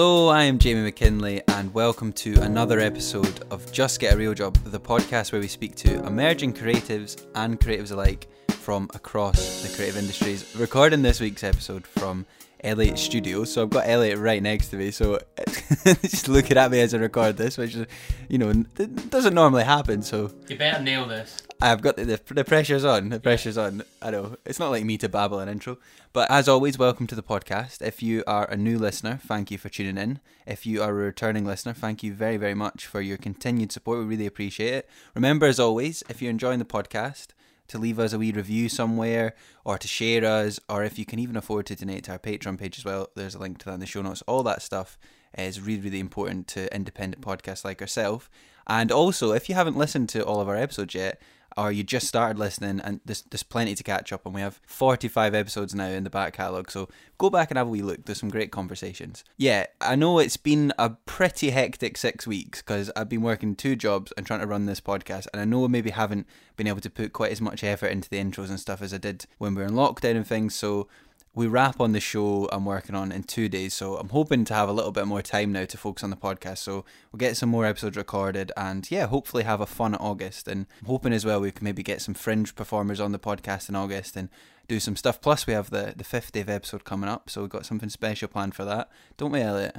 Hello, 0.00 0.28
I 0.28 0.44
am 0.44 0.58
Jamie 0.58 0.80
McKinley, 0.80 1.42
and 1.48 1.74
welcome 1.74 2.10
to 2.14 2.40
another 2.40 2.80
episode 2.80 3.44
of 3.50 3.70
Just 3.70 4.00
Get 4.00 4.14
a 4.14 4.16
Real 4.16 4.32
Job, 4.32 4.56
the 4.64 4.80
podcast 4.80 5.30
where 5.30 5.42
we 5.42 5.46
speak 5.46 5.74
to 5.74 6.02
emerging 6.06 6.54
creatives 6.54 7.26
and 7.34 7.60
creatives 7.60 7.92
alike 7.92 8.26
from 8.48 8.88
across 8.94 9.60
the 9.60 9.68
creative 9.76 9.98
industries. 9.98 10.56
Recording 10.56 11.02
this 11.02 11.20
week's 11.20 11.44
episode 11.44 11.86
from 11.86 12.24
Elliot 12.64 12.98
Studios, 12.98 13.52
so 13.52 13.64
I've 13.64 13.68
got 13.68 13.86
Elliot 13.86 14.16
right 14.16 14.42
next 14.42 14.68
to 14.68 14.76
me, 14.76 14.90
so 14.90 15.18
just 15.84 16.28
looking 16.28 16.56
at 16.56 16.70
me 16.70 16.80
as 16.80 16.94
I 16.94 16.96
record 16.96 17.36
this, 17.36 17.58
which 17.58 17.74
is, 17.74 17.86
you 18.30 18.38
know, 18.38 18.54
doesn't 18.54 19.34
normally 19.34 19.64
happen. 19.64 20.00
So 20.00 20.32
You 20.48 20.56
better 20.56 20.82
nail 20.82 21.06
this. 21.06 21.42
I've 21.62 21.82
got 21.82 21.96
the, 21.96 22.04
the, 22.06 22.34
the 22.34 22.44
pressure's 22.44 22.86
on. 22.86 23.10
The 23.10 23.20
pressure's 23.20 23.58
on. 23.58 23.82
I 24.00 24.10
know 24.10 24.36
it's 24.46 24.58
not 24.58 24.70
like 24.70 24.82
me 24.82 24.96
to 24.96 25.10
babble 25.10 25.40
an 25.40 25.48
intro, 25.50 25.76
but 26.14 26.30
as 26.30 26.48
always, 26.48 26.78
welcome 26.78 27.06
to 27.08 27.14
the 27.14 27.22
podcast. 27.22 27.82
If 27.82 28.02
you 28.02 28.24
are 28.26 28.46
a 28.46 28.56
new 28.56 28.78
listener, 28.78 29.20
thank 29.22 29.50
you 29.50 29.58
for 29.58 29.68
tuning 29.68 29.98
in. 29.98 30.20
If 30.46 30.64
you 30.64 30.82
are 30.82 30.88
a 30.88 30.94
returning 30.94 31.44
listener, 31.44 31.74
thank 31.74 32.02
you 32.02 32.14
very 32.14 32.38
very 32.38 32.54
much 32.54 32.86
for 32.86 33.02
your 33.02 33.18
continued 33.18 33.72
support. 33.72 33.98
We 33.98 34.06
really 34.06 34.24
appreciate 34.24 34.72
it. 34.72 34.88
Remember, 35.14 35.44
as 35.44 35.60
always, 35.60 36.02
if 36.08 36.22
you're 36.22 36.30
enjoying 36.30 36.60
the 36.60 36.64
podcast, 36.64 37.28
to 37.68 37.76
leave 37.76 37.98
us 37.98 38.14
a 38.14 38.18
wee 38.18 38.32
review 38.32 38.70
somewhere, 38.70 39.34
or 39.62 39.76
to 39.76 39.86
share 39.86 40.24
us, 40.24 40.60
or 40.66 40.82
if 40.82 40.98
you 40.98 41.04
can 41.04 41.18
even 41.18 41.36
afford 41.36 41.66
to 41.66 41.76
donate 41.76 42.04
to 42.04 42.12
our 42.12 42.18
Patreon 42.18 42.58
page 42.58 42.78
as 42.78 42.86
well. 42.86 43.10
There's 43.14 43.34
a 43.34 43.38
link 43.38 43.58
to 43.58 43.66
that 43.66 43.74
in 43.74 43.80
the 43.80 43.86
show 43.86 44.00
notes. 44.00 44.22
All 44.22 44.42
that 44.44 44.62
stuff 44.62 44.98
is 45.36 45.60
really 45.60 45.82
really 45.82 46.00
important 46.00 46.48
to 46.48 46.74
independent 46.74 47.22
podcasts 47.22 47.66
like 47.66 47.82
ourselves. 47.82 48.30
And 48.66 48.90
also, 48.90 49.32
if 49.32 49.48
you 49.50 49.54
haven't 49.54 49.76
listened 49.76 50.08
to 50.10 50.24
all 50.24 50.40
of 50.40 50.48
our 50.48 50.56
episodes 50.56 50.94
yet, 50.94 51.20
or 51.56 51.72
you 51.72 51.82
just 51.82 52.06
started 52.06 52.38
listening 52.38 52.80
and 52.80 53.00
there's, 53.04 53.22
there's 53.22 53.42
plenty 53.42 53.74
to 53.74 53.82
catch 53.82 54.12
up 54.12 54.26
on. 54.26 54.32
We 54.32 54.40
have 54.40 54.60
45 54.66 55.34
episodes 55.34 55.74
now 55.74 55.88
in 55.88 56.04
the 56.04 56.10
back 56.10 56.34
catalogue, 56.34 56.70
so 56.70 56.88
go 57.18 57.30
back 57.30 57.50
and 57.50 57.58
have 57.58 57.66
a 57.66 57.70
wee 57.70 57.82
look. 57.82 58.04
There's 58.04 58.20
some 58.20 58.30
great 58.30 58.50
conversations. 58.50 59.24
Yeah, 59.36 59.66
I 59.80 59.96
know 59.96 60.18
it's 60.18 60.36
been 60.36 60.72
a 60.78 60.90
pretty 60.90 61.50
hectic 61.50 61.96
six 61.96 62.26
weeks 62.26 62.62
because 62.62 62.90
I've 62.96 63.08
been 63.08 63.22
working 63.22 63.54
two 63.56 63.76
jobs 63.76 64.12
and 64.16 64.26
trying 64.26 64.40
to 64.40 64.46
run 64.46 64.66
this 64.66 64.80
podcast, 64.80 65.26
and 65.32 65.40
I 65.40 65.44
know 65.44 65.64
I 65.64 65.68
maybe 65.68 65.90
haven't 65.90 66.26
been 66.56 66.66
able 66.66 66.80
to 66.80 66.90
put 66.90 67.12
quite 67.12 67.32
as 67.32 67.40
much 67.40 67.64
effort 67.64 67.88
into 67.88 68.08
the 68.08 68.18
intros 68.18 68.48
and 68.48 68.60
stuff 68.60 68.82
as 68.82 68.94
I 68.94 68.98
did 68.98 69.26
when 69.38 69.54
we 69.54 69.62
were 69.62 69.68
in 69.68 69.74
lockdown 69.74 70.16
and 70.16 70.26
things, 70.26 70.54
so 70.54 70.88
we 71.34 71.46
wrap 71.46 71.80
on 71.80 71.92
the 71.92 72.00
show 72.00 72.48
I'm 72.50 72.64
working 72.64 72.94
on 72.94 73.12
in 73.12 73.22
two 73.22 73.48
days, 73.48 73.72
so 73.72 73.96
I'm 73.96 74.08
hoping 74.08 74.44
to 74.46 74.54
have 74.54 74.68
a 74.68 74.72
little 74.72 74.90
bit 74.90 75.06
more 75.06 75.22
time 75.22 75.52
now 75.52 75.64
to 75.64 75.76
focus 75.78 76.02
on 76.02 76.10
the 76.10 76.16
podcast. 76.16 76.58
So 76.58 76.84
we'll 77.12 77.18
get 77.18 77.36
some 77.36 77.48
more 77.48 77.64
episodes 77.66 77.96
recorded, 77.96 78.50
and 78.56 78.90
yeah, 78.90 79.06
hopefully 79.06 79.44
have 79.44 79.60
a 79.60 79.66
fun 79.66 79.94
August. 79.94 80.48
And 80.48 80.66
I'm 80.80 80.86
hoping 80.86 81.12
as 81.12 81.24
well 81.24 81.40
we 81.40 81.52
can 81.52 81.64
maybe 81.64 81.82
get 81.82 82.02
some 82.02 82.14
fringe 82.14 82.54
performers 82.56 83.00
on 83.00 83.12
the 83.12 83.18
podcast 83.18 83.68
in 83.68 83.76
August 83.76 84.16
and 84.16 84.28
do 84.66 84.80
some 84.80 84.96
stuff. 84.96 85.20
Plus, 85.20 85.46
we 85.46 85.52
have 85.52 85.70
the 85.70 85.94
the 85.96 86.04
50th 86.04 86.48
episode 86.48 86.84
coming 86.84 87.08
up, 87.08 87.30
so 87.30 87.42
we've 87.42 87.50
got 87.50 87.66
something 87.66 87.88
special 87.88 88.28
planned 88.28 88.54
for 88.54 88.64
that, 88.64 88.90
don't 89.16 89.32
we, 89.32 89.40
Elliot? 89.40 89.76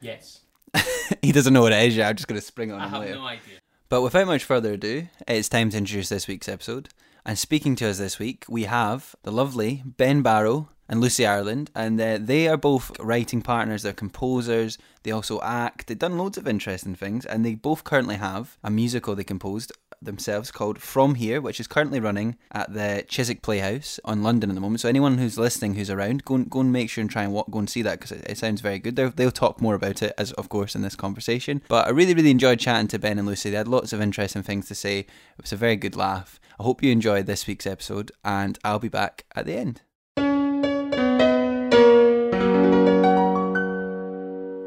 Yes. 0.00 0.40
he 1.22 1.30
doesn't 1.32 1.52
know 1.52 1.62
what 1.62 1.72
it 1.72 1.84
is 1.84 1.96
yet. 1.96 2.08
I'm 2.08 2.16
just 2.16 2.26
going 2.26 2.40
to 2.40 2.46
spring 2.46 2.70
it 2.70 2.72
on 2.72 2.80
I 2.80 2.84
him 2.86 2.90
have 2.90 3.00
later. 3.02 3.14
no 3.14 3.26
idea. 3.26 3.54
But 3.88 4.02
without 4.02 4.26
much 4.26 4.42
further 4.44 4.72
ado, 4.72 5.06
it's 5.28 5.48
time 5.48 5.70
to 5.70 5.76
introduce 5.76 6.08
this 6.08 6.26
week's 6.26 6.48
episode. 6.48 6.88
And 7.24 7.38
speaking 7.38 7.76
to 7.76 7.88
us 7.88 7.98
this 7.98 8.18
week, 8.18 8.44
we 8.48 8.64
have 8.64 9.14
the 9.22 9.30
lovely 9.30 9.82
Ben 9.84 10.22
Barrow 10.22 10.70
and 10.88 11.00
Lucy 11.00 11.24
Ireland, 11.24 11.70
and 11.74 12.00
uh, 12.00 12.18
they 12.20 12.48
are 12.48 12.56
both 12.56 12.98
writing 12.98 13.40
partners. 13.40 13.82
They're 13.82 13.92
composers. 13.92 14.76
They 15.04 15.12
also 15.12 15.40
act. 15.40 15.86
They've 15.86 15.98
done 15.98 16.18
loads 16.18 16.36
of 16.36 16.48
interesting 16.48 16.96
things, 16.96 17.24
and 17.24 17.46
they 17.46 17.54
both 17.54 17.84
currently 17.84 18.16
have 18.16 18.58
a 18.64 18.70
musical 18.70 19.14
they 19.14 19.24
composed 19.24 19.72
themselves 20.02 20.50
called 20.50 20.80
From 20.80 21.14
Here, 21.14 21.40
which 21.40 21.60
is 21.60 21.66
currently 21.66 22.00
running 22.00 22.36
at 22.50 22.72
the 22.72 23.04
Chiswick 23.08 23.40
Playhouse 23.40 24.00
on 24.04 24.22
London 24.22 24.50
at 24.50 24.54
the 24.54 24.60
moment. 24.60 24.80
So 24.80 24.88
anyone 24.88 25.18
who's 25.18 25.38
listening 25.38 25.74
who's 25.74 25.90
around, 25.90 26.24
go 26.24 26.34
and, 26.34 26.50
go 26.50 26.60
and 26.60 26.72
make 26.72 26.90
sure 26.90 27.02
and 27.02 27.10
try 27.10 27.22
and 27.22 27.32
walk, 27.32 27.50
go 27.50 27.60
and 27.60 27.70
see 27.70 27.82
that 27.82 28.00
because 28.00 28.12
it, 28.12 28.28
it 28.28 28.38
sounds 28.38 28.60
very 28.60 28.78
good. 28.78 28.96
They're, 28.96 29.10
they'll 29.10 29.30
talk 29.30 29.60
more 29.60 29.74
about 29.74 30.02
it 30.02 30.12
as 30.18 30.32
of 30.32 30.48
course 30.48 30.74
in 30.74 30.82
this 30.82 30.96
conversation. 30.96 31.62
But 31.68 31.86
I 31.86 31.90
really 31.90 32.14
really 32.14 32.32
enjoyed 32.32 32.58
chatting 32.58 32.88
to 32.88 32.98
Ben 32.98 33.18
and 33.18 33.26
Lucy. 33.26 33.50
They 33.50 33.56
had 33.56 33.68
lots 33.68 33.92
of 33.92 34.00
interesting 34.00 34.42
things 34.42 34.66
to 34.68 34.74
say. 34.74 35.00
It 35.00 35.40
was 35.40 35.52
a 35.52 35.56
very 35.56 35.76
good 35.76 35.96
laugh. 35.96 36.40
I 36.62 36.64
hope 36.64 36.80
you 36.80 36.92
enjoyed 36.92 37.26
this 37.26 37.48
week's 37.48 37.66
episode, 37.66 38.12
and 38.24 38.56
I'll 38.62 38.78
be 38.78 38.88
back 38.88 39.24
at 39.34 39.46
the 39.46 39.54
end. 39.54 39.82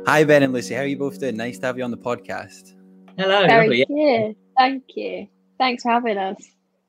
Hi 0.05 0.25
Ben 0.25 0.43
and 0.43 0.51
Lucy, 0.51 0.73
how 0.73 0.81
are 0.81 0.87
you 0.87 0.97
both 0.97 1.21
doing? 1.21 1.37
Nice 1.37 1.57
to 1.59 1.67
have 1.67 1.77
you 1.77 1.85
on 1.85 1.91
the 1.91 1.97
podcast. 1.97 2.73
Hello. 3.17 3.47
Very 3.47 3.79
lovely. 3.79 3.85
good. 3.87 4.35
Thank 4.57 4.83
you. 4.97 5.29
Thanks 5.57 5.83
for 5.83 5.91
having 5.91 6.17
us. 6.17 6.35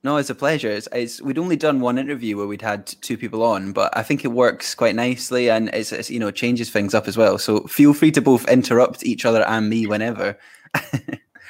No, 0.03 0.17
it's 0.17 0.29
a 0.29 0.35
pleasure. 0.35 0.71
It's, 0.71 0.89
it's 0.91 1.23
we'd 1.23 1.39
only 1.39 1.55
done 1.55 1.79
one 1.79 1.99
interview 1.99 2.37
where 2.37 2.49
we'd 2.49 2.61
had 2.61 2.87
two 2.87 3.17
people 3.17 3.45
on, 3.45 3.73
but 3.73 3.97
I 3.97 4.03
think 4.03 4.25
it 4.25 4.33
works 4.33 4.75
quite 4.75 4.97
nicely 4.97 5.49
and 5.49 5.69
it's, 5.73 5.93
it's 5.93 6.11
you 6.11 6.19
know 6.19 6.33
changes 6.33 6.71
things 6.71 6.95
up 6.95 7.07
as 7.07 7.17
well. 7.17 7.39
So 7.39 7.61
feel 7.69 7.95
free 7.95 8.11
to 8.11 8.21
both 8.21 8.49
interrupt 8.49 9.07
each 9.07 9.25
other 9.25 9.45
and 9.45 9.71
me 9.71 9.87
whenever. 9.87 10.37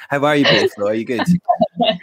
How 0.09 0.23
are 0.23 0.35
you 0.35 0.45
both? 0.45 0.69
Though? 0.77 0.89
Are 0.89 0.93
you 0.93 1.05
good? 1.05 1.25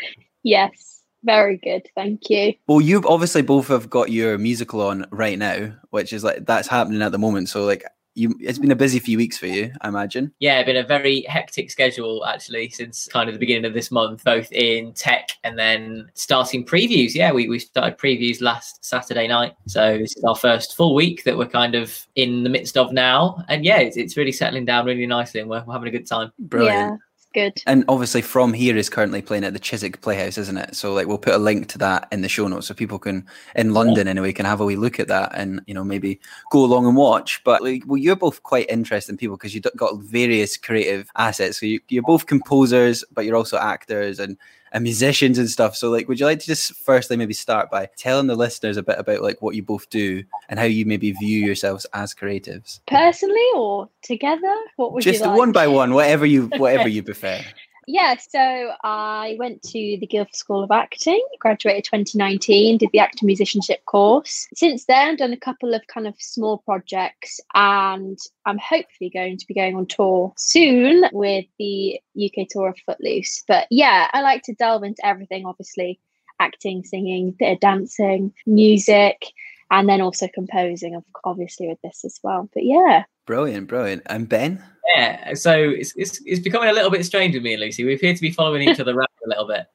Yes, 0.46 0.93
very 1.24 1.56
good. 1.58 1.88
Thank 1.94 2.30
you. 2.30 2.54
Well, 2.66 2.80
you've 2.80 3.06
obviously 3.06 3.42
both 3.42 3.68
have 3.68 3.90
got 3.90 4.10
your 4.10 4.38
musical 4.38 4.80
on 4.82 5.06
right 5.10 5.38
now, 5.38 5.72
which 5.90 6.12
is 6.12 6.24
like 6.24 6.46
that's 6.46 6.68
happening 6.68 7.02
at 7.02 7.12
the 7.12 7.18
moment. 7.18 7.48
So 7.48 7.64
like 7.64 7.84
you, 8.14 8.34
it's 8.40 8.58
been 8.58 8.70
a 8.70 8.76
busy 8.76 8.98
few 8.98 9.18
weeks 9.18 9.36
for 9.36 9.46
you, 9.46 9.72
I 9.80 9.88
imagine. 9.88 10.32
Yeah, 10.38 10.62
been 10.62 10.76
a 10.76 10.86
very 10.86 11.22
hectic 11.22 11.70
schedule 11.70 12.24
actually 12.24 12.70
since 12.70 13.08
kind 13.08 13.28
of 13.28 13.34
the 13.34 13.38
beginning 13.38 13.64
of 13.64 13.74
this 13.74 13.90
month, 13.90 14.22
both 14.24 14.50
in 14.52 14.92
tech 14.92 15.30
and 15.42 15.58
then 15.58 16.10
starting 16.14 16.64
previews. 16.64 17.14
Yeah, 17.14 17.32
we, 17.32 17.48
we 17.48 17.58
started 17.58 17.98
previews 17.98 18.40
last 18.40 18.84
Saturday 18.84 19.26
night. 19.26 19.54
So 19.66 19.98
this 19.98 20.16
is 20.16 20.24
our 20.24 20.36
first 20.36 20.76
full 20.76 20.94
week 20.94 21.24
that 21.24 21.36
we're 21.36 21.46
kind 21.46 21.74
of 21.74 22.06
in 22.14 22.44
the 22.44 22.50
midst 22.50 22.76
of 22.76 22.92
now. 22.92 23.42
And 23.48 23.64
yeah, 23.64 23.78
it's, 23.78 23.96
it's 23.96 24.16
really 24.16 24.32
settling 24.32 24.64
down 24.64 24.86
really 24.86 25.06
nicely 25.06 25.40
and 25.40 25.50
we're, 25.50 25.64
we're 25.64 25.74
having 25.74 25.88
a 25.88 25.92
good 25.92 26.06
time. 26.06 26.30
Brilliant. 26.38 26.76
Yeah, 26.76 26.94
it's 26.94 27.03
good. 27.34 27.62
And 27.66 27.84
obviously, 27.88 28.22
from 28.22 28.52
here 28.52 28.76
is 28.76 28.88
currently 28.88 29.20
playing 29.20 29.44
at 29.44 29.52
the 29.52 29.58
Chiswick 29.58 30.00
Playhouse, 30.00 30.38
isn't 30.38 30.56
it? 30.56 30.74
So, 30.74 30.94
like, 30.94 31.06
we'll 31.06 31.18
put 31.18 31.34
a 31.34 31.38
link 31.38 31.68
to 31.70 31.78
that 31.78 32.08
in 32.12 32.22
the 32.22 32.28
show 32.28 32.48
notes 32.48 32.68
so 32.68 32.74
people 32.74 32.98
can, 32.98 33.26
in 33.54 33.74
London 33.74 34.08
anyway, 34.08 34.32
can 34.32 34.46
have 34.46 34.60
a 34.60 34.64
wee 34.64 34.76
look 34.76 34.98
at 34.98 35.08
that 35.08 35.32
and 35.34 35.60
you 35.66 35.74
know 35.74 35.84
maybe 35.84 36.20
go 36.50 36.64
along 36.64 36.86
and 36.86 36.96
watch. 36.96 37.42
But 37.44 37.62
like, 37.62 37.82
well, 37.86 37.98
you're 37.98 38.16
both 38.16 38.42
quite 38.42 38.70
interesting 38.70 39.16
people 39.16 39.36
because 39.36 39.54
you've 39.54 39.66
got 39.76 39.98
various 39.98 40.56
creative 40.56 41.10
assets. 41.16 41.60
So 41.60 41.66
you, 41.66 41.80
you're 41.88 42.02
both 42.02 42.26
composers, 42.26 43.04
but 43.12 43.24
you're 43.24 43.36
also 43.36 43.58
actors 43.58 44.18
and 44.18 44.38
and 44.74 44.82
musicians 44.82 45.38
and 45.38 45.48
stuff. 45.48 45.76
So, 45.76 45.88
like, 45.88 46.08
would 46.08 46.20
you 46.20 46.26
like 46.26 46.40
to 46.40 46.46
just 46.46 46.74
firstly 46.74 47.16
maybe 47.16 47.32
start 47.32 47.70
by 47.70 47.88
telling 47.96 48.26
the 48.26 48.34
listeners 48.34 48.76
a 48.76 48.82
bit 48.82 48.98
about 48.98 49.22
like 49.22 49.40
what 49.40 49.54
you 49.54 49.62
both 49.62 49.88
do 49.88 50.24
and 50.48 50.58
how 50.58 50.66
you 50.66 50.84
maybe 50.84 51.12
view 51.12 51.38
yourselves 51.38 51.86
as 51.94 52.12
creatives? 52.12 52.80
Personally 52.86 53.46
or 53.54 53.88
together? 54.02 54.54
What 54.76 54.92
would 54.92 55.04
just 55.04 55.20
you 55.20 55.26
like? 55.26 55.38
one 55.38 55.52
by 55.52 55.68
one, 55.68 55.94
whatever 55.94 56.26
you 56.26 56.48
whatever 56.56 56.88
you 56.88 57.02
prefer. 57.04 57.40
Yeah, 57.86 58.16
so 58.16 58.72
I 58.82 59.36
went 59.38 59.62
to 59.62 59.78
the 60.00 60.06
Guildford 60.06 60.34
School 60.34 60.62
of 60.64 60.70
Acting, 60.70 61.22
graduated 61.38 61.84
2019, 61.84 62.78
did 62.78 62.88
the 62.92 62.98
actor 62.98 63.26
musicianship 63.26 63.84
course. 63.84 64.48
Since 64.54 64.86
then, 64.86 65.16
done 65.16 65.32
a 65.32 65.38
couple 65.38 65.74
of 65.74 65.86
kind 65.86 66.06
of 66.06 66.14
small 66.18 66.58
projects, 66.58 67.40
and 67.54 68.18
I'm 68.46 68.58
hopefully 68.58 69.10
going 69.10 69.36
to 69.38 69.46
be 69.46 69.54
going 69.54 69.76
on 69.76 69.86
tour 69.86 70.32
soon 70.36 71.04
with 71.12 71.44
the 71.58 72.00
UK 72.16 72.46
tour 72.48 72.68
of 72.68 72.78
Footloose. 72.86 73.44
But 73.46 73.66
yeah, 73.70 74.08
I 74.12 74.22
like 74.22 74.42
to 74.44 74.54
delve 74.54 74.84
into 74.84 75.04
everything, 75.04 75.44
obviously 75.46 76.00
acting, 76.40 76.84
singing, 76.84 77.32
bit 77.38 77.52
of 77.52 77.60
dancing, 77.60 78.32
music, 78.46 79.26
and 79.74 79.88
then 79.88 80.00
also 80.00 80.28
composing, 80.34 80.94
of 80.94 81.04
obviously 81.24 81.68
with 81.68 81.80
this 81.82 82.04
as 82.04 82.18
well. 82.22 82.48
But 82.54 82.64
yeah, 82.64 83.04
Brilliant, 83.26 83.68
brilliant. 83.68 84.02
And 84.06 84.28
Ben? 84.28 84.62
Yeah, 84.94 85.34
so 85.34 85.58
it's, 85.58 85.94
it's, 85.96 86.20
it's 86.26 86.40
becoming 86.40 86.68
a 86.68 86.72
little 86.72 86.90
bit 86.90 87.06
strange 87.06 87.34
with 87.34 87.42
me 87.42 87.54
and 87.54 87.62
Lucy. 87.62 87.84
We 87.84 87.94
appear 87.94 88.14
to 88.14 88.20
be 88.20 88.30
following 88.30 88.68
each 88.68 88.80
other 88.80 88.92
around 88.96 89.08
a 89.24 89.28
little 89.28 89.46
bit. 89.46 89.66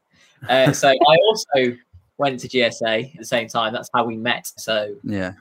Uh, 0.47 0.71
so 0.71 0.89
I 0.89 1.17
also 1.27 1.75
went 2.17 2.39
to 2.41 2.47
GSA 2.47 3.13
at 3.13 3.17
the 3.17 3.25
same 3.25 3.47
time. 3.47 3.73
That's 3.73 3.89
how 3.93 4.05
we 4.05 4.17
met. 4.17 4.51
So 4.57 4.95
Yeah. 5.03 5.33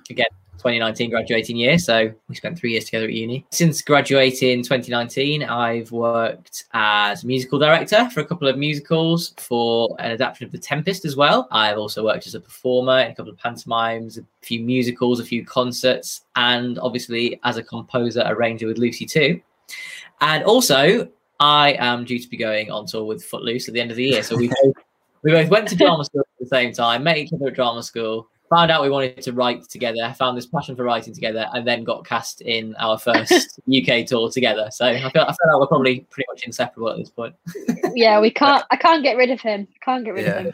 2019 0.59 1.11
graduating 1.11 1.57
year. 1.57 1.79
So 1.79 2.13
we 2.29 2.35
spent 2.35 2.59
three 2.59 2.73
years 2.73 2.85
together 2.85 3.07
at 3.07 3.13
uni. 3.13 3.47
Since 3.51 3.83
graduating 3.83 4.63
2019, 4.63 5.45
I've 5.45 5.91
worked 5.93 6.65
as 6.75 7.25
musical 7.25 7.59
director 7.59 8.11
for 8.11 8.21
a 8.21 8.25
couple 8.25 8.49
of 8.49 8.59
musicals 8.59 9.35
for 9.39 9.97
an 9.99 10.11
adaptation 10.11 10.47
of 10.47 10.53
The 10.53 10.59
Tempest 10.59 11.05
as 11.05 11.17
well. 11.17 11.49
I've 11.51 11.79
also 11.79 12.05
worked 12.05 12.27
as 12.27 12.35
a 12.35 12.41
performer 12.41 13.01
in 13.01 13.13
a 13.13 13.15
couple 13.15 13.33
of 13.33 13.39
pantomimes, 13.39 14.19
a 14.19 14.25
few 14.43 14.61
musicals, 14.61 15.21
a 15.21 15.25
few 15.25 15.45
concerts, 15.45 16.25
and 16.37 16.79
obviously 16.81 17.41
as 17.45 17.57
a 17.57 17.63
composer, 17.63 18.25
arranger 18.27 18.67
with 18.67 18.79
Lucy 18.79 19.07
too. 19.07 19.41
And 20.21 20.45
also, 20.45 21.09
I 21.41 21.77
am 21.79 22.05
due 22.05 22.19
to 22.19 22.29
be 22.29 22.37
going 22.37 22.71
on 22.71 22.87
tour 22.87 23.05
with 23.05 23.25
Footloose 23.25 23.69
at 23.69 23.75
the 23.75 23.81
end 23.81 23.91
of 23.91 23.97
the 23.97 24.05
year. 24.05 24.23
So 24.23 24.37
we 24.37 24.49
both, 24.63 24.75
we 25.23 25.33
both 25.33 25.49
went 25.49 25.69
to 25.69 25.77
drama 25.77 26.05
school 26.05 26.21
at 26.21 26.27
the 26.41 26.47
same 26.47 26.73
time, 26.73 27.05
met 27.05 27.19
each 27.19 27.33
other 27.33 27.49
at 27.49 27.55
drama 27.55 27.83
school, 27.83 28.29
found 28.51 28.71
out 28.71 28.83
we 28.83 28.91
wanted 28.91 29.21
to 29.23 29.33
write 29.33 29.69
together, 29.69 30.15
found 30.19 30.37
this 30.37 30.47
passion 30.47 30.75
for 30.77 30.85
writing 30.85 31.15
together, 31.15 31.47
and 31.53 31.67
then 31.67 31.85
got 31.85 32.07
cast 32.07 32.41
in 32.41 32.75
our 32.77 32.99
first 32.99 33.61
UK 33.69 34.07
tour 34.07 34.31
together. 34.31 34.69
So 34.71 34.87
I 34.87 34.99
feel, 35.11 35.23
I 35.23 35.27
feel 35.27 35.37
like 35.53 35.61
we're 35.61 35.67
probably 35.67 36.01
pretty 36.11 36.27
much 36.31 36.45
inseparable 36.45 36.91
at 36.91 36.99
this 36.99 37.11
point. 37.11 37.35
yeah, 37.95 38.21
we 38.21 38.31
can't. 38.43 38.65
I 38.71 38.77
can't 38.77 39.03
get 39.03 39.17
rid 39.17 39.31
of 39.31 39.41
him. 39.41 39.69
Can't 39.83 40.05
get 40.05 40.15
rid 40.15 40.25
Yeah. 40.27 40.39
of 40.39 40.45
him. 40.47 40.53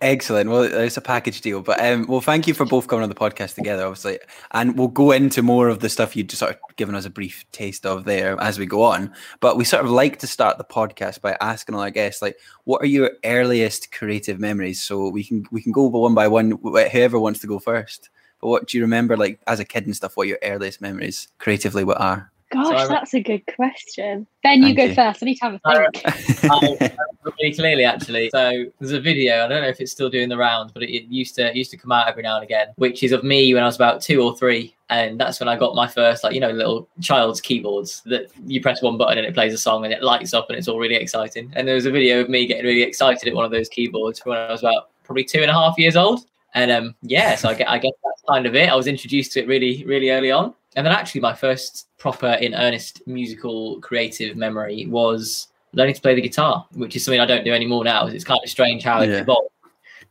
Excellent. 0.00 0.48
Well, 0.50 0.62
it's 0.62 0.96
a 0.96 1.00
package 1.00 1.40
deal. 1.40 1.60
But 1.60 1.80
um, 1.84 2.06
well, 2.06 2.20
thank 2.20 2.46
you 2.46 2.54
for 2.54 2.64
both 2.64 2.86
coming 2.86 3.02
on 3.02 3.08
the 3.08 3.14
podcast 3.14 3.54
together, 3.54 3.84
obviously, 3.84 4.18
and 4.52 4.78
we'll 4.78 4.88
go 4.88 5.10
into 5.10 5.42
more 5.42 5.68
of 5.68 5.80
the 5.80 5.88
stuff 5.88 6.14
you 6.14 6.22
just 6.22 6.40
sort 6.40 6.52
of 6.52 6.76
given 6.76 6.94
us 6.94 7.04
a 7.04 7.10
brief 7.10 7.44
taste 7.52 7.84
of 7.84 8.04
there 8.04 8.40
as 8.40 8.58
we 8.58 8.66
go 8.66 8.82
on. 8.82 9.12
But 9.40 9.56
we 9.56 9.64
sort 9.64 9.84
of 9.84 9.90
like 9.90 10.18
to 10.20 10.26
start 10.26 10.58
the 10.58 10.64
podcast 10.64 11.20
by 11.20 11.36
asking 11.40 11.74
all 11.74 11.80
our 11.80 11.90
guests, 11.90 12.22
like, 12.22 12.38
what 12.64 12.82
are 12.82 12.86
your 12.86 13.10
earliest 13.24 13.92
creative 13.92 14.38
memories? 14.38 14.82
So 14.82 15.08
we 15.08 15.24
can 15.24 15.44
we 15.50 15.62
can 15.62 15.72
go 15.72 15.86
one 15.86 16.14
by 16.14 16.28
one, 16.28 16.58
whoever 16.62 17.18
wants 17.18 17.40
to 17.40 17.46
go 17.46 17.58
first. 17.58 18.10
But 18.40 18.48
what 18.48 18.68
do 18.68 18.76
you 18.76 18.84
remember, 18.84 19.16
like 19.16 19.40
as 19.46 19.58
a 19.58 19.64
kid 19.64 19.86
and 19.86 19.96
stuff? 19.96 20.16
What 20.16 20.28
your 20.28 20.38
earliest 20.42 20.80
memories 20.80 21.28
creatively? 21.38 21.82
What 21.82 22.00
are? 22.00 22.30
Gosh, 22.50 22.74
I 22.74 22.82
re- 22.84 22.88
that's 22.88 23.12
a 23.12 23.20
good 23.20 23.42
question. 23.54 24.26
Ben, 24.42 24.62
you 24.62 24.74
go 24.74 24.84
you. 24.84 24.94
first. 24.94 25.22
I 25.22 25.26
need 25.26 25.34
to 25.36 25.44
have 25.44 25.54
a 25.54 25.60
think. 25.92 26.02
I 26.50 26.60
remember 26.60 26.96
really 27.38 27.54
clearly 27.54 27.84
actually. 27.84 28.30
So 28.30 28.64
there's 28.78 28.92
a 28.92 29.00
video. 29.00 29.44
I 29.44 29.48
don't 29.48 29.60
know 29.60 29.68
if 29.68 29.80
it's 29.80 29.92
still 29.92 30.08
doing 30.08 30.30
the 30.30 30.36
rounds, 30.38 30.72
but 30.72 30.82
it, 30.82 30.90
it 30.90 31.04
used 31.08 31.34
to 31.34 31.48
it 31.48 31.56
used 31.56 31.70
to 31.72 31.76
come 31.76 31.92
out 31.92 32.08
every 32.08 32.22
now 32.22 32.36
and 32.36 32.44
again, 32.44 32.68
which 32.76 33.02
is 33.02 33.12
of 33.12 33.22
me 33.22 33.52
when 33.52 33.62
I 33.62 33.66
was 33.66 33.76
about 33.76 34.00
two 34.00 34.22
or 34.22 34.34
three, 34.34 34.74
and 34.88 35.20
that's 35.20 35.40
when 35.40 35.48
I 35.48 35.56
got 35.56 35.74
my 35.74 35.86
first 35.86 36.24
like 36.24 36.32
you 36.32 36.40
know 36.40 36.50
little 36.50 36.88
child's 37.02 37.40
keyboards 37.42 38.02
that 38.06 38.30
you 38.46 38.62
press 38.62 38.80
one 38.80 38.96
button 38.96 39.18
and 39.18 39.26
it 39.26 39.34
plays 39.34 39.52
a 39.52 39.58
song 39.58 39.84
and 39.84 39.92
it 39.92 40.02
lights 40.02 40.32
up 40.32 40.48
and 40.48 40.58
it's 40.58 40.68
all 40.68 40.78
really 40.78 40.96
exciting. 40.96 41.52
And 41.54 41.68
there 41.68 41.74
was 41.74 41.84
a 41.84 41.90
video 41.90 42.20
of 42.20 42.30
me 42.30 42.46
getting 42.46 42.64
really 42.64 42.82
excited 42.82 43.28
at 43.28 43.34
one 43.34 43.44
of 43.44 43.50
those 43.50 43.68
keyboards 43.68 44.24
when 44.24 44.38
I 44.38 44.50
was 44.50 44.60
about 44.60 44.88
probably 45.04 45.24
two 45.24 45.42
and 45.42 45.50
a 45.50 45.54
half 45.54 45.76
years 45.76 45.96
old. 45.96 46.24
And 46.54 46.70
um, 46.70 46.94
yeah, 47.02 47.34
so 47.34 47.50
I 47.50 47.54
get, 47.54 47.68
I 47.68 47.76
guess 47.76 47.92
that's 48.02 48.22
kind 48.26 48.46
of 48.46 48.54
it. 48.54 48.70
I 48.70 48.74
was 48.74 48.86
introduced 48.86 49.32
to 49.32 49.40
it 49.40 49.46
really, 49.46 49.84
really 49.84 50.10
early 50.10 50.30
on. 50.30 50.54
And 50.76 50.86
then 50.86 50.92
actually, 50.92 51.20
my 51.22 51.34
first 51.34 51.88
proper, 51.98 52.32
in 52.40 52.54
earnest 52.54 53.02
musical 53.06 53.80
creative 53.80 54.36
memory 54.36 54.86
was 54.86 55.48
learning 55.72 55.94
to 55.94 56.00
play 56.00 56.14
the 56.14 56.20
guitar, 56.22 56.66
which 56.72 56.94
is 56.96 57.04
something 57.04 57.20
I 57.20 57.26
don't 57.26 57.44
do 57.44 57.52
anymore 57.52 57.84
now. 57.84 58.06
It's 58.06 58.24
kind 58.24 58.40
of 58.42 58.48
strange 58.50 58.82
how 58.84 59.00
it 59.00 59.10
Yeah. 59.10 59.20
evolved. 59.20 59.50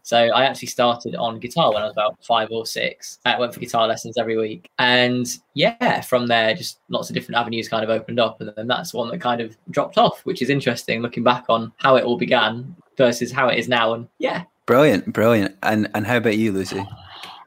So 0.04 0.18
I 0.18 0.46
actually 0.46 0.70
started 0.70 1.16
on 1.16 1.38
guitar 1.40 1.74
when 1.74 1.82
I 1.82 1.86
was 1.86 1.92
about 1.92 2.24
five 2.24 2.48
or 2.50 2.66
six. 2.66 3.20
I 3.26 3.38
went 3.38 3.54
for 3.54 3.60
guitar 3.60 3.88
lessons 3.88 4.18
every 4.18 4.38
week, 4.38 4.70
and 4.80 5.28
yeah, 5.54 6.00
from 6.00 6.28
there, 6.28 6.54
just 6.54 6.80
lots 6.88 7.10
of 7.10 7.14
different 7.14 7.38
avenues 7.38 7.68
kind 7.68 7.84
of 7.84 7.90
opened 7.90 8.18
up, 8.20 8.40
and 8.40 8.54
then 8.56 8.68
that's 8.68 8.94
one 8.94 9.10
that 9.10 9.20
kind 9.20 9.42
of 9.42 9.58
dropped 9.70 9.98
off, 9.98 10.22
which 10.26 10.42
is 10.42 10.50
interesting 10.50 11.02
looking 11.02 11.24
back 11.24 11.44
on 11.50 11.74
how 11.78 11.98
it 11.98 12.06
all 12.06 12.18
began 12.18 12.74
versus 12.96 13.34
how 13.34 13.50
it 13.50 13.60
is 13.60 13.68
now. 13.68 13.94
And 13.94 14.08
yeah, 14.18 14.44
Brilliant, 14.66 15.12
brilliant. 15.12 15.58
And 15.64 15.90
and 15.94 16.08
how 16.08 16.18
about 16.18 16.38
you, 16.38 16.52
Lucy? 16.54 16.86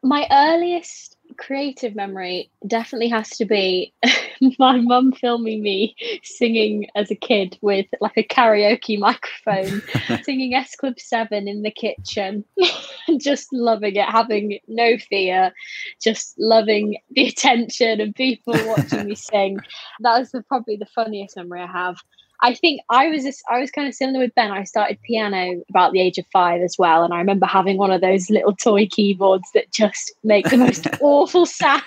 My 0.03 0.27
earliest 0.31 1.17
creative 1.41 1.97
memory 1.97 2.51
definitely 2.67 3.09
has 3.09 3.31
to 3.31 3.47
be 3.47 3.93
my 4.59 4.77
mum 4.77 5.11
filming 5.11 5.63
me 5.63 5.97
singing 6.23 6.87
as 6.95 7.11
a 7.11 7.15
kid 7.15 7.59
with 7.63 7.87
like 8.01 8.17
a 8.17 8.23
karaoke 8.23 8.99
microphone, 8.99 9.83
singing 10.23 10.55
S 10.55 10.77
Club 10.77 11.01
7 11.01 11.49
in 11.49 11.63
the 11.63 11.71
kitchen, 11.71 12.45
just 13.19 13.53
loving 13.53 13.97
it, 13.97 14.07
having 14.07 14.59
no 14.69 14.99
fear, 14.99 15.53
just 16.01 16.39
loving 16.39 16.99
the 17.11 17.29
attention 17.29 18.01
and 18.01 18.15
people 18.15 18.55
watching 18.67 19.07
me 19.07 19.15
sing. 19.15 19.59
That 20.01 20.19
was 20.19 20.31
the, 20.31 20.43
probably 20.43 20.77
the 20.77 20.87
funniest 20.87 21.37
memory 21.37 21.63
I 21.63 21.67
have. 21.67 21.97
I 22.43 22.55
think 22.55 22.81
I 22.89 23.09
was 23.09 23.23
just, 23.23 23.43
I 23.51 23.59
was 23.61 23.71
kind 23.71 23.87
of 23.89 23.95
similar 23.95 24.21
with 24.21 24.35
Ben. 24.35 24.51
I 24.51 24.65
started 24.65 25.01
piano 25.03 25.63
about 25.69 25.93
the 25.93 26.01
age 26.01 26.19
of 26.19 26.27
five 26.33 26.63
as 26.63 26.77
well, 26.79 27.05
and 27.05 27.13
I 27.13 27.19
remember 27.19 27.47
having 27.47 27.77
one 27.77 27.91
of 27.91 28.01
those 28.01 28.31
little 28.31 28.55
toy 28.55 28.87
keyboards 28.91 29.51
that 29.55 29.71
just 29.73 30.13
make 30.25 30.49
the 30.51 30.57
most 30.57 30.87
awful 31.01 31.47
sound. 31.47 31.83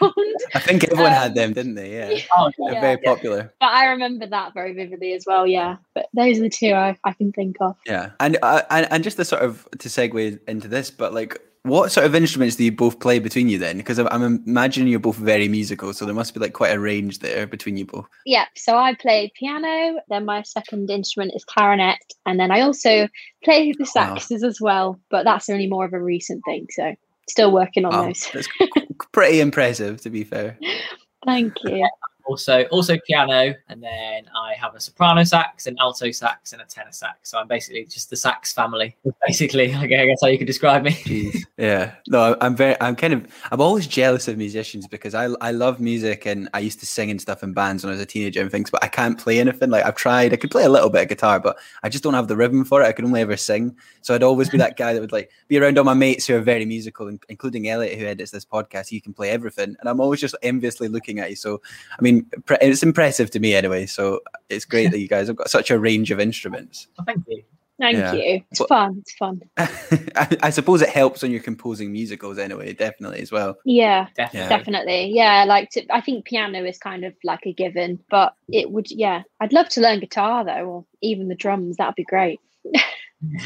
I 0.53 0.59
think 0.59 0.83
everyone 0.85 1.11
had 1.11 1.31
Um, 1.31 1.35
them, 1.35 1.53
didn't 1.53 1.75
they? 1.75 1.93
Yeah, 1.93 2.21
oh, 2.37 2.51
they're 2.57 2.73
yeah. 2.73 2.81
very 2.81 2.97
popular. 2.97 3.53
But 3.59 3.67
I 3.69 3.85
remember 3.87 4.27
that 4.27 4.53
very 4.53 4.73
vividly 4.73 5.13
as 5.13 5.25
well. 5.25 5.47
Yeah, 5.47 5.77
but 5.95 6.07
those 6.13 6.37
are 6.37 6.41
the 6.41 6.49
two 6.49 6.73
I, 6.73 6.97
I 7.03 7.13
can 7.13 7.31
think 7.31 7.57
of. 7.59 7.75
Yeah, 7.85 8.11
and 8.19 8.37
uh, 8.41 8.61
and 8.69 8.87
and 8.91 9.03
just 9.03 9.17
to 9.17 9.25
sort 9.25 9.41
of 9.41 9.67
to 9.79 9.89
segue 9.89 10.39
into 10.47 10.67
this, 10.67 10.91
but 10.91 11.13
like, 11.13 11.39
what 11.63 11.91
sort 11.91 12.05
of 12.05 12.13
instruments 12.13 12.57
do 12.57 12.65
you 12.65 12.71
both 12.71 12.99
play 12.99 13.19
between 13.19 13.47
you 13.47 13.57
then? 13.57 13.77
Because 13.77 13.97
I'm, 13.97 14.07
I'm 14.11 14.43
imagining 14.45 14.89
you're 14.89 14.99
both 14.99 15.15
very 15.15 15.47
musical, 15.47 15.93
so 15.93 16.05
there 16.05 16.13
must 16.13 16.33
be 16.33 16.39
like 16.39 16.53
quite 16.53 16.73
a 16.73 16.79
range 16.79 17.19
there 17.19 17.47
between 17.47 17.77
you 17.77 17.85
both. 17.85 18.05
Yeah, 18.25 18.45
so 18.55 18.77
I 18.77 18.95
play 18.95 19.31
piano. 19.37 20.01
Then 20.09 20.25
my 20.25 20.41
second 20.43 20.91
instrument 20.91 21.31
is 21.35 21.45
clarinet, 21.45 21.99
and 22.25 22.39
then 22.39 22.51
I 22.51 22.61
also 22.61 23.07
play 23.43 23.71
the 23.71 23.85
saxes 23.85 24.43
as 24.43 24.59
well. 24.59 24.99
But 25.09 25.23
that's 25.23 25.49
only 25.49 25.67
more 25.67 25.85
of 25.85 25.93
a 25.93 26.01
recent 26.01 26.43
thing. 26.45 26.67
So 26.69 26.95
still 27.29 27.51
working 27.51 27.85
on 27.85 28.07
those. 28.07 28.29
that's 28.33 28.47
pretty 29.13 29.39
impressive, 29.39 30.01
to 30.01 30.09
be 30.09 30.25
fair. 30.25 30.57
Thank 31.25 31.53
you. 31.63 31.87
Also 32.25 32.63
also 32.65 32.97
piano 33.05 33.53
and 33.69 33.83
then 33.83 34.23
i 34.35 34.53
have 34.53 34.75
a 34.75 34.79
soprano 34.79 35.23
sax 35.23 35.67
an 35.67 35.75
alto 35.79 36.11
sax 36.11 36.53
and 36.53 36.61
a 36.61 36.65
tenor 36.65 36.91
sax 36.91 37.29
so 37.29 37.37
i'm 37.37 37.47
basically 37.47 37.85
just 37.85 38.09
the 38.09 38.15
sax 38.15 38.53
family 38.53 38.95
basically 39.25 39.73
i 39.75 39.85
guess 39.85 40.19
how 40.21 40.27
you 40.27 40.37
could 40.37 40.47
describe 40.47 40.83
me 40.83 40.91
Jeez. 40.91 41.45
Yeah. 41.57 41.93
No, 42.07 42.35
I'm 42.41 42.55
very. 42.55 42.75
I'm 42.81 42.95
kind 42.95 43.13
of. 43.13 43.27
I'm 43.51 43.61
always 43.61 43.87
jealous 43.87 44.27
of 44.27 44.37
musicians 44.37 44.87
because 44.87 45.13
I 45.13 45.25
I 45.41 45.51
love 45.51 45.79
music 45.79 46.25
and 46.25 46.49
I 46.53 46.59
used 46.59 46.79
to 46.79 46.85
sing 46.85 47.11
and 47.11 47.21
stuff 47.21 47.43
in 47.43 47.53
bands 47.53 47.83
when 47.83 47.91
I 47.91 47.93
was 47.93 48.01
a 48.01 48.05
teenager 48.05 48.41
and 48.41 48.51
things, 48.51 48.69
but 48.69 48.83
I 48.83 48.87
can't 48.87 49.17
play 49.17 49.39
anything. 49.39 49.69
Like 49.69 49.85
I've 49.85 49.95
tried. 49.95 50.33
I 50.33 50.37
could 50.37 50.51
play 50.51 50.63
a 50.63 50.69
little 50.69 50.89
bit 50.89 51.03
of 51.03 51.09
guitar, 51.09 51.39
but 51.39 51.57
I 51.83 51.89
just 51.89 52.03
don't 52.03 52.13
have 52.13 52.27
the 52.27 52.35
rhythm 52.35 52.65
for 52.65 52.81
it. 52.81 52.85
I 52.85 52.91
could 52.91 53.05
only 53.05 53.21
ever 53.21 53.37
sing. 53.37 53.75
So 54.01 54.13
I'd 54.13 54.23
always 54.23 54.49
be 54.49 54.57
that 54.65 54.77
guy 54.77 54.93
that 54.93 55.01
would 55.01 55.11
like 55.11 55.31
be 55.47 55.57
around 55.57 55.77
all 55.77 55.83
my 55.83 55.93
mates 55.93 56.27
who 56.27 56.35
are 56.35 56.41
very 56.41 56.65
musical, 56.65 57.15
including 57.29 57.69
Elliot, 57.69 57.99
who 57.99 58.05
edits 58.05 58.31
this 58.31 58.45
podcast. 58.45 58.87
He 58.87 58.99
can 58.99 59.13
play 59.13 59.29
everything, 59.29 59.75
and 59.79 59.89
I'm 59.89 60.01
always 60.01 60.19
just 60.19 60.35
enviously 60.43 60.87
looking 60.87 61.19
at 61.19 61.29
you. 61.29 61.35
So 61.35 61.61
I 61.97 62.01
mean, 62.01 62.12
pre- 62.45 62.57
it's 62.61 62.83
impressive 62.83 63.29
to 63.31 63.39
me 63.39 63.53
anyway. 63.55 63.85
So 63.85 64.21
it's 64.49 64.65
great 64.65 64.91
that 64.91 64.99
you 64.99 65.07
guys 65.07 65.27
have 65.27 65.35
got 65.35 65.49
such 65.49 65.71
a 65.71 65.79
range 65.79 66.11
of 66.11 66.19
instruments. 66.19 66.87
Oh, 66.99 67.03
thank 67.05 67.23
you 67.27 67.43
Thank 67.79 67.97
Yeah. 67.97 68.13
you. 68.13 68.41
It's 68.51 68.59
Well- 68.59 68.67
fun. 68.67 68.97
It's 68.99 69.13
fun. 69.15 69.41
I, 69.57 70.37
I 70.43 70.49
suppose 70.51 70.81
it 70.81 70.89
helps 70.89 71.21
when 71.23 71.31
you're 71.31 71.41
composing 71.41 71.91
musicals 71.91 72.37
anyway, 72.37 72.71
definitely 72.73 73.19
as 73.19 73.31
well. 73.31 73.57
Yeah, 73.65 74.07
definitely 74.15 74.39
Yeah. 74.49 74.57
definitely. 74.57 75.11
Yeah, 75.13 75.43
like 75.45 75.69
to, 75.71 75.85
I 75.93 75.99
think 75.99 76.25
piano 76.25 76.63
is 76.63 76.77
kind 76.77 77.03
of 77.03 77.13
like 77.23 77.45
a 77.45 77.51
given, 77.51 77.99
but 78.11 78.35
it 78.49 78.71
would. 78.71 78.89
Yeah, 78.91 79.23
I'd 79.39 79.53
love 79.53 79.69
to 79.69 79.81
learn 79.81 79.99
guitar 79.99 80.45
though, 80.45 80.65
or 80.65 80.85
even 81.01 81.27
the 81.29 81.35
drums. 81.35 81.77
That'd 81.77 81.95
be 81.95 82.03
great. 82.03 82.39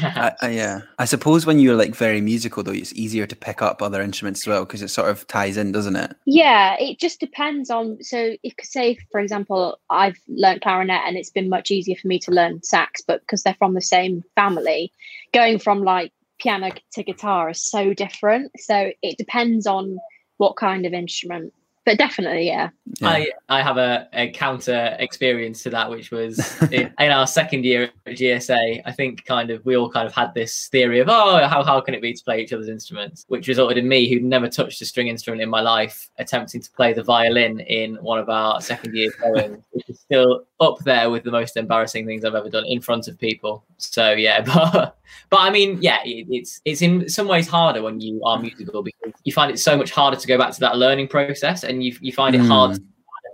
I, 0.02 0.32
I, 0.42 0.50
yeah, 0.50 0.80
I 0.98 1.04
suppose 1.04 1.46
when 1.46 1.58
you're 1.58 1.76
like 1.76 1.94
very 1.94 2.20
musical 2.20 2.62
though, 2.62 2.72
it's 2.72 2.92
easier 2.94 3.26
to 3.26 3.36
pick 3.36 3.62
up 3.62 3.82
other 3.82 4.02
instruments 4.02 4.42
as 4.42 4.46
well 4.46 4.64
because 4.64 4.82
it 4.82 4.88
sort 4.88 5.10
of 5.10 5.26
ties 5.26 5.56
in, 5.56 5.72
doesn't 5.72 5.96
it? 5.96 6.14
Yeah, 6.26 6.76
it 6.78 6.98
just 6.98 7.20
depends 7.20 7.70
on. 7.70 8.02
So, 8.02 8.36
if 8.42 8.54
say, 8.62 8.98
for 9.10 9.20
example, 9.20 9.78
I've 9.90 10.18
learnt 10.28 10.62
clarinet 10.62 11.02
and 11.06 11.16
it's 11.16 11.30
been 11.30 11.48
much 11.48 11.70
easier 11.70 11.96
for 11.96 12.08
me 12.08 12.18
to 12.20 12.30
learn 12.30 12.62
sax, 12.62 13.02
but 13.02 13.20
because 13.20 13.42
they're 13.42 13.56
from 13.58 13.74
the 13.74 13.80
same 13.80 14.22
family, 14.34 14.92
going 15.32 15.58
from 15.58 15.82
like 15.82 16.12
piano 16.38 16.70
to 16.92 17.02
guitar 17.02 17.50
is 17.50 17.62
so 17.62 17.94
different. 17.94 18.52
So, 18.58 18.92
it 19.02 19.18
depends 19.18 19.66
on 19.66 19.98
what 20.38 20.56
kind 20.56 20.86
of 20.86 20.92
instrument. 20.92 21.52
But 21.88 21.96
definitely, 21.96 22.46
yeah. 22.46 22.68
Yeah. 23.00 23.08
I, 23.08 23.30
I 23.48 23.62
have 23.62 23.78
a, 23.78 24.08
a 24.12 24.30
counter 24.32 24.94
experience 24.98 25.62
to 25.62 25.70
that, 25.70 25.88
which 25.88 26.10
was 26.10 26.60
in, 26.70 26.92
in 26.98 27.10
our 27.10 27.26
second 27.26 27.64
year 27.64 27.90
at 28.06 28.12
GSA. 28.12 28.82
I 28.84 28.92
think 28.92 29.24
kind 29.24 29.50
of 29.50 29.64
we 29.64 29.74
all 29.74 29.90
kind 29.90 30.06
of 30.06 30.14
had 30.14 30.34
this 30.34 30.68
theory 30.68 31.00
of 31.00 31.08
oh 31.08 31.46
how 31.46 31.62
how 31.62 31.80
can 31.80 31.94
it 31.94 32.02
be 32.02 32.12
to 32.12 32.24
play 32.24 32.42
each 32.42 32.52
other's 32.52 32.68
instruments, 32.68 33.24
which 33.28 33.48
resulted 33.48 33.78
in 33.78 33.88
me 33.88 34.06
who'd 34.06 34.22
never 34.22 34.48
touched 34.48 34.82
a 34.82 34.84
string 34.84 35.08
instrument 35.08 35.40
in 35.40 35.48
my 35.48 35.62
life 35.62 36.10
attempting 36.18 36.60
to 36.60 36.70
play 36.72 36.92
the 36.92 37.02
violin 37.02 37.60
in 37.60 37.94
one 37.96 38.18
of 38.18 38.28
our 38.28 38.60
second 38.60 38.94
year 38.94 39.10
poems, 39.18 39.64
which 39.70 39.88
is 39.88 39.98
still 39.98 40.44
up 40.60 40.78
there 40.80 41.08
with 41.08 41.22
the 41.22 41.30
most 41.30 41.56
embarrassing 41.56 42.04
things 42.04 42.22
I've 42.22 42.34
ever 42.34 42.50
done 42.50 42.66
in 42.66 42.82
front 42.82 43.08
of 43.08 43.18
people. 43.18 43.64
So 43.78 44.12
yeah, 44.12 44.40
but 44.54 44.98
but 45.30 45.40
I 45.40 45.48
mean 45.48 45.78
yeah, 45.80 46.00
it, 46.04 46.26
it's 46.28 46.60
it's 46.66 46.82
in 46.82 47.08
some 47.08 47.28
ways 47.28 47.48
harder 47.48 47.80
when 47.80 47.98
you 47.98 48.22
are 48.24 48.36
mm. 48.36 48.42
musical 48.42 48.82
because 48.82 49.14
you 49.24 49.32
find 49.32 49.50
it 49.50 49.58
so 49.58 49.76
much 49.76 49.90
harder 49.90 50.18
to 50.18 50.26
go 50.26 50.36
back 50.36 50.52
to 50.52 50.60
that 50.60 50.76
learning 50.76 51.08
process, 51.08 51.64
and 51.64 51.77
you 51.80 51.96
you 52.00 52.12
find 52.12 52.34
it 52.34 52.40
hard 52.40 52.74
to 52.74 52.82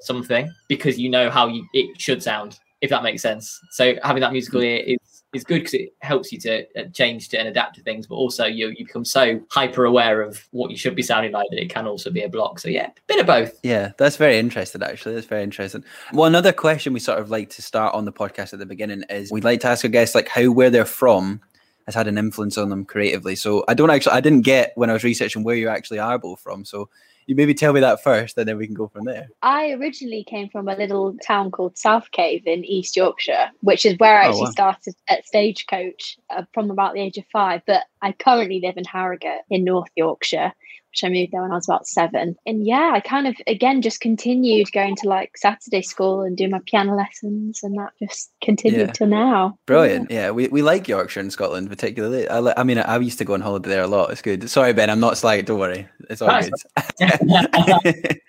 something 0.01 0.53
because 0.69 0.99
you 0.99 1.09
know 1.09 1.31
how 1.31 1.47
you, 1.49 1.67
it 1.73 2.01
should 2.01 2.23
sound 2.23 2.59
if 2.81 2.91
that 2.91 3.03
makes 3.03 3.23
sense 3.23 3.59
so 3.71 3.95
having 4.03 4.21
that 4.21 4.33
musical 4.33 4.61
ear 4.61 4.83
is 4.87 5.15
is 5.35 5.45
good 5.45 5.61
because 5.61 5.75
it 5.75 5.95
helps 6.01 6.33
you 6.33 6.39
to 6.39 6.65
uh, 6.79 6.89
change 6.93 7.29
to 7.29 7.39
and 7.39 7.49
adapt 7.49 7.77
to 7.77 7.83
things, 7.83 8.07
but 8.07 8.15
also 8.15 8.47
you 8.47 8.69
you 8.69 8.87
become 8.87 9.05
so 9.05 9.41
hyper 9.51 9.85
aware 9.85 10.23
of 10.23 10.47
what 10.53 10.71
you 10.71 10.77
should 10.77 10.95
be 10.95 11.03
sounding 11.03 11.33
like 11.33 11.49
that 11.51 11.61
it 11.61 11.69
can 11.69 11.87
also 11.87 12.11
be 12.11 12.23
a 12.23 12.29
block. 12.29 12.59
So 12.59 12.69
yeah, 12.69 12.91
bit 13.07 13.21
of 13.21 13.27
both. 13.27 13.59
Yeah, 13.63 13.93
that's 13.99 14.17
very 14.17 14.39
interesting. 14.39 14.83
Actually, 14.83 15.17
that's 15.17 15.27
very 15.27 15.43
interesting. 15.43 15.85
Well, 16.13 16.27
another 16.27 16.53
question 16.53 16.93
we 16.93 17.01
sort 17.01 17.19
of 17.19 17.31
like 17.31 17.51
to 17.51 17.63
start 17.63 17.95
on 17.95 18.05
the 18.05 18.13
podcast 18.13 18.53
at 18.53 18.59
the 18.59 18.67
beginning 18.67 19.05
is 19.11 19.31
we'd 19.31 19.45
like 19.45 19.61
to 19.61 19.69
ask 19.69 19.85
our 19.85 19.91
guests 19.91 20.15
like 20.15 20.29
how 20.29 20.51
where 20.51 20.71
they're 20.71 20.85
from 20.85 21.41
has 21.87 21.95
had 21.95 22.09
an 22.09 22.17
influence 22.17 22.57
on 22.57 22.71
them 22.71 22.85
creatively. 22.85 23.37
So 23.37 23.65
I 23.69 23.75
don't 23.75 23.91
actually 23.91 24.13
I 24.13 24.21
didn't 24.21 24.43
get 24.43 24.73
when 24.77 24.91
I 24.91 24.95
was 24.95 25.05
researching 25.05 25.45
where 25.45 25.57
you 25.57 25.69
actually 25.69 25.99
are 25.99 26.19
both 26.19 26.41
from. 26.41 26.65
So 26.65 26.89
you 27.27 27.35
maybe 27.35 27.55
tell 27.55 27.73
me 27.73 27.81
that 27.81 28.03
first, 28.03 28.37
and 28.39 28.49
then 28.49 28.57
we 28.59 28.67
can 28.67 28.75
go 28.75 28.89
from 28.89 29.05
there. 29.05 29.29
I 29.43 29.73
originally 29.73 30.25
came 30.25 30.49
from 30.51 30.69
a 30.69 30.77
little 30.77 31.17
town 31.27 31.51
called 31.51 31.79
South 31.79 32.11
Cave 32.11 32.43
in 32.47 32.65
East 32.65 32.97
Yorkshire, 32.97 33.51
which 33.61 33.85
is 33.87 33.97
where 33.99 34.19
I 34.19 34.27
Oh, 34.27 34.29
actually 34.29 34.43
wow. 34.45 34.51
started 34.51 34.95
at 35.09 35.27
Stagecoach 35.27 36.19
uh, 36.31 36.43
from 36.53 36.71
about 36.71 36.95
the 36.95 37.01
age 37.01 37.19
of 37.19 37.25
five. 37.33 37.63
But 37.67 37.85
I 38.05 38.13
currently 38.13 38.61
live 38.63 38.77
in 38.77 38.85
Harrogate 38.85 39.41
in 39.49 39.65
North 39.65 39.89
Yorkshire, 39.97 40.53
which 40.91 41.03
I 41.03 41.09
moved 41.09 41.33
there 41.33 41.41
when 41.41 41.53
I 41.53 41.55
was 41.55 41.67
about 41.67 41.87
seven. 41.87 42.37
And 42.45 42.67
yeah, 42.67 42.93
I 42.93 43.01
kind 43.01 43.27
of 43.27 43.35
again 43.47 43.81
just 43.81 44.01
continued 44.01 44.71
going 44.73 44.95
to 44.97 45.09
like 45.09 45.39
Saturday 45.39 45.81
school 45.81 46.21
and 46.21 46.37
do 46.37 46.47
my 46.47 46.61
piano 46.67 46.95
lessons, 46.95 47.61
and 47.63 47.79
that 47.79 47.93
just 47.99 48.31
continued 48.43 48.89
Yeah. 48.89 48.93
till 48.93 49.07
now. 49.07 49.59
Brilliant. 49.65 50.11
Yeah, 50.11 50.33
we, 50.33 50.49
we 50.49 50.61
like 50.61 50.87
Yorkshire 50.87 51.21
and 51.21 51.33
Scotland 51.33 51.71
particularly. 51.71 52.29
I, 52.29 52.53
I 52.61 52.63
mean, 52.63 52.79
I, 52.79 52.99
used 52.99 53.19
to 53.19 53.25
go 53.25 53.33
on 53.33 53.41
holiday 53.41 53.71
there 53.71 53.83
a 53.83 53.87
lot. 53.87 54.11
It's 54.11 54.21
good. 54.21 54.51
Sorry, 54.51 54.75
Ben, 54.75 54.91
I'm 54.91 55.01
not 55.01 55.17
slight. 55.17 55.47
Don't 55.47 55.59
worry. 55.59 55.89
It's 56.11 56.21
all 56.21 56.43
good. 56.43 56.53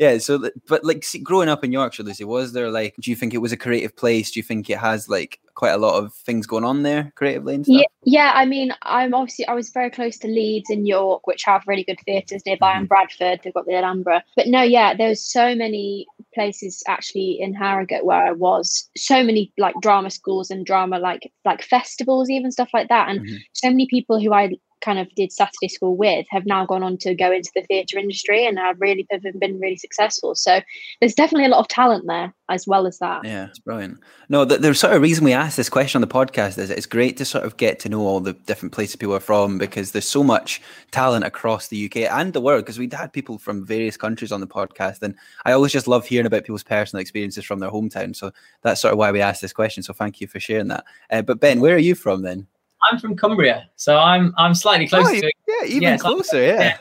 yeah. 0.00 0.18
So, 0.18 0.48
but 0.68 0.84
like 0.84 1.02
see, 1.02 1.18
growing 1.18 1.48
up 1.48 1.64
in 1.64 1.72
Yorkshire, 1.72 2.04
Lucy, 2.04 2.24
was 2.24 2.52
there 2.52 2.70
like? 2.70 2.94
Do 3.00 3.10
you 3.10 3.16
think 3.16 3.34
it 3.34 3.38
was 3.38 3.50
a 3.50 3.56
creative 3.56 3.96
place? 3.96 4.30
Do 4.30 4.38
you 4.38 4.44
think 4.44 4.70
it 4.70 4.78
has 4.78 5.08
like 5.08 5.40
quite 5.56 5.72
a 5.72 5.78
lot 5.78 6.02
of 6.02 6.14
things 6.14 6.46
going 6.46 6.62
on 6.64 6.84
there 6.84 7.12
creatively 7.16 7.56
and 7.56 7.66
stuff? 7.66 7.76
Yeah, 7.78 7.86
yeah. 8.04 8.32
I 8.36 8.44
mean, 8.44 8.72
I'm 8.82 9.12
obviously 9.14 9.46
I 9.48 9.54
was 9.54 9.70
very 9.70 9.90
close 9.90 10.16
to 10.18 10.28
Leeds 10.28 10.70
and 10.70 10.86
York, 10.86 11.26
which 11.26 11.42
have 11.44 11.64
really 11.66 11.82
good 11.82 11.98
theatres 12.06 12.42
nearby, 12.46 12.74
and 12.74 12.88
Bradford. 12.88 13.40
They've 13.42 13.52
got 13.54 13.66
the 13.66 13.74
Alhambra. 13.74 14.22
But 14.36 14.46
no, 14.46 14.62
yeah, 14.62 14.94
there's 14.94 15.20
so 15.24 15.54
many 15.56 16.06
places 16.34 16.82
actually 16.86 17.38
in 17.40 17.54
Harrogate 17.54 18.04
where 18.04 18.24
I 18.28 18.32
was. 18.32 18.88
So 18.96 19.24
many 19.24 19.52
like 19.58 19.74
drama 19.82 20.10
schools 20.10 20.50
and 20.50 20.64
drama 20.64 20.98
like 21.00 21.32
like 21.44 21.62
festivals, 21.62 22.30
even 22.30 22.52
stuff 22.52 22.70
like 22.72 22.88
that. 22.88 23.08
And 23.08 23.20
Mhm. 23.20 23.38
so 23.54 23.68
many 23.68 23.86
people 23.88 24.20
who 24.20 24.32
I 24.32 24.52
kind 24.86 25.00
of 25.00 25.12
did 25.16 25.32
Saturday 25.32 25.68
school 25.68 25.96
with 25.96 26.26
have 26.30 26.46
now 26.46 26.64
gone 26.64 26.84
on 26.84 26.96
to 26.98 27.14
go 27.14 27.32
into 27.32 27.50
the 27.54 27.62
theatre 27.62 27.98
industry 27.98 28.46
and 28.46 28.56
have 28.58 28.80
really 28.80 29.06
have 29.10 29.22
been 29.40 29.58
really 29.58 29.76
successful. 29.76 30.34
So 30.36 30.60
there's 31.00 31.14
definitely 31.14 31.46
a 31.46 31.48
lot 31.48 31.58
of 31.58 31.68
talent 31.68 32.04
there 32.06 32.32
as 32.48 32.66
well 32.66 32.86
as 32.86 32.98
that. 33.00 33.24
Yeah, 33.24 33.46
it's 33.46 33.58
brilliant. 33.58 33.98
No, 34.28 34.44
the, 34.44 34.58
the 34.58 34.74
sort 34.74 34.94
of 34.94 35.02
reason 35.02 35.24
we 35.24 35.32
asked 35.32 35.56
this 35.56 35.68
question 35.68 35.98
on 35.98 36.08
the 36.08 36.14
podcast 36.14 36.58
is 36.58 36.70
it's 36.70 36.86
great 36.86 37.16
to 37.16 37.24
sort 37.24 37.44
of 37.44 37.56
get 37.56 37.80
to 37.80 37.88
know 37.88 38.06
all 38.06 38.20
the 38.20 38.34
different 38.34 38.72
places 38.72 38.94
people 38.94 39.16
are 39.16 39.20
from 39.20 39.58
because 39.58 39.90
there's 39.90 40.08
so 40.08 40.22
much 40.22 40.62
talent 40.92 41.24
across 41.24 41.66
the 41.66 41.86
UK 41.86 42.10
and 42.12 42.32
the 42.32 42.40
world. 42.40 42.64
Because 42.64 42.78
we'd 42.78 42.92
had 42.92 43.12
people 43.12 43.38
from 43.38 43.66
various 43.66 43.96
countries 43.96 44.30
on 44.30 44.40
the 44.40 44.46
podcast, 44.46 45.02
and 45.02 45.16
I 45.44 45.52
always 45.52 45.72
just 45.72 45.88
love 45.88 46.06
hearing 46.06 46.26
about 46.26 46.44
people's 46.44 46.62
personal 46.62 47.00
experiences 47.00 47.44
from 47.44 47.58
their 47.58 47.70
hometown. 47.70 48.14
So 48.14 48.30
that's 48.62 48.80
sort 48.80 48.92
of 48.92 48.98
why 48.98 49.10
we 49.10 49.20
asked 49.20 49.42
this 49.42 49.52
question. 49.52 49.82
So 49.82 49.92
thank 49.92 50.20
you 50.20 50.28
for 50.28 50.38
sharing 50.38 50.68
that. 50.68 50.84
Uh, 51.10 51.22
but 51.22 51.40
Ben, 51.40 51.60
where 51.60 51.74
are 51.74 51.78
you 51.78 51.96
from 51.96 52.22
then? 52.22 52.46
I'm 52.90 52.98
from 52.98 53.16
Cumbria, 53.16 53.68
so 53.76 53.98
I'm 53.98 54.34
I'm 54.36 54.54
slightly 54.54 54.86
closer 54.88 55.10
Oh, 55.16 55.20
to 55.20 55.32
Yeah, 55.48 55.64
even 55.68 55.88
I'm- 55.88 55.98
closer. 55.98 56.42
Yeah, 56.42 56.76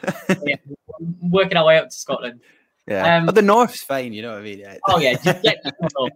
yeah, 0.46 0.56
working 1.22 1.58
our 1.58 1.66
way 1.66 1.78
up 1.78 1.90
to 1.90 1.96
Scotland. 1.96 2.42
yeah. 2.88 3.18
Um, 3.18 3.26
but 3.26 3.34
the 3.36 3.42
north's 3.42 3.82
fine. 3.82 4.14
You 4.14 4.22
know 4.22 4.32
what 4.34 4.40
I 4.40 4.44
mean? 4.44 4.60
Yeah. 4.60 4.78
Oh 4.88 5.00
yeah, 5.00 5.14
just 5.24 5.42
get 5.44 5.58
north, 5.98 6.14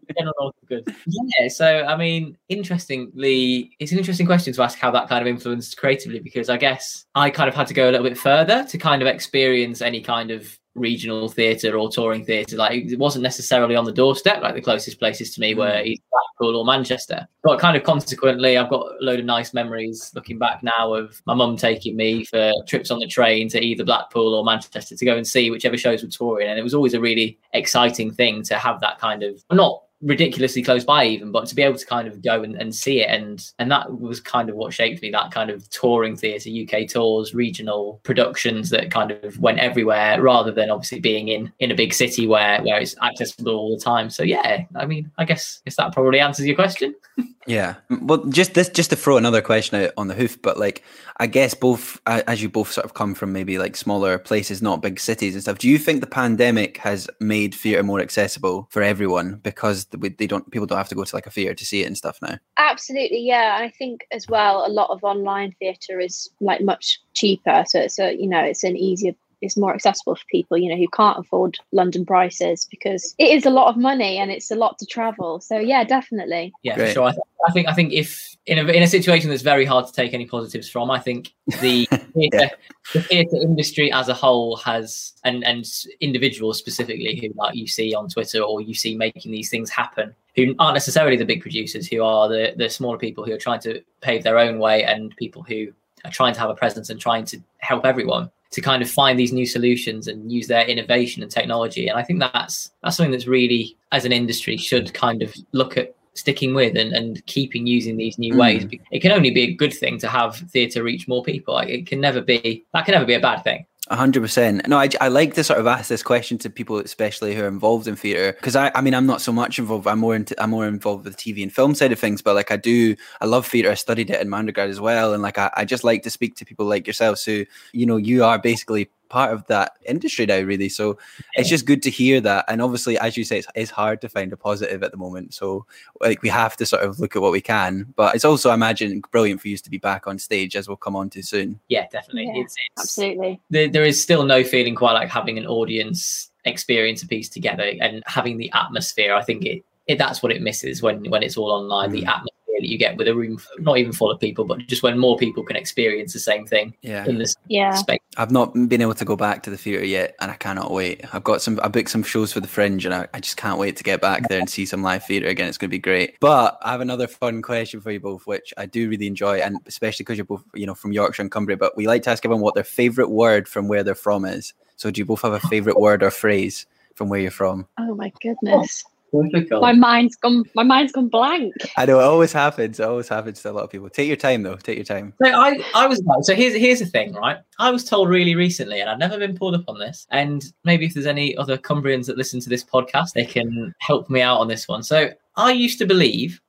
is 0.61 0.67
good. 0.67 0.95
Yeah, 1.07 1.47
so 1.47 1.83
I 1.85 1.95
mean, 1.97 2.37
interestingly, 2.49 3.75
it's 3.79 3.91
an 3.91 3.97
interesting 3.97 4.25
question 4.25 4.53
to 4.53 4.61
ask 4.61 4.77
how 4.77 4.91
that 4.91 5.09
kind 5.09 5.21
of 5.21 5.27
influenced 5.27 5.77
creatively 5.77 6.19
because 6.19 6.49
I 6.49 6.57
guess 6.57 7.05
I 7.15 7.29
kind 7.29 7.49
of 7.49 7.55
had 7.55 7.67
to 7.67 7.73
go 7.73 7.89
a 7.89 7.91
little 7.91 8.07
bit 8.07 8.17
further 8.17 8.65
to 8.65 8.77
kind 8.77 9.01
of 9.01 9.07
experience 9.07 9.81
any 9.81 10.01
kind 10.01 10.31
of 10.31 10.57
regional 10.79 11.29
theatre 11.29 11.77
or 11.77 11.89
touring 11.89 12.25
theatre. 12.25 12.55
Like 12.55 12.85
it 12.85 12.97
wasn't 12.97 13.23
necessarily 13.23 13.75
on 13.75 13.85
the 13.85 13.91
doorstep. 13.91 14.41
Like 14.41 14.55
the 14.55 14.61
closest 14.61 14.99
places 14.99 15.33
to 15.35 15.41
me 15.41 15.53
were 15.53 15.79
hmm. 15.79 15.87
either 15.87 16.03
Blackpool 16.11 16.55
or 16.55 16.65
Manchester. 16.65 17.27
But 17.43 17.59
kind 17.59 17.77
of 17.77 17.83
consequently, 17.83 18.57
I've 18.57 18.69
got 18.69 18.85
a 18.85 19.03
load 19.03 19.19
of 19.19 19.25
nice 19.25 19.53
memories 19.53 20.11
looking 20.15 20.37
back 20.37 20.63
now 20.63 20.93
of 20.93 21.21
my 21.25 21.33
mum 21.33 21.57
taking 21.57 21.95
me 21.95 22.25
for 22.25 22.51
trips 22.67 22.91
on 22.91 22.99
the 22.99 23.07
train 23.07 23.49
to 23.49 23.61
either 23.61 23.83
Blackpool 23.83 24.33
or 24.33 24.43
Manchester 24.43 24.95
to 24.95 25.05
go 25.05 25.15
and 25.15 25.27
see 25.27 25.51
whichever 25.51 25.77
shows 25.77 26.03
were 26.03 26.09
touring. 26.09 26.49
And 26.49 26.57
it 26.57 26.63
was 26.63 26.73
always 26.73 26.93
a 26.93 26.99
really 26.99 27.37
exciting 27.53 28.11
thing 28.11 28.43
to 28.43 28.55
have 28.55 28.79
that 28.81 28.99
kind 28.99 29.23
of 29.23 29.43
not 29.51 29.83
ridiculously 30.01 30.63
close 30.63 30.85
by 30.85 31.03
even 31.03 31.31
but 31.31 31.45
to 31.45 31.53
be 31.53 31.61
able 31.61 31.77
to 31.77 31.85
kind 31.85 32.07
of 32.07 32.21
go 32.21 32.41
and, 32.41 32.55
and 32.55 32.73
see 32.73 33.01
it 33.01 33.09
and 33.09 33.51
and 33.59 33.69
that 33.69 33.99
was 33.99 34.21
kind 34.21 34.49
of 34.49 34.55
what 34.55 34.73
shaped 34.73 35.01
me 35.01 35.11
that 35.11 35.29
kind 35.31 35.49
of 35.49 35.69
touring 35.71 36.15
theatre 36.15 36.49
uk 36.49 36.87
tours 36.87 37.35
regional 37.35 37.99
productions 38.03 38.69
that 38.69 38.91
kind 38.91 39.11
of 39.11 39.37
went 39.39 39.59
everywhere 39.59 40.21
rather 40.21 40.51
than 40.51 40.69
obviously 40.69 41.01
being 41.01 41.27
in 41.27 41.51
in 41.59 41.69
a 41.69 41.75
big 41.75 41.93
city 41.93 42.27
where 42.27 42.61
where 42.63 42.79
it's 42.79 42.95
accessible 43.01 43.55
all 43.55 43.75
the 43.75 43.83
time. 43.83 44.09
So 44.09 44.23
yeah 44.23 44.63
i 44.75 44.85
mean 44.85 45.11
i 45.17 45.25
guess 45.25 45.61
guess 45.65 45.75
that 45.75 45.93
probably 45.93 46.19
answers 46.19 46.45
your 46.45 46.55
question 46.55 46.95
Yeah. 47.49 47.77
Well, 47.89 48.25
just 48.25 48.53
this, 48.53 48.69
just 48.69 48.91
to 48.91 48.95
throw 48.95 49.17
another 49.17 49.41
question 49.41 49.83
out 49.83 49.91
on 49.97 50.07
the 50.07 50.13
hoof, 50.13 50.39
but 50.39 50.59
like, 50.59 50.83
I 51.17 51.25
guess 51.25 51.55
both, 51.55 51.99
as 52.05 52.43
you 52.43 52.47
both 52.47 52.71
sort 52.71 52.85
of 52.85 52.93
come 52.93 53.15
from 53.15 53.33
maybe 53.33 53.57
like 53.57 53.75
smaller 53.75 54.19
places, 54.19 54.61
not 54.61 54.83
big 54.83 54.99
cities 54.99 55.33
and 55.33 55.41
stuff. 55.41 55.57
Do 55.57 55.67
you 55.67 55.79
think 55.79 56.01
the 56.01 56.07
pandemic 56.07 56.77
has 56.77 57.09
made 57.19 57.55
theatre 57.55 57.81
more 57.81 58.01
accessible 58.01 58.67
for 58.69 58.83
everyone 58.83 59.39
because 59.41 59.85
th- 59.85 60.17
they 60.17 60.27
don't, 60.27 60.49
people 60.51 60.67
don't 60.67 60.77
have 60.77 60.89
to 60.89 60.95
go 60.95 61.03
to 61.03 61.15
like 61.15 61.25
a 61.25 61.31
theatre 61.31 61.55
to 61.55 61.65
see 61.65 61.81
it 61.81 61.87
and 61.87 61.97
stuff 61.97 62.19
now? 62.21 62.37
Absolutely, 62.57 63.21
yeah. 63.21 63.55
And 63.55 63.65
I 63.65 63.69
think 63.71 64.05
as 64.11 64.27
well, 64.27 64.63
a 64.63 64.69
lot 64.69 64.91
of 64.91 65.03
online 65.03 65.55
theatre 65.57 65.99
is 65.99 66.29
like 66.39 66.61
much 66.61 66.99
cheaper. 67.13 67.63
So 67.67 67.79
it's 67.79 67.97
a, 67.97 68.13
you 68.15 68.27
know, 68.27 68.43
it's 68.43 68.63
an 68.63 68.77
easier, 68.77 69.13
it's 69.41 69.57
more 69.57 69.73
accessible 69.73 70.15
for 70.15 70.23
people, 70.29 70.57
you 70.57 70.69
know, 70.69 70.77
who 70.77 70.87
can't 70.89 71.19
afford 71.19 71.57
London 71.71 72.05
prices 72.05 72.67
because 72.69 73.15
it 73.17 73.29
is 73.29 73.45
a 73.45 73.49
lot 73.49 73.67
of 73.67 73.77
money 73.77 74.17
and 74.17 74.31
it's 74.31 74.51
a 74.51 74.55
lot 74.55 74.77
to 74.79 74.85
travel. 74.85 75.39
So 75.39 75.57
yeah, 75.57 75.83
definitely. 75.83 76.53
yeah 76.63 76.75
Great. 76.75 76.87
for 76.87 76.93
sure 76.93 77.03
I, 77.03 77.11
th- 77.11 77.21
I 77.47 77.51
think 77.51 77.67
i 77.67 77.73
think 77.73 77.93
if 77.93 78.35
in 78.45 78.57
a, 78.57 78.71
in 78.71 78.83
a 78.83 78.87
situation 78.87 79.29
that's 79.29 79.41
very 79.41 79.65
hard 79.65 79.87
to 79.87 79.93
take 79.93 80.13
any 80.13 80.25
positives 80.25 80.69
from 80.69 80.91
i 80.91 80.99
think 80.99 81.33
the 81.61 81.85
theatre 82.13 82.49
the 82.93 83.01
theatre 83.01 83.37
industry 83.41 83.91
as 83.91 84.09
a 84.09 84.13
whole 84.13 84.55
has 84.57 85.13
and 85.23 85.43
and 85.43 85.65
individuals 85.99 86.57
specifically 86.57 87.15
who 87.19 87.29
like 87.37 87.55
you 87.55 87.67
see 87.67 87.93
on 87.93 88.07
twitter 88.07 88.41
or 88.41 88.61
you 88.61 88.73
see 88.73 88.95
making 88.95 89.31
these 89.31 89.49
things 89.49 89.69
happen 89.69 90.13
who 90.35 90.55
aren't 90.59 90.75
necessarily 90.75 91.17
the 91.17 91.25
big 91.25 91.41
producers 91.41 91.87
who 91.87 92.03
are 92.03 92.27
the 92.29 92.53
the 92.57 92.69
smaller 92.69 92.97
people 92.97 93.25
who 93.25 93.33
are 93.33 93.37
trying 93.37 93.59
to 93.59 93.81
pave 94.01 94.23
their 94.23 94.37
own 94.37 94.59
way 94.59 94.83
and 94.83 95.15
people 95.17 95.43
who 95.43 95.67
are 96.05 96.11
trying 96.11 96.33
to 96.33 96.39
have 96.39 96.49
a 96.49 96.55
presence 96.55 96.89
and 96.89 96.99
trying 96.99 97.25
to 97.25 97.37
help 97.59 97.85
everyone 97.85 98.29
to 98.51 98.61
kind 98.61 98.81
of 98.81 98.89
find 98.89 99.19
these 99.19 99.31
new 99.31 99.45
solutions 99.45 100.07
and 100.07 100.31
use 100.31 100.47
their 100.47 100.65
innovation 100.65 101.21
and 101.21 101.31
technology. 101.31 101.87
And 101.87 101.99
i 101.99 102.03
think 102.03 102.19
that's 102.19 102.71
that's 102.83 102.97
something 102.97 103.11
that's 103.11 103.27
really 103.27 103.77
as 103.91 104.05
an 104.05 104.11
industry 104.11 104.57
should 104.57 104.93
kind 104.93 105.21
of 105.21 105.33
look 105.51 105.77
at 105.77 105.95
sticking 106.13 106.53
with 106.53 106.75
and, 106.75 106.93
and 106.93 107.25
keeping 107.27 107.65
using 107.65 107.95
these 107.95 108.19
new 108.19 108.33
mm. 108.33 108.39
ways. 108.39 108.67
It 108.91 108.99
can 108.99 109.11
only 109.11 109.31
be 109.31 109.43
a 109.43 109.53
good 109.53 109.73
thing 109.73 109.97
to 109.99 110.07
have 110.07 110.35
theatre 110.35 110.83
reach 110.83 111.07
more 111.07 111.23
people. 111.23 111.53
Like 111.53 111.69
it 111.69 111.87
can 111.87 112.01
never 112.01 112.21
be 112.21 112.65
that 112.73 112.85
can 112.85 112.93
never 112.93 113.05
be 113.05 113.13
a 113.13 113.19
bad 113.19 113.43
thing 113.43 113.65
hundred 113.97 114.21
percent. 114.21 114.67
No, 114.67 114.77
I, 114.77 114.89
I 115.01 115.07
like 115.07 115.33
to 115.33 115.43
sort 115.43 115.59
of 115.59 115.67
ask 115.67 115.89
this 115.89 116.03
question 116.03 116.37
to 116.39 116.49
people, 116.49 116.77
especially 116.79 117.35
who 117.35 117.43
are 117.43 117.47
involved 117.47 117.87
in 117.87 117.95
theatre, 117.95 118.33
because 118.33 118.55
I, 118.55 118.71
I 118.75 118.81
mean, 118.81 118.93
I'm 118.93 119.05
not 119.05 119.21
so 119.21 119.31
much 119.31 119.57
involved. 119.57 119.87
I'm 119.87 119.99
more 119.99 120.15
into, 120.15 120.41
I'm 120.41 120.51
more 120.51 120.67
involved 120.67 121.05
with 121.05 121.15
the 121.15 121.33
TV 121.33 121.41
and 121.43 121.53
film 121.53 121.73
side 121.75 121.91
of 121.91 121.99
things. 121.99 122.21
But 122.21 122.35
like, 122.35 122.51
I 122.51 122.57
do, 122.57 122.95
I 123.21 123.25
love 123.25 123.47
theatre. 123.47 123.71
I 123.71 123.75
studied 123.75 124.09
it 124.09 124.21
in 124.21 124.29
my 124.29 124.39
undergrad 124.39 124.69
as 124.69 124.79
well, 124.79 125.13
and 125.13 125.23
like, 125.23 125.37
I, 125.37 125.51
I 125.55 125.65
just 125.65 125.83
like 125.83 126.03
to 126.03 126.09
speak 126.09 126.35
to 126.35 126.45
people 126.45 126.65
like 126.65 126.85
yourselves, 126.85 127.23
who, 127.25 127.45
you 127.73 127.85
know, 127.85 127.97
you 127.97 128.23
are 128.23 128.37
basically 128.37 128.89
part 129.09 129.33
of 129.33 129.45
that 129.47 129.73
industry 129.85 130.25
now, 130.25 130.39
really. 130.41 130.69
So 130.69 130.97
it's 131.35 131.49
just 131.49 131.65
good 131.65 131.81
to 131.83 131.89
hear 131.89 132.21
that. 132.21 132.45
And 132.47 132.61
obviously, 132.61 132.97
as 132.99 133.17
you 133.17 133.23
say, 133.23 133.39
it's, 133.39 133.47
it's 133.55 133.71
hard 133.71 133.99
to 134.01 134.09
find 134.09 134.31
a 134.31 134.37
positive 134.37 134.83
at 134.83 134.91
the 134.91 134.97
moment. 134.97 135.33
So 135.33 135.65
like, 135.99 136.21
we 136.21 136.29
have 136.29 136.55
to 136.57 136.65
sort 136.65 136.83
of 136.83 136.99
look 136.99 137.15
at 137.15 137.21
what 137.21 137.31
we 137.31 137.41
can. 137.41 137.91
But 137.95 138.15
it's 138.15 138.25
also, 138.25 138.49
I 138.49 138.53
imagine, 138.53 139.01
brilliant 139.11 139.41
for 139.41 139.47
you 139.49 139.57
to 139.57 139.69
be 139.69 139.77
back 139.79 140.07
on 140.07 140.17
stage, 140.19 140.55
as 140.55 140.67
we'll 140.67 140.77
come 140.77 140.95
on 140.95 141.09
to 141.11 141.21
soon. 141.23 141.59
yeah 141.69 141.87
definitely 141.91 142.27
Yeah, 142.33 142.41
it's, 142.43 142.55
it's 142.75 142.81
Absolutely. 142.83 143.41
there, 143.49 143.67
there 143.67 143.83
is 143.85 144.01
still 144.01 144.23
no 144.23 144.43
feeling 144.43 144.75
quite 144.75 144.93
like 144.93 145.09
having 145.09 145.37
an 145.37 145.45
audience 145.47 146.31
experience 146.45 147.03
a 147.03 147.07
piece 147.07 147.27
together 147.29 147.71
and 147.81 148.01
having 148.07 148.37
the 148.37 148.49
atmosphere 148.53 149.13
i 149.13 149.21
think 149.21 149.43
it, 149.45 149.61
it 149.87 149.97
that's 149.97 150.23
what 150.23 150.31
it 150.31 150.41
misses 150.41 150.81
when 150.81 151.03
when 151.09 151.21
it's 151.21 151.35
all 151.35 151.51
online 151.51 151.91
the 151.91 152.03
Mm. 152.03 152.07
atmosphere 152.07 152.28
that 152.61 152.69
you 152.69 152.77
get 152.77 152.97
with 152.97 153.07
a 153.07 153.15
room 153.15 153.39
not 153.59 153.77
even 153.77 153.91
full 153.93 154.11
of 154.11 154.19
people 154.19 154.45
but 154.45 154.59
just 154.67 154.83
when 154.83 154.97
more 154.97 155.17
people 155.17 155.43
can 155.43 155.55
experience 155.55 156.13
the 156.13 156.19
same 156.19 156.45
thing 156.45 156.73
Yeah. 156.81 157.05
in 157.05 157.17
this 157.17 157.35
Yeah. 157.47 157.73
space 157.75 157.99
I've 158.17 158.31
not 158.31 158.53
been 158.53 158.81
able 158.81 158.95
to 158.95 159.05
go 159.05 159.15
back 159.15 159.43
to 159.43 159.49
the 159.49 159.57
theatre 159.57 159.85
yet, 159.85 160.15
and 160.19 160.29
I 160.31 160.35
cannot 160.35 160.71
wait. 160.71 161.05
I've 161.13 161.23
got 161.23 161.41
some, 161.41 161.59
I 161.63 161.69
booked 161.69 161.89
some 161.91 162.03
shows 162.03 162.33
for 162.33 162.39
the 162.41 162.47
Fringe, 162.47 162.83
and 162.83 162.93
I, 162.93 163.07
I 163.13 163.19
just 163.21 163.37
can't 163.37 163.59
wait 163.59 163.77
to 163.77 163.83
get 163.83 164.01
back 164.01 164.27
there 164.27 164.39
and 164.39 164.49
see 164.49 164.65
some 164.65 164.81
live 164.81 165.05
theatre 165.05 165.27
again. 165.27 165.47
It's 165.47 165.57
going 165.57 165.69
to 165.69 165.71
be 165.71 165.79
great. 165.79 166.19
But 166.19 166.57
I 166.63 166.71
have 166.71 166.81
another 166.81 167.07
fun 167.07 167.41
question 167.41 167.79
for 167.79 167.91
you 167.91 167.99
both, 167.99 168.25
which 168.27 168.53
I 168.57 168.65
do 168.65 168.89
really 168.89 169.07
enjoy, 169.07 169.37
and 169.39 169.57
especially 169.67 170.03
because 170.03 170.17
you're 170.17 170.25
both, 170.25 170.43
you 170.53 170.65
know, 170.65 170.73
from 170.75 170.91
Yorkshire 170.91 171.21
and 171.21 171.31
Cumbria. 171.31 171.55
But 171.55 171.77
we 171.77 171.87
like 171.87 172.03
to 172.03 172.09
ask 172.09 172.25
everyone 172.25 172.41
what 172.41 172.55
their 172.55 172.63
favourite 172.63 173.11
word 173.11 173.47
from 173.47 173.67
where 173.69 173.83
they're 173.83 173.95
from 173.95 174.25
is. 174.25 174.53
So, 174.75 174.91
do 174.91 174.99
you 174.99 175.05
both 175.05 175.21
have 175.21 175.33
a 175.33 175.39
favourite 175.41 175.79
word 175.79 176.03
or 176.03 176.11
phrase 176.11 176.65
from 176.95 177.07
where 177.09 177.19
you're 177.21 177.31
from? 177.31 177.67
Oh 177.77 177.95
my 177.95 178.11
goodness. 178.21 178.83
Difficult. 179.11 179.61
My 179.61 179.73
mind's 179.73 180.15
gone. 180.15 180.43
My 180.55 180.63
mind's 180.63 180.91
gone 180.91 181.07
blank. 181.07 181.53
I 181.77 181.85
know 181.85 181.99
it 181.99 182.03
always 182.03 182.31
happens. 182.31 182.79
It 182.79 182.83
always 182.83 183.07
happens 183.07 183.41
to 183.41 183.51
a 183.51 183.53
lot 183.53 183.63
of 183.63 183.69
people. 183.69 183.89
Take 183.89 184.07
your 184.07 184.17
time 184.17 184.43
though. 184.43 184.55
Take 184.55 184.77
your 184.77 184.85
time. 184.85 185.13
So 185.23 185.29
I, 185.29 185.63
I 185.75 185.87
was 185.87 186.03
so 186.21 186.35
here's 186.35 186.55
here's 186.55 186.79
the 186.79 186.85
thing, 186.85 187.13
right? 187.13 187.37
I 187.59 187.71
was 187.71 187.83
told 187.83 188.09
really 188.09 188.35
recently, 188.35 188.81
and 188.81 188.89
I've 188.89 188.99
never 188.99 189.17
been 189.17 189.37
pulled 189.37 189.55
up 189.55 189.65
on 189.67 189.79
this. 189.79 190.05
And 190.11 190.43
maybe 190.63 190.85
if 190.85 190.93
there's 190.93 191.05
any 191.05 191.35
other 191.37 191.57
Cumbrians 191.57 192.05
that 192.07 192.17
listen 192.17 192.39
to 192.41 192.49
this 192.49 192.63
podcast, 192.63 193.13
they 193.13 193.25
can 193.25 193.73
help 193.79 194.09
me 194.09 194.21
out 194.21 194.39
on 194.39 194.47
this 194.47 194.67
one. 194.67 194.83
So 194.83 195.09
I 195.35 195.51
used 195.51 195.79
to 195.79 195.85
believe, 195.85 196.39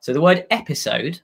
so 0.00 0.12
the 0.12 0.20
word 0.20 0.46
episode, 0.50 1.20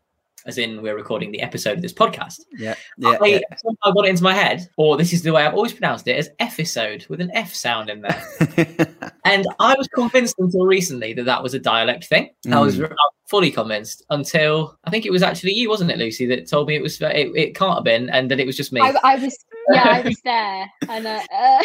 as 0.46 0.58
in 0.58 0.80
we're 0.82 0.96
recording 0.96 1.32
the 1.32 1.40
episode 1.42 1.72
of 1.76 1.82
this 1.82 1.92
podcast. 1.92 2.40
Yeah. 2.52 2.74
Yeah. 2.98 3.16
I, 3.20 3.26
yeah. 3.26 3.40
somehow 3.56 3.92
got 3.92 4.06
it 4.06 4.10
into 4.10 4.22
my 4.22 4.34
head, 4.34 4.68
or 4.76 4.96
this 4.96 5.12
is 5.12 5.22
the 5.22 5.32
way 5.32 5.44
I've 5.44 5.54
always 5.54 5.72
pronounced 5.72 6.06
it 6.08 6.16
as 6.16 6.30
episode 6.38 7.04
with 7.08 7.20
an 7.20 7.30
F 7.34 7.52
sound 7.54 7.90
in 7.90 8.02
there. 8.02 8.86
And 9.26 9.44
I 9.58 9.74
was 9.76 9.88
convinced 9.88 10.36
until 10.38 10.66
recently 10.66 11.12
that 11.14 11.24
that 11.24 11.42
was 11.42 11.52
a 11.52 11.58
dialect 11.58 12.04
thing. 12.04 12.30
I 12.48 12.60
was 12.60 12.78
Mm. 12.78 12.94
fully 13.28 13.50
convinced 13.50 14.04
until 14.10 14.78
I 14.84 14.90
think 14.90 15.04
it 15.04 15.10
was 15.10 15.20
actually 15.20 15.52
you, 15.54 15.68
wasn't 15.68 15.90
it, 15.90 15.98
Lucy, 15.98 16.26
that 16.26 16.48
told 16.48 16.68
me 16.68 16.76
it 16.76 16.82
was 16.82 17.00
it, 17.00 17.32
it 17.34 17.54
can't 17.56 17.74
have 17.74 17.82
been, 17.82 18.08
and 18.10 18.30
that 18.30 18.38
it 18.38 18.46
was 18.46 18.56
just 18.56 18.72
me. 18.72 18.80
I, 18.80 18.94
I 19.02 19.16
was. 19.16 19.36
Yeah, 19.72 19.82
I 19.84 20.00
was 20.02 20.20
there, 20.22 20.70
and 20.88 21.06
uh, 21.08 21.20
uh, 21.36 21.62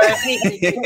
So, 0.00 0.14
any- 0.28 0.76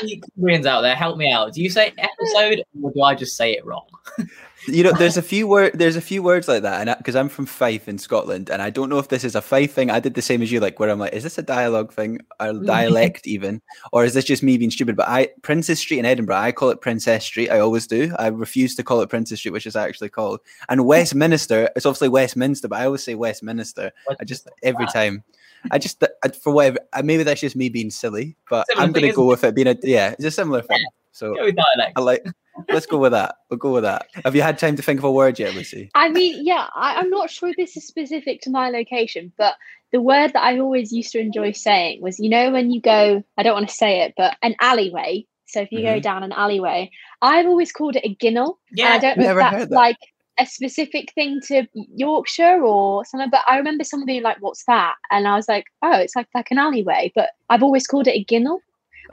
any 0.00 0.20
Cumbrians 0.36 0.66
out 0.66 0.80
there, 0.80 0.96
help 0.96 1.16
me 1.16 1.30
out. 1.30 1.52
Do 1.52 1.62
you 1.62 1.70
say 1.70 1.92
episode, 1.96 2.64
or 2.82 2.90
do 2.90 3.02
I 3.02 3.14
just 3.14 3.36
say 3.36 3.52
it 3.52 3.64
wrong? 3.64 3.86
you 4.66 4.82
know, 4.84 4.92
there's 4.92 5.16
a 5.16 5.22
few 5.22 5.46
word, 5.46 5.72
there's 5.74 5.96
a 5.96 6.00
few 6.00 6.22
words 6.22 6.48
like 6.48 6.62
that, 6.62 6.86
and 6.86 6.96
because 6.98 7.16
I'm 7.16 7.28
from 7.28 7.46
Fife 7.46 7.88
in 7.88 7.98
Scotland, 7.98 8.50
and 8.50 8.62
I 8.62 8.70
don't 8.70 8.88
know 8.88 8.98
if 8.98 9.08
this 9.08 9.24
is 9.24 9.34
a 9.34 9.42
Fife 9.42 9.72
thing. 9.72 9.90
I 9.90 10.00
did 10.00 10.14
the 10.14 10.22
same 10.22 10.42
as 10.42 10.52
you, 10.52 10.60
like 10.60 10.78
where 10.78 10.90
I'm 10.90 10.98
like, 10.98 11.12
is 11.12 11.22
this 11.22 11.38
a 11.38 11.42
dialogue 11.42 11.92
thing 11.92 12.20
or 12.40 12.52
dialect 12.52 13.26
even, 13.26 13.60
or 13.92 14.04
is 14.04 14.14
this 14.14 14.24
just 14.24 14.42
me 14.42 14.58
being 14.58 14.70
stupid? 14.70 14.96
But 14.96 15.08
I, 15.08 15.28
Princes 15.42 15.78
Street 15.78 15.98
in 15.98 16.04
Edinburgh, 16.04 16.36
I 16.36 16.52
call 16.52 16.70
it 16.70 16.80
Princess 16.80 17.24
Street. 17.24 17.50
I 17.50 17.58
always 17.58 17.86
do. 17.86 18.14
I 18.18 18.28
refuse 18.28 18.74
to 18.76 18.82
call 18.82 19.00
it 19.00 19.08
Princes 19.08 19.38
Street, 19.38 19.52
which 19.52 19.66
is 19.66 19.76
actually 19.76 20.10
called. 20.10 20.40
And 20.68 20.86
Westminster, 20.86 21.68
it's 21.76 21.86
obviously 21.86 22.08
Westminster, 22.08 22.68
but 22.68 22.80
I 22.80 22.86
always 22.86 23.02
say 23.02 23.14
Westminster. 23.14 23.90
I 24.20 24.24
just 24.24 24.48
every 24.62 24.86
time. 24.86 25.24
I 25.70 25.78
just 25.78 26.02
I- 26.24 26.28
for 26.28 26.52
whatever. 26.52 26.78
Maybe 27.04 27.22
that's 27.22 27.40
just 27.40 27.54
me 27.54 27.68
being 27.68 27.90
silly, 27.90 28.36
but 28.50 28.66
Similar 28.68 28.84
I'm 28.84 28.92
gonna 28.92 29.12
go 29.12 29.26
with 29.26 29.44
it 29.44 29.54
being 29.54 29.68
a 29.68 29.76
yeah. 29.82 30.10
It's 30.10 30.24
a 30.24 30.30
similar 30.30 30.60
thing. 30.62 30.84
So 31.12 31.34
dialect. 31.34 31.92
I 31.94 32.00
like. 32.00 32.26
Let's 32.68 32.86
go 32.86 32.98
with 32.98 33.12
that. 33.12 33.36
We'll 33.50 33.58
go 33.58 33.72
with 33.72 33.82
that. 33.84 34.06
Have 34.24 34.34
you 34.36 34.42
had 34.42 34.58
time 34.58 34.76
to 34.76 34.82
think 34.82 34.98
of 35.00 35.04
a 35.04 35.12
word 35.12 35.38
yet, 35.38 35.54
Lucy? 35.54 35.90
I 35.94 36.08
mean, 36.08 36.44
yeah, 36.44 36.66
I, 36.74 36.96
I'm 36.96 37.10
not 37.10 37.30
sure 37.30 37.52
this 37.56 37.76
is 37.76 37.86
specific 37.86 38.40
to 38.42 38.50
my 38.50 38.70
location, 38.70 39.32
but 39.36 39.54
the 39.92 40.00
word 40.00 40.32
that 40.32 40.42
I 40.42 40.58
always 40.58 40.92
used 40.92 41.12
to 41.12 41.20
enjoy 41.20 41.52
saying 41.52 42.00
was, 42.02 42.18
you 42.18 42.30
know, 42.30 42.50
when 42.50 42.70
you 42.70 42.80
go, 42.80 43.22
I 43.36 43.42
don't 43.42 43.54
want 43.54 43.68
to 43.68 43.74
say 43.74 44.00
it, 44.02 44.14
but 44.16 44.36
an 44.42 44.54
alleyway. 44.60 45.26
So 45.46 45.60
if 45.60 45.70
you 45.70 45.82
go 45.82 45.98
Mhm. 45.98 46.02
down 46.02 46.22
an 46.22 46.32
alleyway, 46.32 46.90
I've 47.20 47.46
always 47.46 47.72
called 47.72 47.96
it 47.96 48.04
a 48.04 48.14
ginnel. 48.14 48.58
Yeah, 48.72 48.88
I 48.88 48.98
don't 48.98 49.18
know 49.18 49.24
Never 49.24 49.40
if 49.40 49.50
that's 49.50 49.66
that. 49.68 49.74
like 49.74 49.98
a 50.38 50.46
specific 50.46 51.12
thing 51.12 51.40
to 51.48 51.66
Yorkshire 51.74 52.62
or 52.64 53.04
something, 53.04 53.28
but 53.28 53.42
I 53.46 53.58
remember 53.58 53.84
someone 53.84 54.06
being 54.06 54.22
like, 54.22 54.38
"What's 54.40 54.64
that?" 54.64 54.94
And 55.10 55.28
I 55.28 55.36
was 55.36 55.46
like, 55.46 55.66
"Oh, 55.82 55.92
it's 56.00 56.16
like 56.16 56.28
like 56.34 56.50
an 56.50 56.58
alleyway." 56.58 57.12
But 57.14 57.30
I've 57.50 57.62
always 57.62 57.86
called 57.86 58.08
it 58.08 58.16
a 58.16 58.24
ginnel. 58.24 58.60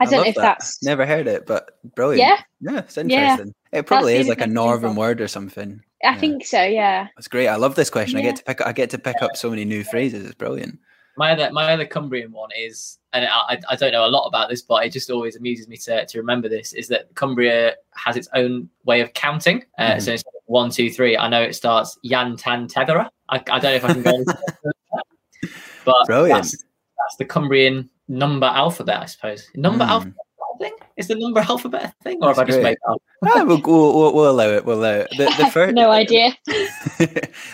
I, 0.00 0.04
don't 0.04 0.12
love 0.14 0.24
know 0.24 0.28
if 0.30 0.34
that. 0.36 0.42
that's 0.58 0.82
never 0.82 1.04
heard 1.06 1.26
it, 1.26 1.46
but 1.46 1.78
brilliant. 1.94 2.20
yeah. 2.60 2.72
yeah, 2.72 2.78
it's 2.80 2.96
Yeah. 2.96 3.02
interesting. 3.02 3.54
It 3.72 3.86
probably 3.86 4.14
the 4.14 4.20
is 4.20 4.28
like 4.28 4.38
a 4.38 4.40
thing 4.40 4.42
I 4.42 4.46
can 4.46 4.50
think 4.50 4.54
northern 4.82 4.96
word 4.96 5.20
or 5.20 5.28
something. 5.28 5.80
I 6.04 6.12
Yeah. 6.12 6.18
think 6.18 6.46
so. 6.46 6.62
Yeah. 6.62 7.08
It's 7.18 7.28
great. 7.28 7.48
I 7.48 7.56
love 7.56 7.74
this 7.74 7.90
question. 7.90 8.18
I 8.18 8.22
get 8.22 8.36
to 8.36 8.44
pick. 8.44 8.60
I 8.66 8.72
get 8.72 8.90
to 8.90 8.98
pick 8.98 9.20
up 9.22 9.36
so 9.36 9.50
many 9.50 9.64
new 9.64 9.84
phrases. 9.84 10.24
It's 10.24 10.34
brilliant. 10.34 10.78
my 11.16 11.32
other 11.32 11.50
my 11.52 11.70
other 11.72 11.84
Cumbrian 11.84 12.32
one 12.32 12.48
is, 12.56 12.98
and 13.12 13.26
I, 13.26 13.28
I- 13.54 13.60
I 13.70 13.76
don't 13.76 13.92
know 13.92 14.06
a 14.06 14.08
lot 14.08 14.26
about 14.26 14.48
this, 14.48 14.62
but 14.62 14.86
it 14.86 14.90
just 14.90 15.10
always 15.10 15.36
amuses 15.36 15.68
me 15.68 15.76
to, 15.78 16.06
to 16.06 16.18
remember 16.18 16.48
this 16.48 16.72
is 16.72 16.88
that 16.88 17.14
Cumbria 17.14 17.74
has 17.94 18.16
its 18.16 18.28
own 18.34 18.70
way 18.84 19.00
of 19.02 19.12
counting. 19.12 19.64
Uh, 19.78 19.92
Mhm. 19.96 20.02
So 20.02 20.12
it's 20.14 20.24
one, 20.46 20.70
two, 20.70 20.88
three. 20.90 21.16
I 21.18 21.28
know 21.28 21.42
it 21.42 21.54
starts 21.54 21.98
Yan 22.02 22.36
Tan 22.36 22.66
Tethera. 22.68 23.08
I, 23.28 23.36
I 23.36 23.58
don't 23.58 23.62
know 23.64 23.74
if 23.74 23.84
I 23.84 23.92
can 23.92 24.02
go 24.02 24.10
into 24.14 24.24
that, 24.24 25.50
but 25.84 26.06
Brilliant. 26.06 26.42
That's, 26.42 26.50
that's 26.52 27.16
the 27.18 27.24
Cumbrian 27.26 27.90
number 28.10 28.46
alphabet, 28.46 29.00
I 29.00 29.06
suppose. 29.06 29.48
Number 29.54 29.84
Mm. 29.84 29.88
alphabet 29.88 30.14
thing 30.58 30.72
is 30.98 31.08
the 31.08 31.14
number 31.14 31.40
alphabet 31.40 31.84
a 31.98 32.02
thing, 32.04 32.18
or 32.20 32.28
have 32.28 32.38
I 32.38 32.42
That's 32.44 32.48
just 32.48 32.60
great. 32.60 32.70
made 32.72 32.78
that 32.86 32.92
up? 32.92 33.02
Ah, 33.22 33.44
we'll, 33.44 33.60
we'll, 33.62 34.14
we'll 34.14 34.30
allow 34.30 34.48
it. 34.48 34.64
We'll 34.64 34.78
allow 34.80 34.92
it. 35.00 35.08
The, 35.16 35.24
the 35.38 35.46
first, 35.52 35.74
no 35.74 35.90
idea. 35.90 36.34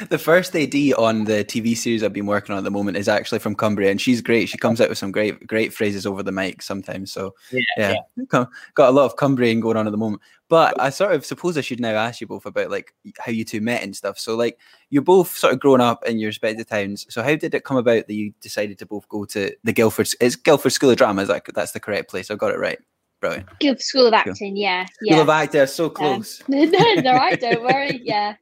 the 0.09 0.19
first 0.19 0.55
AD 0.57 0.75
on 0.99 1.25
the 1.25 1.45
TV 1.45 1.77
series 1.77 2.03
I've 2.03 2.13
been 2.13 2.27
working 2.27 2.53
on 2.53 2.59
at 2.59 2.65
the 2.65 2.71
moment 2.71 2.97
is 2.97 3.09
actually 3.09 3.39
from 3.41 3.55
Cumbria, 3.55 3.91
and 3.91 4.01
she's 4.01 4.21
great. 4.21 4.49
She 4.49 4.59
comes 4.59 4.81
out 4.81 4.89
with 4.89 4.99
some 4.99 5.13
great, 5.13 5.47
great 5.47 5.73
phrases 5.73 6.07
over 6.07 6.23
the 6.23 6.33
mic 6.33 6.63
sometimes. 6.63 7.13
So 7.13 7.35
Yeah, 7.53 7.61
yeah, 7.77 7.95
Got- 8.29 8.51
got 8.75 8.89
a 8.91 8.93
lot 8.93 9.07
of 9.07 9.17
Cumbrian 9.17 9.61
going 9.61 9.77
on 9.77 9.87
at 9.87 9.91
the 9.91 9.97
moment. 9.99 10.23
But 10.49 10.81
I 10.81 10.91
sort 10.91 11.13
of 11.13 11.27
suppose 11.27 11.59
I 11.59 11.61
should 11.61 11.81
now 11.81 11.95
ask 11.95 12.21
you 12.21 12.27
both 12.27 12.47
about 12.47 12.71
like 12.71 12.95
how 13.19 13.33
you 13.33 13.45
two 13.45 13.61
met 13.61 13.83
and 13.83 13.97
stuff. 13.97 14.19
So 14.19 14.37
like 14.37 14.59
you're 14.91 15.03
both 15.03 15.37
sort 15.37 15.53
of 15.53 15.61
grown 15.61 15.81
up 15.81 16.05
in 16.05 16.19
your 16.19 16.29
respective 16.29 16.69
towns. 16.69 17.05
So 17.09 17.23
how 17.23 17.35
did 17.35 17.55
it 17.55 17.65
come 17.65 17.77
about 17.77 18.07
that 18.07 18.15
you 18.15 18.33
decided 18.41 18.79
to 18.79 18.87
both 18.87 19.09
go 19.09 19.25
to 19.27 19.53
the 19.65 19.73
Guildford? 19.73 20.09
It's 20.21 20.37
Guildford 20.37 20.73
School 20.73 20.91
of 20.91 20.99
Drama. 20.99 21.23
Is 21.23 21.29
that 21.29 21.43
that's 21.55 21.73
the 21.73 21.81
correct 21.81 22.09
place? 22.09 22.31
I 22.31 22.37
got 22.37 22.53
it 22.53 22.59
right. 22.59 22.79
Brilliant. 23.21 23.49
Good 23.61 23.81
School 23.81 24.07
of 24.07 24.13
Acting. 24.13 24.57
Yeah. 24.57 24.87
yeah. 25.01 25.15
School 25.15 25.23
of 25.23 25.29
Acting. 25.31 25.67
So 25.67 25.89
close. 25.89 26.43
no, 26.49 26.65
no, 26.65 27.11
all 27.11 27.17
right. 27.17 27.41
Don't 27.41 27.63
worry. 27.63 28.03
Yeah, 28.07 28.35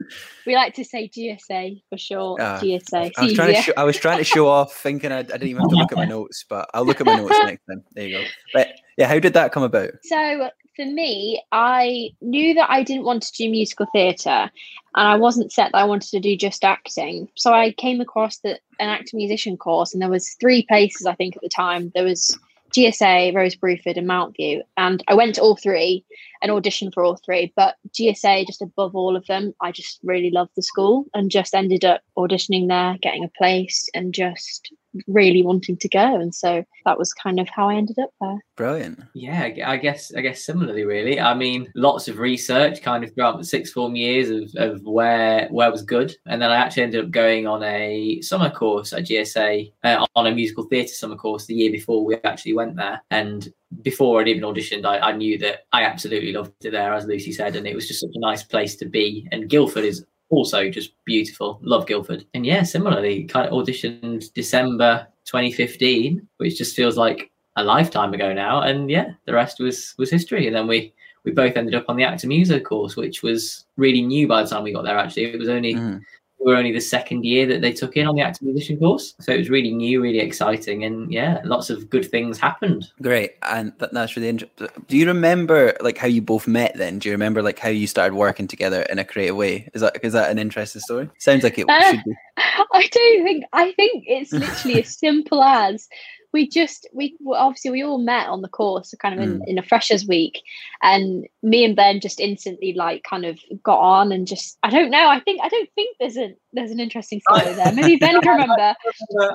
we 0.46 0.54
like 0.54 0.74
to 0.74 0.84
say 0.84 1.08
GSA 1.08 1.80
for 1.88 1.96
short. 1.96 2.40
Ah, 2.40 2.60
GSA. 2.60 3.12
I 3.16 3.24
was 3.24 3.32
trying 3.32 3.54
to 3.54 3.62
show, 3.62 3.72
I 3.76 3.84
was 3.84 3.96
trying 3.96 4.18
to 4.18 4.24
show 4.24 4.48
off, 4.48 4.74
thinking 4.74 5.10
I, 5.10 5.20
I 5.20 5.22
didn't 5.22 5.44
even 5.44 5.62
have 5.62 5.70
to 5.70 5.76
look 5.76 5.92
at 5.92 5.98
my 5.98 6.04
notes, 6.16 6.44
but 6.48 6.68
I'll 6.74 6.84
look 6.84 7.00
at 7.00 7.06
my 7.06 7.16
notes 7.16 7.38
next 7.44 7.62
time. 7.66 7.82
There 7.92 8.06
you 8.06 8.18
go. 8.18 8.24
But 8.52 8.68
yeah, 8.98 9.06
how 9.06 9.18
did 9.18 9.32
that 9.34 9.52
come 9.52 9.62
about? 9.62 9.90
So 10.02 10.50
for 10.76 10.84
me, 10.84 11.42
I 11.52 12.10
knew 12.20 12.54
that 12.54 12.70
I 12.70 12.82
didn't 12.82 13.04
want 13.04 13.22
to 13.24 13.32
do 13.32 13.50
musical 13.50 13.86
theatre, 13.92 14.50
and 14.94 15.08
I 15.08 15.16
wasn't 15.16 15.52
set 15.52 15.72
that 15.72 15.78
I 15.78 15.84
wanted 15.84 16.10
to 16.10 16.20
do 16.20 16.36
just 16.36 16.64
acting. 16.64 17.28
So 17.36 17.52
I 17.52 17.72
came 17.72 18.00
across 18.00 18.38
the, 18.38 18.58
an 18.78 18.88
actor 18.88 19.16
musician 19.16 19.56
course, 19.56 19.92
and 19.92 20.02
there 20.02 20.10
was 20.10 20.36
three 20.40 20.64
places 20.66 21.06
I 21.06 21.14
think 21.14 21.36
at 21.36 21.42
the 21.42 21.48
time. 21.48 21.92
There 21.94 22.04
was 22.04 22.38
GSA, 22.74 23.34
Rose 23.34 23.54
Bruford, 23.54 23.96
and 23.96 24.08
Mountview, 24.08 24.62
and 24.76 25.02
I 25.06 25.14
went 25.14 25.36
to 25.36 25.42
all 25.42 25.56
three 25.56 26.04
and 26.42 26.50
auditioned 26.50 26.92
for 26.92 27.04
all 27.04 27.16
three. 27.16 27.52
But 27.54 27.76
GSA, 27.90 28.46
just 28.46 28.62
above 28.62 28.96
all 28.96 29.16
of 29.16 29.26
them, 29.26 29.54
I 29.60 29.70
just 29.72 30.00
really 30.02 30.30
loved 30.30 30.52
the 30.56 30.62
school 30.62 31.06
and 31.14 31.30
just 31.30 31.54
ended 31.54 31.84
up 31.84 32.02
auditioning 32.18 32.68
there, 32.68 32.98
getting 33.00 33.24
a 33.24 33.38
place, 33.38 33.88
and 33.94 34.12
just 34.12 34.72
really 35.06 35.42
wanting 35.42 35.76
to 35.78 35.88
go. 35.88 36.20
And 36.20 36.34
so 36.34 36.64
that 36.84 36.98
was 36.98 37.12
kind 37.12 37.40
of 37.40 37.48
how 37.48 37.68
I 37.68 37.74
ended 37.74 37.98
up 37.98 38.10
there. 38.20 38.44
Brilliant. 38.56 39.02
Yeah, 39.14 39.50
I 39.66 39.76
guess 39.76 40.14
I 40.14 40.20
guess 40.20 40.44
similarly, 40.44 40.84
really. 40.84 41.20
I 41.20 41.34
mean, 41.34 41.70
lots 41.74 42.08
of 42.08 42.18
research 42.18 42.82
kind 42.82 43.02
of 43.02 43.12
throughout 43.14 43.38
the 43.38 43.44
six 43.44 43.70
form 43.70 43.96
years 43.96 44.30
of, 44.30 44.50
of 44.56 44.82
where 44.82 45.48
where 45.48 45.70
was 45.70 45.82
good, 45.82 46.14
and 46.26 46.40
then 46.40 46.50
I 46.50 46.56
actually 46.56 46.84
ended 46.84 47.04
up 47.04 47.10
going 47.10 47.46
on 47.46 47.62
a 47.62 48.20
summer 48.20 48.50
course 48.50 48.92
at 48.92 49.04
GSA 49.04 49.72
uh, 49.82 50.06
on 50.14 50.26
a 50.26 50.34
musical 50.34 50.64
theatre 50.64 50.94
summer 50.94 51.16
course 51.16 51.46
the 51.46 51.54
year 51.54 51.72
before 51.72 52.04
we 52.04 52.16
actually 52.24 52.54
went 52.54 52.76
there. 52.76 53.02
And 53.10 53.52
before 53.82 54.20
I'd 54.20 54.28
even 54.28 54.42
auditioned, 54.42 54.84
I, 54.84 54.98
I 54.98 55.12
knew 55.12 55.36
that 55.38 55.60
I 55.72 55.82
absolutely 55.82 56.32
loved 56.32 56.52
it 56.64 56.70
there, 56.70 56.94
as 56.94 57.06
Lucy 57.06 57.32
said, 57.32 57.56
and 57.56 57.66
it 57.66 57.74
was 57.74 57.88
just 57.88 58.00
such 58.00 58.14
a 58.14 58.20
nice 58.20 58.42
place 58.42 58.76
to 58.76 58.86
be. 58.86 59.28
And 59.32 59.48
Guildford 59.48 59.84
is 59.84 60.04
also 60.30 60.70
just 60.70 60.92
beautiful. 61.04 61.58
Love 61.62 61.86
Guildford. 61.86 62.24
And 62.34 62.44
yeah, 62.44 62.62
similarly, 62.62 63.24
kind 63.24 63.46
of 63.46 63.52
auditioned 63.52 64.32
December 64.34 65.06
2015, 65.24 66.26
which 66.38 66.58
just 66.58 66.76
feels 66.76 66.96
like 66.96 67.30
a 67.56 67.64
lifetime 67.64 68.12
ago 68.12 68.32
now 68.32 68.62
and 68.62 68.90
yeah 68.90 69.12
the 69.26 69.32
rest 69.32 69.60
was 69.60 69.94
was 69.96 70.10
history 70.10 70.46
and 70.46 70.56
then 70.56 70.66
we 70.66 70.92
we 71.22 71.30
both 71.30 71.56
ended 71.56 71.74
up 71.74 71.84
on 71.88 71.96
the 71.96 72.02
actor 72.02 72.26
music 72.26 72.64
course 72.64 72.96
which 72.96 73.22
was 73.22 73.64
really 73.76 74.02
new 74.02 74.26
by 74.26 74.42
the 74.42 74.48
time 74.48 74.64
we 74.64 74.72
got 74.72 74.82
there 74.82 74.98
actually 74.98 75.24
it 75.24 75.38
was 75.38 75.48
only 75.48 75.74
Mm. 75.74 76.00
We 76.44 76.52
were 76.52 76.58
only 76.58 76.72
the 76.72 76.80
second 76.80 77.24
year 77.24 77.46
that 77.46 77.60
they 77.62 77.72
took 77.72 77.96
in 77.96 78.06
on 78.06 78.14
the 78.14 78.22
actor 78.22 78.44
musician 78.44 78.78
course 78.78 79.14
so 79.20 79.32
it 79.32 79.38
was 79.38 79.50
really 79.50 79.72
new 79.72 80.02
really 80.02 80.18
exciting 80.20 80.84
and 80.84 81.12
yeah 81.12 81.40
lots 81.44 81.70
of 81.70 81.88
good 81.90 82.08
things 82.10 82.38
happened 82.38 82.84
Great, 83.02 83.32
and 83.42 83.72
that, 83.78 83.92
that's 83.92 84.16
really 84.16 84.28
interesting. 84.28 84.68
Do 84.88 84.96
you 84.96 85.06
remember 85.06 85.76
like 85.80 85.98
how 85.98 86.06
you 86.06 86.22
both 86.22 86.46
met? 86.46 86.76
Then 86.76 86.98
do 86.98 87.08
you 87.08 87.12
remember 87.14 87.42
like 87.42 87.58
how 87.58 87.68
you 87.68 87.86
started 87.86 88.14
working 88.14 88.46
together 88.46 88.82
in 88.82 88.98
a 88.98 89.04
creative 89.04 89.36
way? 89.36 89.68
Is 89.74 89.80
that 89.82 89.98
is 90.02 90.12
that 90.12 90.30
an 90.30 90.38
interesting 90.38 90.80
story? 90.80 91.08
Sounds 91.18 91.42
like 91.42 91.58
it 91.58 91.68
Uh, 91.68 91.90
should 91.90 92.04
be. 92.04 92.12
I 92.36 92.88
don't 92.90 93.24
think 93.24 93.44
I 93.52 93.72
think 93.72 94.04
it's 94.06 94.32
literally 94.32 94.82
as 94.82 94.96
simple 94.98 95.42
as 95.42 95.88
we 96.34 96.48
just 96.48 96.86
we 96.92 97.16
obviously 97.34 97.70
we 97.70 97.82
all 97.82 97.98
met 97.98 98.26
on 98.26 98.42
the 98.42 98.48
course 98.48 98.92
kind 99.00 99.14
of 99.14 99.24
in, 99.24 99.38
mm. 99.38 99.46
in 99.46 99.56
a 99.56 99.62
freshers 99.62 100.06
week 100.06 100.42
and 100.82 101.26
me 101.42 101.64
and 101.64 101.76
Ben 101.76 102.00
just 102.00 102.20
instantly 102.20 102.74
like 102.74 103.04
kind 103.08 103.24
of 103.24 103.38
got 103.62 103.78
on 103.78 104.12
and 104.12 104.26
just 104.26 104.58
I 104.62 104.68
don't 104.68 104.90
know 104.90 105.08
I 105.08 105.20
think 105.20 105.40
I 105.42 105.48
don't 105.48 105.70
think 105.74 105.96
there's 105.98 106.18
a 106.18 106.34
there's 106.52 106.72
an 106.72 106.80
interesting 106.80 107.20
story 107.20 107.54
there 107.54 107.72
maybe 107.72 107.96
Ben 108.00 108.20
can 108.20 108.32
remember 108.32 108.74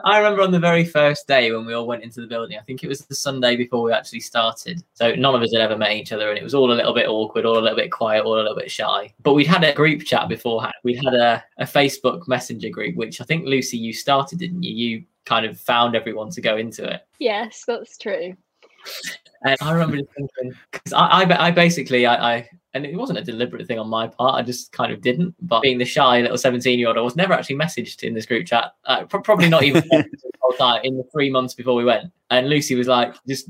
I 0.05 0.17
remember 0.17 0.41
on 0.41 0.51
the 0.51 0.59
very 0.59 0.83
first 0.83 1.25
day 1.25 1.51
when 1.51 1.65
we 1.65 1.73
all 1.73 1.87
went 1.87 2.03
into 2.03 2.21
the 2.21 2.27
building. 2.27 2.57
I 2.57 2.63
think 2.63 2.83
it 2.83 2.87
was 2.87 3.01
the 3.01 3.15
Sunday 3.15 3.55
before 3.55 3.83
we 3.83 3.93
actually 3.93 4.19
started. 4.19 4.83
So 4.93 5.15
none 5.15 5.35
of 5.35 5.41
us 5.41 5.53
had 5.53 5.61
ever 5.61 5.77
met 5.77 5.93
each 5.93 6.11
other, 6.11 6.29
and 6.29 6.37
it 6.37 6.43
was 6.43 6.53
all 6.53 6.71
a 6.71 6.75
little 6.75 6.93
bit 6.93 7.07
awkward, 7.07 7.45
all 7.45 7.57
a 7.57 7.61
little 7.61 7.77
bit 7.77 7.91
quiet, 7.91 8.25
all 8.25 8.35
a 8.35 8.41
little 8.41 8.55
bit 8.55 8.69
shy. 8.69 9.13
But 9.21 9.33
we'd 9.33 9.47
had 9.47 9.63
a 9.63 9.73
group 9.73 10.03
chat 10.03 10.27
beforehand. 10.27 10.73
We'd 10.83 11.03
had 11.03 11.13
a, 11.13 11.43
a 11.57 11.65
Facebook 11.65 12.27
Messenger 12.27 12.69
group, 12.69 12.95
which 12.95 13.21
I 13.21 13.23
think 13.23 13.45
Lucy 13.45 13.77
you 13.77 13.93
started, 13.93 14.39
didn't 14.39 14.63
you? 14.63 14.71
You 14.71 15.03
kind 15.29 15.45
of 15.45 15.59
found 15.59 15.95
everyone 15.95 16.29
to 16.31 16.41
go 16.41 16.57
into 16.57 16.83
it. 16.83 17.01
yes 17.19 17.63
that's 17.67 17.97
true 17.97 18.35
And 19.41 19.55
I 19.61 19.71
remember 19.71 19.97
just 19.97 20.09
thinking, 20.15 20.53
because 20.71 20.93
I, 20.93 21.23
I, 21.23 21.47
I 21.47 21.51
basically, 21.51 22.05
I, 22.05 22.35
I, 22.35 22.49
And 22.73 22.85
it 22.85 22.95
wasn't 22.95 23.19
a 23.19 23.23
deliberate 23.23 23.67
thing 23.67 23.79
on 23.79 23.87
my 23.89 24.07
part. 24.07 24.35
I 24.35 24.41
just 24.41 24.71
kind 24.73 24.91
of 24.91 25.01
didn't. 25.01 25.33
But 25.41 25.61
being 25.61 25.77
the 25.77 25.85
shy 25.85 26.19
little 26.21 26.37
17 26.37 26.77
year 26.77 26.89
old, 26.89 26.97
I 26.97 27.01
was 27.01 27.15
never 27.15 27.33
actually 27.33 27.55
messaged 27.55 28.03
in 28.03 28.13
this 28.13 28.25
group 28.25 28.45
chat. 28.45 28.73
Uh, 28.85 29.05
pro- 29.05 29.21
probably 29.21 29.47
not 29.47 29.63
even 29.63 29.83
the 29.91 30.31
whole 30.41 30.53
time 30.53 30.81
in 30.83 30.97
the 30.97 31.05
three 31.13 31.29
months 31.29 31.53
before 31.53 31.75
we 31.75 31.85
went. 31.85 32.11
And 32.31 32.49
Lucy 32.49 32.75
was 32.75 32.87
like 32.87 33.15
just 33.27 33.47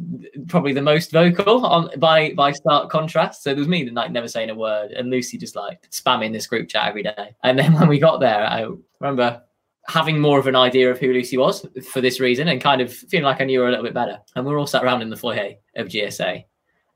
probably 0.47 0.73
the 0.73 0.81
most 0.81 1.11
vocal 1.11 1.65
on 1.65 1.89
by 1.99 2.33
by 2.33 2.51
stark 2.51 2.91
contrast. 2.91 3.43
So 3.43 3.49
there 3.49 3.59
was 3.59 3.67
me 3.67 3.89
like 3.89 4.11
never 4.11 4.27
saying 4.27 4.51
a 4.51 4.55
word, 4.55 4.91
and 4.91 5.09
Lucy 5.09 5.37
just 5.37 5.55
like 5.55 5.89
spamming 5.89 6.31
this 6.31 6.47
group 6.47 6.69
chat 6.69 6.87
every 6.87 7.03
day. 7.03 7.35
And 7.43 7.57
then 7.57 7.73
when 7.73 7.89
we 7.89 7.99
got 7.99 8.19
there, 8.19 8.45
I 8.45 8.67
remember 8.99 9.41
having 9.89 10.19
more 10.19 10.39
of 10.39 10.47
an 10.47 10.55
idea 10.55 10.89
of 10.91 10.99
who 10.99 11.11
Lucy 11.11 11.35
was 11.35 11.65
for 11.91 11.99
this 11.99 12.19
reason 12.19 12.47
and 12.47 12.61
kind 12.61 12.79
of 12.79 12.93
feeling 12.93 13.25
like 13.25 13.41
I 13.41 13.45
knew 13.45 13.59
her 13.61 13.67
a 13.67 13.69
little 13.69 13.83
bit 13.83 13.93
better. 13.93 14.19
And 14.35 14.45
we 14.45 14.53
are 14.53 14.57
all 14.57 14.67
sat 14.67 14.83
around 14.83 15.01
in 15.01 15.09
the 15.09 15.17
foyer 15.17 15.53
of 15.75 15.87
GSA 15.87 16.43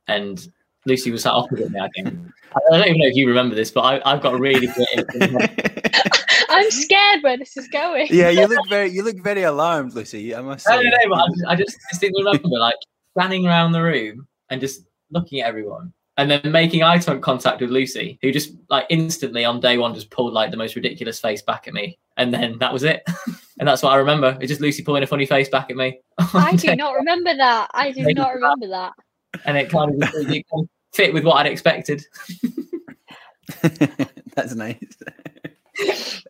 and 0.08 0.48
Lucy 0.86 1.12
was 1.12 1.24
sat 1.24 1.34
opposite 1.34 1.72
me, 1.72 1.80
I 1.80 1.90
think. 1.96 2.16
I 2.56 2.78
don't 2.78 2.88
even 2.88 3.00
know 3.00 3.08
if 3.08 3.16
you 3.16 3.28
remember 3.28 3.56
this, 3.56 3.72
but 3.72 4.06
I, 4.06 4.12
have 4.12 4.22
got 4.22 4.36
a 4.36 4.38
really 4.38 4.68
good 4.68 5.08
I'm 6.50 6.70
scared 6.70 7.24
where 7.24 7.38
this 7.38 7.58
is 7.58 7.68
going. 7.70 8.08
Yeah, 8.12 8.30
you 8.30 8.46
look 8.46 8.70
very 8.70 8.92
you 8.92 9.02
look 9.02 9.24
very 9.24 9.42
alarmed, 9.42 9.96
Lucy. 9.96 10.36
I 10.36 10.42
must 10.42 10.66
say. 10.66 10.74
I 10.74 10.84
don't 10.84 10.86
know, 10.86 11.10
but 11.10 11.20
I 11.20 11.28
just, 11.28 11.46
I 11.48 11.56
just 11.56 11.78
distinctly 11.90 12.24
remember 12.24 12.60
like 12.60 12.76
standing 13.18 13.48
around 13.48 13.72
the 13.72 13.82
room 13.82 14.28
and 14.50 14.62
just 14.62 14.84
looking 15.10 15.40
at 15.40 15.48
everyone 15.48 15.94
and 16.18 16.30
then 16.30 16.52
making 16.52 16.84
eye 16.84 17.00
contact 17.00 17.60
with 17.60 17.72
Lucy, 17.72 18.20
who 18.22 18.32
just 18.32 18.54
like 18.70 18.86
instantly 18.90 19.46
on 19.46 19.60
day 19.60 19.80
one 19.80 19.96
just 19.96 20.12
pulled 20.12 20.34
like 20.34 20.52
the 20.52 20.58
most 20.58 20.76
ridiculous 20.76 21.20
face 21.20 21.42
back 21.42 21.68
at 21.68 21.74
me, 21.74 21.98
and 22.17 22.34
then 22.34 22.58
that 22.60 22.73
was 22.73 22.84
it. 22.84 23.04
and 23.60 23.67
that's 23.67 23.84
what 23.84 23.93
I 23.93 23.97
remember. 23.97 24.38
It's 24.39 24.49
just 24.49 24.62
Lucy 24.62 24.84
pulling 24.84 25.04
a 25.04 25.08
funny 25.08 25.26
face 25.26 25.49
back 25.49 25.69
at 25.69 25.76
me. 25.76 25.99
I 26.34 26.56
do 26.56 26.76
not 26.76 26.93
remember 26.93 27.36
that. 27.36 27.69
I 27.73 27.91
do 27.91 28.13
not 28.13 28.34
remember 28.34 28.67
that. 28.69 28.93
And 29.45 29.58
it 29.58 29.69
kind 29.69 30.04
of, 30.04 30.10
it 30.13 30.45
fit 30.93 31.13
with 31.13 31.23
what 31.23 31.38
I'd 31.38 31.52
expected. 31.52 32.06
that's 34.36 34.56
nice 34.56 34.78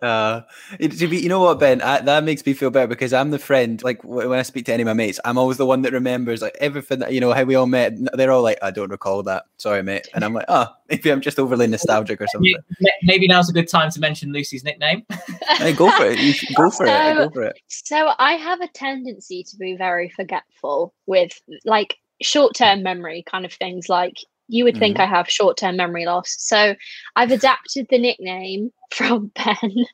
uh, 0.02 0.42
you 0.80 1.30
know 1.30 1.42
what, 1.42 1.60
Ben? 1.60 1.82
I, 1.82 2.02
that 2.02 2.24
makes 2.24 2.46
me 2.46 2.54
feel 2.54 2.70
better 2.70 2.88
because 2.88 3.14
I'm 3.14 3.32
the 3.32 3.40
friend. 3.40 3.82
Like 3.84 4.04
when 4.04 4.32
I 4.32 4.42
speak 4.42 4.66
to 4.66 4.74
any 4.74 4.84
of 4.84 4.88
my 4.88 4.94
mates, 4.94 5.20
I'm 5.26 5.38
always 5.38 5.58
the 5.58 5.66
one 5.66 5.82
that 5.84 5.94
remembers 5.94 6.42
like 6.42 6.56
everything 6.60 7.00
that 7.00 7.14
you 7.14 7.20
know 7.20 7.32
how 7.34 7.44
we 7.44 7.56
all 7.56 7.68
met. 7.68 7.94
They're 8.14 8.32
all 8.32 8.42
like, 8.42 8.60
"I 8.62 8.72
don't 8.72 8.90
recall 8.90 9.24
that. 9.24 9.46
Sorry, 9.58 9.84
mate." 9.84 10.08
And 10.14 10.24
I'm 10.24 10.34
like, 10.34 10.46
"Oh, 10.48 10.68
maybe 10.90 11.12
I'm 11.12 11.22
just 11.22 11.40
overly 11.40 11.68
nostalgic 11.68 12.22
or 12.22 12.28
something." 12.28 12.56
Maybe 13.04 13.28
now's 13.28 13.50
a 13.50 13.54
good 13.54 13.68
time 13.68 13.90
to 13.92 14.00
mention 14.00 14.32
Lucy's 14.32 14.64
nickname. 14.64 15.06
hey, 15.50 15.74
go 15.74 15.90
for 15.92 16.06
it. 16.06 16.20
You 16.20 16.34
go 16.56 16.70
for 16.70 16.86
so, 16.86 16.94
it. 16.94 17.16
Go 17.16 17.30
for 17.30 17.44
it. 17.44 17.60
So 17.68 18.12
I 18.20 18.34
have 18.34 18.62
a 18.62 18.68
tendency 18.68 19.44
to 19.44 19.58
be 19.58 19.76
very 19.76 20.10
forgetful 20.10 20.94
with 21.06 21.40
like 21.66 21.98
short-term 22.22 22.84
memory 22.84 23.24
kind 23.26 23.46
of 23.46 23.54
things 23.54 23.90
like 23.90 24.18
you 24.54 24.64
would 24.64 24.78
think 24.78 24.98
mm. 24.98 25.00
I 25.02 25.08
have 25.08 25.28
short 25.28 25.58
term 25.58 25.78
memory 25.78 26.06
loss. 26.06 26.36
So 26.38 26.76
I've 27.16 27.32
adapted 27.32 27.88
the 27.90 27.98
nickname 27.98 28.72
from 28.94 29.32
Ben 29.36 29.86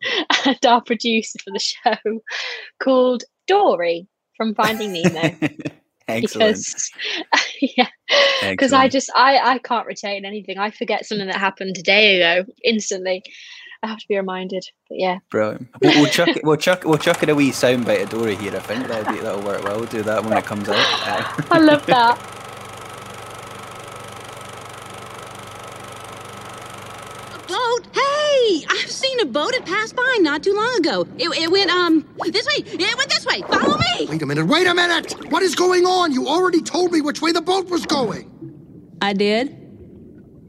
and 0.46 0.66
our 0.66 0.82
producer 0.82 1.40
for 1.44 1.52
the 1.52 1.60
show 1.60 2.20
called 2.80 3.24
Dory 3.48 4.08
from 4.36 4.54
Finding 4.54 4.92
Nemo. 4.92 5.36
Excellent. 6.10 6.58
Because, 6.58 6.92
yeah, 7.62 7.88
because 8.50 8.74
I 8.74 8.90
just 8.90 9.12
I 9.16 9.38
I 9.38 9.58
can't 9.60 9.86
retain 9.86 10.26
anything. 10.26 10.58
I 10.58 10.72
forget 10.72 11.06
something 11.06 11.28
that 11.28 11.38
happened 11.38 11.78
a 11.78 11.84
day 11.84 12.20
ago 12.20 12.52
instantly. 12.64 13.24
I 13.84 13.88
have 13.88 14.00
to 14.00 14.06
be 14.10 14.18
reminded. 14.18 14.66
But 14.90 14.98
yeah, 15.00 15.20
brilliant. 15.30 15.70
We'll, 15.82 16.02
we'll 16.02 16.12
chuck 16.12 16.30
it. 16.30 16.44
We'll 16.44 16.58
chuck. 16.58 16.84
We'll 16.84 16.98
chuck 16.98 17.22
it 17.22 17.30
a 17.30 17.36
wee 17.36 17.52
soundbite 17.52 18.04
of 18.04 18.10
Dory 18.10 18.36
here. 18.36 18.56
I 18.56 18.60
think 18.60 18.88
that'll 18.88 19.14
be 19.14 19.20
that'll 19.20 19.44
work 19.44 19.64
well. 19.64 19.78
We'll 19.78 19.90
do 19.90 20.02
that 20.02 20.26
when 20.26 20.36
it 20.36 20.46
comes 20.46 20.68
out. 20.68 21.52
I 21.52 21.60
love 21.60 21.86
that. 21.86 22.40
boat? 27.50 27.86
Hey, 28.50 28.66
I've 28.68 28.90
seen 28.90 29.20
a 29.20 29.26
boat. 29.26 29.54
It 29.54 29.64
passed 29.66 29.96
by 29.96 30.18
not 30.22 30.44
too 30.44 30.56
long 30.56 30.76
ago. 30.80 31.08
It, 31.20 31.30
it 31.38 31.52
went, 31.52 31.70
um, 31.70 32.04
this 32.26 32.48
way. 32.48 32.64
Yeah, 32.66 32.90
it 32.90 32.98
went 32.98 33.10
this 33.10 33.24
way. 33.24 33.42
Follow 33.42 33.78
me. 33.78 34.08
Wait 34.08 34.22
a 34.24 34.26
minute. 34.26 34.48
Wait 34.48 34.66
a 34.66 34.74
minute. 34.74 35.32
What 35.32 35.44
is 35.44 35.54
going 35.54 35.86
on? 35.86 36.12
You 36.14 36.28
already 36.28 36.62
told 36.62 36.92
me 36.92 37.02
which 37.02 37.22
way 37.22 37.32
the 37.32 37.42
boat 37.42 37.70
was 37.70 37.86
going. 37.86 38.98
I 39.04 39.14
did? 39.14 39.56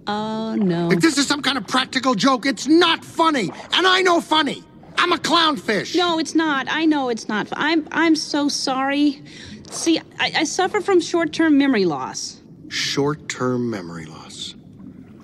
Oh, 0.06 0.54
no. 0.54 0.90
If 0.90 1.00
this 1.00 1.18
is 1.18 1.26
some 1.26 1.42
kind 1.42 1.58
of 1.58 1.66
practical 1.66 2.14
joke, 2.14 2.46
it's 2.46 2.66
not 2.66 3.04
funny. 3.04 3.50
And 3.72 3.86
I 3.86 4.00
know 4.00 4.22
funny. 4.22 4.64
I'm 4.96 5.12
a 5.12 5.18
clownfish. 5.18 5.94
No, 5.94 6.18
it's 6.18 6.34
not. 6.34 6.68
I 6.70 6.86
know 6.86 7.10
it's 7.10 7.28
not. 7.28 7.48
I'm, 7.52 7.86
I'm 7.92 8.16
so 8.16 8.48
sorry. 8.48 9.22
See, 9.70 9.98
I, 10.18 10.32
I 10.36 10.44
suffer 10.44 10.80
from 10.80 11.02
short-term 11.02 11.58
memory 11.58 11.84
loss. 11.84 12.40
Short-term 12.68 13.68
memory 13.68 14.06
loss. 14.06 14.19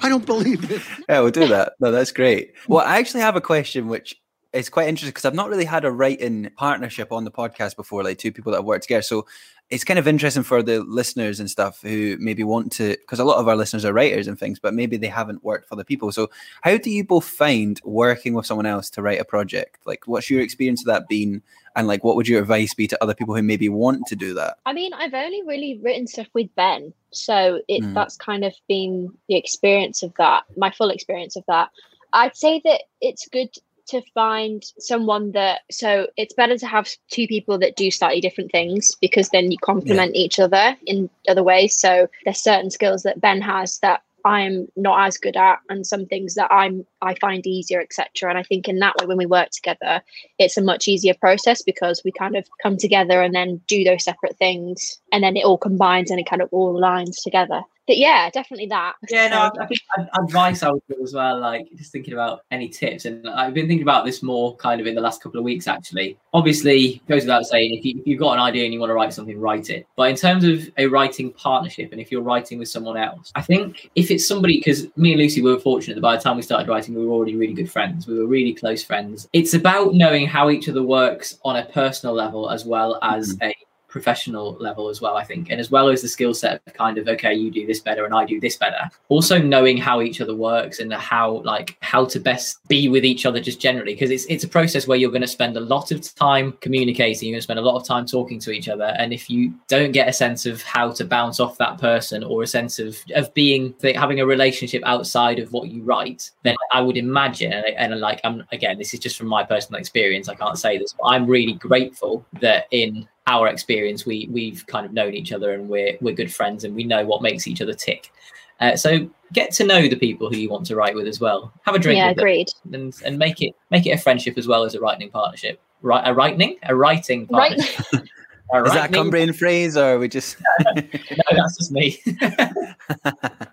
I 0.02 0.08
don't 0.08 0.26
believe 0.26 0.70
it. 0.70 0.82
Yeah, 1.08 1.20
we'll 1.20 1.30
do 1.30 1.46
that. 1.48 1.74
No, 1.80 1.90
that's 1.90 2.12
great. 2.12 2.52
Well, 2.68 2.84
I 2.84 2.98
actually 2.98 3.20
have 3.20 3.36
a 3.36 3.40
question 3.40 3.88
which 3.88 4.16
is 4.52 4.68
quite 4.68 4.88
interesting 4.88 5.10
because 5.10 5.24
I've 5.24 5.34
not 5.34 5.48
really 5.48 5.64
had 5.64 5.84
a 5.84 5.90
writing 5.90 6.50
partnership 6.56 7.12
on 7.12 7.24
the 7.24 7.30
podcast 7.30 7.76
before, 7.76 8.02
like 8.02 8.18
two 8.18 8.32
people 8.32 8.52
that 8.52 8.58
have 8.58 8.64
worked 8.64 8.84
together. 8.84 9.02
So 9.02 9.26
it's 9.68 9.84
kind 9.84 9.98
of 9.98 10.06
interesting 10.06 10.42
for 10.42 10.62
the 10.62 10.82
listeners 10.82 11.40
and 11.40 11.50
stuff 11.50 11.80
who 11.82 12.16
maybe 12.20 12.44
want 12.44 12.72
to, 12.72 12.90
because 12.90 13.18
a 13.18 13.24
lot 13.24 13.38
of 13.38 13.48
our 13.48 13.56
listeners 13.56 13.84
are 13.84 13.92
writers 13.92 14.28
and 14.28 14.38
things, 14.38 14.58
but 14.58 14.74
maybe 14.74 14.96
they 14.96 15.08
haven't 15.08 15.44
worked 15.44 15.68
for 15.68 15.76
the 15.76 15.84
people. 15.84 16.12
So 16.12 16.30
how 16.62 16.76
do 16.76 16.90
you 16.90 17.04
both 17.04 17.24
find 17.24 17.80
working 17.84 18.34
with 18.34 18.46
someone 18.46 18.66
else 18.66 18.88
to 18.90 19.02
write 19.02 19.20
a 19.20 19.24
project? 19.24 19.78
Like, 19.84 20.06
what's 20.06 20.30
your 20.30 20.40
experience 20.40 20.82
of 20.82 20.86
that 20.86 21.08
been? 21.08 21.42
And 21.76 21.86
like, 21.86 22.02
what 22.02 22.16
would 22.16 22.26
your 22.26 22.40
advice 22.40 22.74
be 22.74 22.88
to 22.88 23.02
other 23.02 23.14
people 23.14 23.34
who 23.34 23.42
maybe 23.42 23.68
want 23.68 24.06
to 24.06 24.16
do 24.16 24.34
that? 24.34 24.58
I 24.64 24.72
mean, 24.72 24.92
I've 24.94 25.14
only 25.14 25.42
really 25.42 25.78
written 25.82 26.06
stuff 26.06 26.28
with 26.32 26.52
Ben, 26.56 26.92
so 27.12 27.60
it 27.68 27.82
mm. 27.82 27.94
that's 27.94 28.16
kind 28.16 28.44
of 28.44 28.54
been 28.68 29.12
the 29.28 29.36
experience 29.36 30.02
of 30.02 30.12
that, 30.18 30.44
my 30.56 30.70
full 30.70 30.90
experience 30.90 31.36
of 31.36 31.44
that. 31.48 31.70
I'd 32.12 32.36
say 32.36 32.60
that 32.64 32.82
it's 33.00 33.28
good 33.28 33.50
to 33.88 34.02
find 34.14 34.64
someone 34.78 35.32
that 35.32 35.60
so 35.70 36.08
it's 36.16 36.34
better 36.34 36.58
to 36.58 36.66
have 36.66 36.88
two 37.10 37.26
people 37.26 37.58
that 37.58 37.76
do 37.76 37.90
slightly 37.90 38.20
different 38.20 38.50
things 38.50 38.94
because 39.00 39.28
then 39.28 39.50
you 39.50 39.58
complement 39.58 40.14
yeah. 40.14 40.22
each 40.22 40.40
other 40.40 40.76
in 40.86 41.08
other 41.28 41.42
ways 41.42 41.78
so 41.78 42.08
there's 42.24 42.42
certain 42.42 42.70
skills 42.70 43.04
that 43.04 43.20
ben 43.20 43.40
has 43.40 43.78
that 43.78 44.02
I'm 44.26 44.66
not 44.76 45.06
as 45.06 45.16
good 45.16 45.36
at, 45.36 45.60
and 45.70 45.86
some 45.86 46.06
things 46.06 46.34
that 46.34 46.52
I'm 46.52 46.84
I 47.00 47.14
find 47.14 47.46
easier, 47.46 47.80
etc. 47.80 48.28
And 48.28 48.38
I 48.38 48.42
think 48.42 48.68
in 48.68 48.80
that 48.80 48.94
way, 48.98 49.06
when 49.06 49.16
we 49.16 49.26
work 49.26 49.50
together, 49.50 50.02
it's 50.38 50.56
a 50.56 50.62
much 50.62 50.88
easier 50.88 51.14
process 51.14 51.62
because 51.62 52.02
we 52.04 52.12
kind 52.12 52.36
of 52.36 52.46
come 52.62 52.76
together 52.76 53.22
and 53.22 53.34
then 53.34 53.60
do 53.68 53.84
those 53.84 54.04
separate 54.04 54.36
things, 54.36 55.00
and 55.12 55.22
then 55.22 55.36
it 55.36 55.44
all 55.44 55.58
combines 55.58 56.10
and 56.10 56.20
it 56.20 56.28
kind 56.28 56.42
of 56.42 56.48
all 56.52 56.78
aligns 56.78 57.22
together 57.22 57.62
but 57.86 57.96
yeah, 57.96 58.30
definitely 58.30 58.66
that. 58.66 58.94
Yeah, 59.08 59.28
no, 59.28 59.50
I 59.60 59.66
think 59.66 59.80
advice 60.18 60.62
I 60.62 60.70
would 60.70 60.82
give 60.88 60.98
as 61.02 61.14
well, 61.14 61.38
like 61.40 61.66
just 61.76 61.92
thinking 61.92 62.14
about 62.14 62.40
any 62.50 62.68
tips. 62.68 63.04
And 63.04 63.28
I've 63.28 63.54
been 63.54 63.68
thinking 63.68 63.82
about 63.82 64.04
this 64.04 64.22
more 64.22 64.56
kind 64.56 64.80
of 64.80 64.86
in 64.86 64.94
the 64.94 65.00
last 65.00 65.22
couple 65.22 65.38
of 65.38 65.44
weeks, 65.44 65.68
actually. 65.68 66.18
Obviously, 66.32 67.00
goes 67.08 67.22
without 67.22 67.44
saying, 67.44 67.74
if, 67.74 67.84
you, 67.84 67.98
if 68.00 68.06
you've 68.06 68.18
got 68.18 68.34
an 68.34 68.40
idea 68.40 68.64
and 68.64 68.72
you 68.72 68.80
want 68.80 68.90
to 68.90 68.94
write 68.94 69.12
something, 69.12 69.38
write 69.38 69.70
it. 69.70 69.86
But 69.96 70.10
in 70.10 70.16
terms 70.16 70.44
of 70.44 70.68
a 70.78 70.86
writing 70.86 71.32
partnership, 71.32 71.92
and 71.92 72.00
if 72.00 72.10
you're 72.10 72.22
writing 72.22 72.58
with 72.58 72.68
someone 72.68 72.96
else, 72.96 73.30
I 73.34 73.42
think 73.42 73.90
if 73.94 74.10
it's 74.10 74.26
somebody, 74.26 74.58
because 74.58 74.86
me 74.96 75.12
and 75.12 75.20
Lucy 75.20 75.42
were 75.42 75.58
fortunate 75.58 75.94
that 75.94 76.00
by 76.00 76.16
the 76.16 76.22
time 76.22 76.36
we 76.36 76.42
started 76.42 76.68
writing, 76.68 76.94
we 76.94 77.06
were 77.06 77.12
already 77.12 77.36
really 77.36 77.54
good 77.54 77.70
friends. 77.70 78.06
We 78.06 78.18
were 78.18 78.26
really 78.26 78.54
close 78.54 78.82
friends. 78.82 79.28
It's 79.32 79.54
about 79.54 79.94
knowing 79.94 80.26
how 80.26 80.50
each 80.50 80.68
other 80.68 80.82
works 80.82 81.38
on 81.44 81.56
a 81.56 81.64
personal 81.66 82.14
level 82.14 82.50
as 82.50 82.64
well 82.64 82.98
as 83.02 83.34
mm-hmm. 83.34 83.50
a 83.50 83.65
professional 83.88 84.56
level 84.60 84.88
as 84.88 85.00
well, 85.00 85.16
I 85.16 85.24
think. 85.24 85.50
And 85.50 85.60
as 85.60 85.70
well 85.70 85.88
as 85.88 86.02
the 86.02 86.08
skill 86.08 86.34
set 86.34 86.60
of 86.66 86.74
kind 86.74 86.98
of, 86.98 87.08
okay, 87.08 87.32
you 87.34 87.50
do 87.50 87.66
this 87.66 87.80
better 87.80 88.04
and 88.04 88.14
I 88.14 88.24
do 88.24 88.40
this 88.40 88.56
better. 88.56 88.90
Also 89.08 89.38
knowing 89.40 89.76
how 89.76 90.00
each 90.00 90.20
other 90.20 90.34
works 90.34 90.80
and 90.80 90.92
how 90.92 91.42
like 91.42 91.76
how 91.80 92.04
to 92.06 92.20
best 92.20 92.66
be 92.68 92.88
with 92.88 93.04
each 93.04 93.26
other 93.26 93.40
just 93.40 93.60
generally. 93.60 93.94
Because 93.94 94.10
it's 94.10 94.26
it's 94.26 94.44
a 94.44 94.48
process 94.48 94.86
where 94.86 94.98
you're 94.98 95.10
going 95.10 95.22
to 95.22 95.28
spend 95.28 95.56
a 95.56 95.60
lot 95.60 95.92
of 95.92 96.14
time 96.14 96.52
communicating, 96.60 97.28
you're 97.28 97.34
going 97.34 97.40
to 97.40 97.44
spend 97.44 97.58
a 97.58 97.62
lot 97.62 97.76
of 97.76 97.86
time 97.86 98.06
talking 98.06 98.38
to 98.40 98.50
each 98.50 98.68
other. 98.68 98.94
And 98.98 99.12
if 99.12 99.30
you 99.30 99.54
don't 99.68 99.92
get 99.92 100.08
a 100.08 100.12
sense 100.12 100.46
of 100.46 100.62
how 100.62 100.90
to 100.92 101.04
bounce 101.04 101.40
off 101.40 101.58
that 101.58 101.78
person 101.78 102.24
or 102.24 102.42
a 102.42 102.46
sense 102.46 102.78
of 102.78 102.98
of 103.14 103.32
being 103.34 103.74
having 103.94 104.20
a 104.20 104.26
relationship 104.26 104.82
outside 104.84 105.38
of 105.38 105.52
what 105.52 105.68
you 105.68 105.82
write, 105.82 106.30
then 106.42 106.56
I 106.72 106.80
would 106.80 106.96
imagine 106.96 107.52
and, 107.52 107.64
and 107.76 108.00
like 108.00 108.20
I'm 108.24 108.44
again, 108.52 108.78
this 108.78 108.94
is 108.94 109.00
just 109.00 109.16
from 109.16 109.28
my 109.28 109.44
personal 109.44 109.80
experience. 109.80 110.28
I 110.28 110.34
can't 110.34 110.58
say 110.58 110.78
this, 110.78 110.94
but 110.98 111.06
I'm 111.06 111.26
really 111.26 111.54
grateful 111.54 112.24
that 112.40 112.66
in 112.70 113.08
our 113.26 113.48
experience, 113.48 114.06
we 114.06 114.28
we've 114.30 114.66
kind 114.66 114.86
of 114.86 114.92
known 114.92 115.14
each 115.14 115.32
other 115.32 115.52
and 115.52 115.68
we're 115.68 115.96
we're 116.00 116.14
good 116.14 116.32
friends 116.32 116.64
and 116.64 116.74
we 116.74 116.84
know 116.84 117.04
what 117.04 117.22
makes 117.22 117.46
each 117.46 117.60
other 117.60 117.74
tick. 117.74 118.12
Uh, 118.60 118.76
so 118.76 119.08
get 119.32 119.52
to 119.52 119.64
know 119.64 119.86
the 119.88 119.96
people 119.96 120.30
who 120.30 120.36
you 120.36 120.48
want 120.48 120.64
to 120.66 120.76
write 120.76 120.94
with 120.94 121.06
as 121.06 121.20
well. 121.20 121.52
Have 121.62 121.74
a 121.74 121.78
drink. 121.78 121.98
Yeah, 121.98 122.10
agreed. 122.10 122.48
and 122.72 122.94
and 123.04 123.18
make 123.18 123.42
it 123.42 123.54
make 123.70 123.86
it 123.86 123.90
a 123.90 123.98
friendship 123.98 124.38
as 124.38 124.46
well 124.46 124.64
as 124.64 124.74
a 124.74 124.80
writing 124.80 125.10
partnership. 125.10 125.60
Right, 125.82 126.02
a 126.06 126.14
writing, 126.14 126.56
a 126.62 126.74
writing 126.74 127.26
partnership. 127.26 127.92
Right. 127.92 128.02
Is 128.54 128.72
that 128.72 128.92
Cumbrian 128.92 129.32
phrase, 129.32 129.76
or 129.76 129.94
are 129.94 129.98
we 129.98 130.08
just? 130.08 130.36
no, 130.76 130.82
that's 131.30 131.56
just 131.58 131.72
me. 131.72 132.00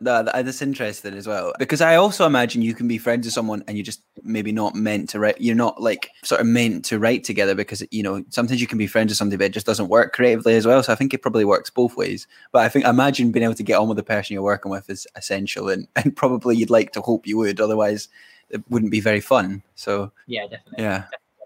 no, 0.02 0.12
uh, 0.12 0.42
that's 0.42 0.62
interesting 0.62 1.14
as 1.16 1.28
well 1.28 1.54
because 1.58 1.82
I 1.82 1.96
also 1.96 2.26
imagine 2.26 2.62
you 2.62 2.74
can 2.74 2.88
be 2.88 2.98
friends 2.98 3.26
with 3.26 3.34
someone 3.34 3.64
and 3.68 3.76
you're 3.78 3.84
just 3.86 4.02
maybe 4.24 4.52
not 4.52 4.76
meant 4.76 5.10
to 5.10 5.20
write. 5.20 5.42
You're 5.42 5.56
not 5.56 5.82
like 5.82 6.10
sort 6.24 6.42
of 6.42 6.48
meant 6.48 6.86
to 6.86 7.00
write 7.00 7.24
together 7.24 7.56
because 7.56 7.84
you 7.92 8.04
know 8.04 8.24
sometimes 8.30 8.62
you 8.62 8.68
can 8.68 8.78
be 8.78 8.88
friends 8.88 9.10
with 9.10 9.18
somebody, 9.18 9.38
but 9.38 9.46
it 9.46 9.54
just 9.54 9.66
doesn't 9.66 9.90
work 9.90 10.14
creatively 10.14 10.56
as 10.56 10.68
well. 10.68 10.84
So 10.84 10.94
I 10.94 10.96
think 10.96 11.14
it 11.14 11.22
probably 11.22 11.46
works 11.46 11.70
both 11.70 11.98
ways. 11.98 12.28
But 12.52 12.64
I 12.64 12.70
think 12.70 12.86
imagine 12.86 13.32
being 13.32 13.44
able 13.44 13.56
to 13.56 13.64
get 13.64 13.80
on 13.80 13.88
with 13.88 13.98
the 13.98 14.04
person 14.04 14.34
you're 14.34 14.44
working 14.44 14.72
with 14.72 14.90
is 14.90 15.08
essential, 15.16 15.70
and 15.70 15.88
and 15.96 16.16
probably 16.16 16.56
you'd 16.56 16.70
like 16.70 16.92
to 16.94 17.02
hope 17.02 17.26
you 17.26 17.38
would. 17.38 17.60
Otherwise, 17.60 18.10
it 18.50 18.62
wouldn't 18.70 18.92
be 18.92 19.00
very 19.00 19.22
fun. 19.22 19.64
So 19.76 20.12
Yeah, 20.28 20.44
definitely. 20.44 20.84
yeah. 20.84 21.04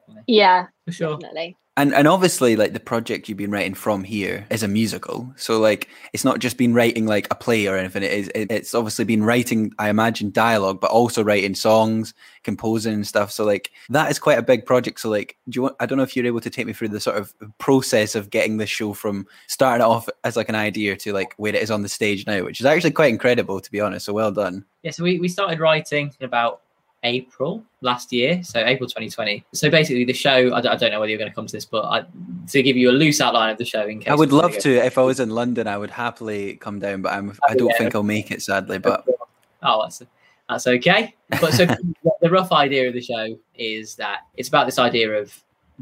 Definitely. 0.08 0.24
Yeah, 0.28 0.68
For 0.86 0.92
sure. 0.92 1.18
definitely. 1.18 1.58
And 1.78 1.94
and 1.94 2.08
obviously, 2.08 2.56
like 2.56 2.74
the 2.74 2.80
project 2.80 3.30
you've 3.30 3.38
been 3.38 3.52
writing 3.52 3.76
from 3.76 4.04
here 4.04 4.48
is 4.50 4.64
a 4.64 4.68
musical. 4.68 5.32
So 5.36 5.60
like, 5.60 5.88
it's 6.12 6.26
not 6.26 6.40
just 6.40 6.58
been 6.58 6.74
writing 6.74 7.06
like 7.06 7.28
a 7.30 7.36
play 7.36 7.68
or 7.68 7.78
anything. 7.78 8.02
It 8.02 8.12
is. 8.12 8.32
It, 8.34 8.52
it's 8.52 8.74
obviously 8.74 9.06
been 9.06 9.24
writing, 9.24 9.72
I 9.78 9.90
imagine, 9.90 10.32
dialogue, 10.32 10.82
but 10.82 10.90
also 10.90 11.24
writing 11.24 11.54
songs, 11.54 12.16
composing 12.44 12.96
and 12.96 13.06
stuff. 13.06 13.32
So 13.32 13.46
like, 13.46 13.72
that 13.90 14.10
is 14.10 14.18
quite 14.18 14.40
a 14.40 14.42
big 14.42 14.66
project. 14.66 15.00
So 15.00 15.10
like, 15.10 15.38
do 15.48 15.58
you 15.58 15.62
want? 15.62 15.76
I 15.80 15.86
don't 15.86 16.00
know 16.00 16.04
if 16.04 16.16
you're 16.16 16.26
able 16.26 16.42
to 16.42 16.50
take 16.50 16.66
me 16.66 16.74
through 16.74 16.90
the 16.90 17.00
sort 17.00 17.18
of 17.18 17.32
process 17.60 18.16
of 18.16 18.32
getting 18.32 18.58
this 18.58 18.72
show 18.72 18.94
from 18.94 19.28
starting 19.46 19.86
it 19.86 19.88
off 19.88 20.10
as 20.24 20.36
like 20.36 20.50
an 20.50 20.56
idea 20.56 20.98
to 20.98 21.14
like 21.14 21.36
where 21.38 21.54
it 21.54 21.62
is 21.62 21.70
on 21.70 21.84
the 21.84 21.90
stage 21.90 22.26
now, 22.26 22.44
which 22.44 22.60
is 22.60 22.66
actually 22.66 22.90
quite 22.90 23.14
incredible, 23.14 23.60
to 23.60 23.72
be 23.72 23.80
honest. 23.82 24.08
So 24.08 24.14
well 24.14 24.32
done. 24.32 24.66
Yeah, 24.82 24.92
so 24.92 25.04
we, 25.04 25.20
we 25.20 25.28
started 25.28 25.60
writing 25.60 26.12
about 26.22 26.62
April 27.08 27.64
last 27.82 28.12
year, 28.12 28.44
so 28.44 28.60
April 28.60 28.88
2020. 28.88 29.44
So 29.54 29.70
basically, 29.70 30.06
the 30.06 30.14
show, 30.14 30.54
I, 30.54 30.62
d- 30.62 30.68
I 30.68 30.76
don't 30.76 30.92
know 30.92 31.00
whether 31.00 31.10
you're 31.10 31.18
going 31.18 31.32
to 31.32 31.36
come 31.36 31.48
to 31.48 31.52
this, 31.52 31.66
but 31.66 31.86
I, 31.86 32.06
to 32.50 32.64
give 32.64 32.76
you 32.76 32.90
a 32.90 32.92
loose 32.92 33.22
outline 33.22 33.50
of 33.50 33.58
the 33.58 33.66
show 33.66 33.86
in 33.88 34.00
case. 34.00 34.12
I 34.12 34.16
would 34.16 34.32
love 34.32 34.54
go- 34.54 34.60
to 34.60 34.86
if 34.86 34.98
I 34.98 35.02
was 35.02 35.20
in 35.20 35.30
London. 35.30 35.68
I 35.68 35.78
would 35.78 35.92
happily 35.92 36.56
come 36.56 36.80
down, 36.80 37.02
but 37.02 37.14
I'm. 37.14 37.34
I 37.48 37.56
don't 37.56 37.70
yeah. 37.70 37.78
think 37.78 37.96
I'll 37.96 38.04
make 38.04 38.32
it, 38.32 38.42
sadly. 38.42 38.78
But 38.78 39.06
Oh, 39.64 39.82
that's 39.84 40.02
that's 40.50 40.68
okay. 40.68 41.16
But 41.30 41.54
so 41.54 41.66
the 42.22 42.30
rough 42.30 42.52
idea 42.52 42.88
of 42.88 42.94
the 42.94 43.02
show 43.02 43.38
is 43.56 43.96
that 43.96 44.22
it's 44.36 44.50
about 44.50 44.66
this 44.66 44.80
idea 44.80 45.12
of 45.12 45.34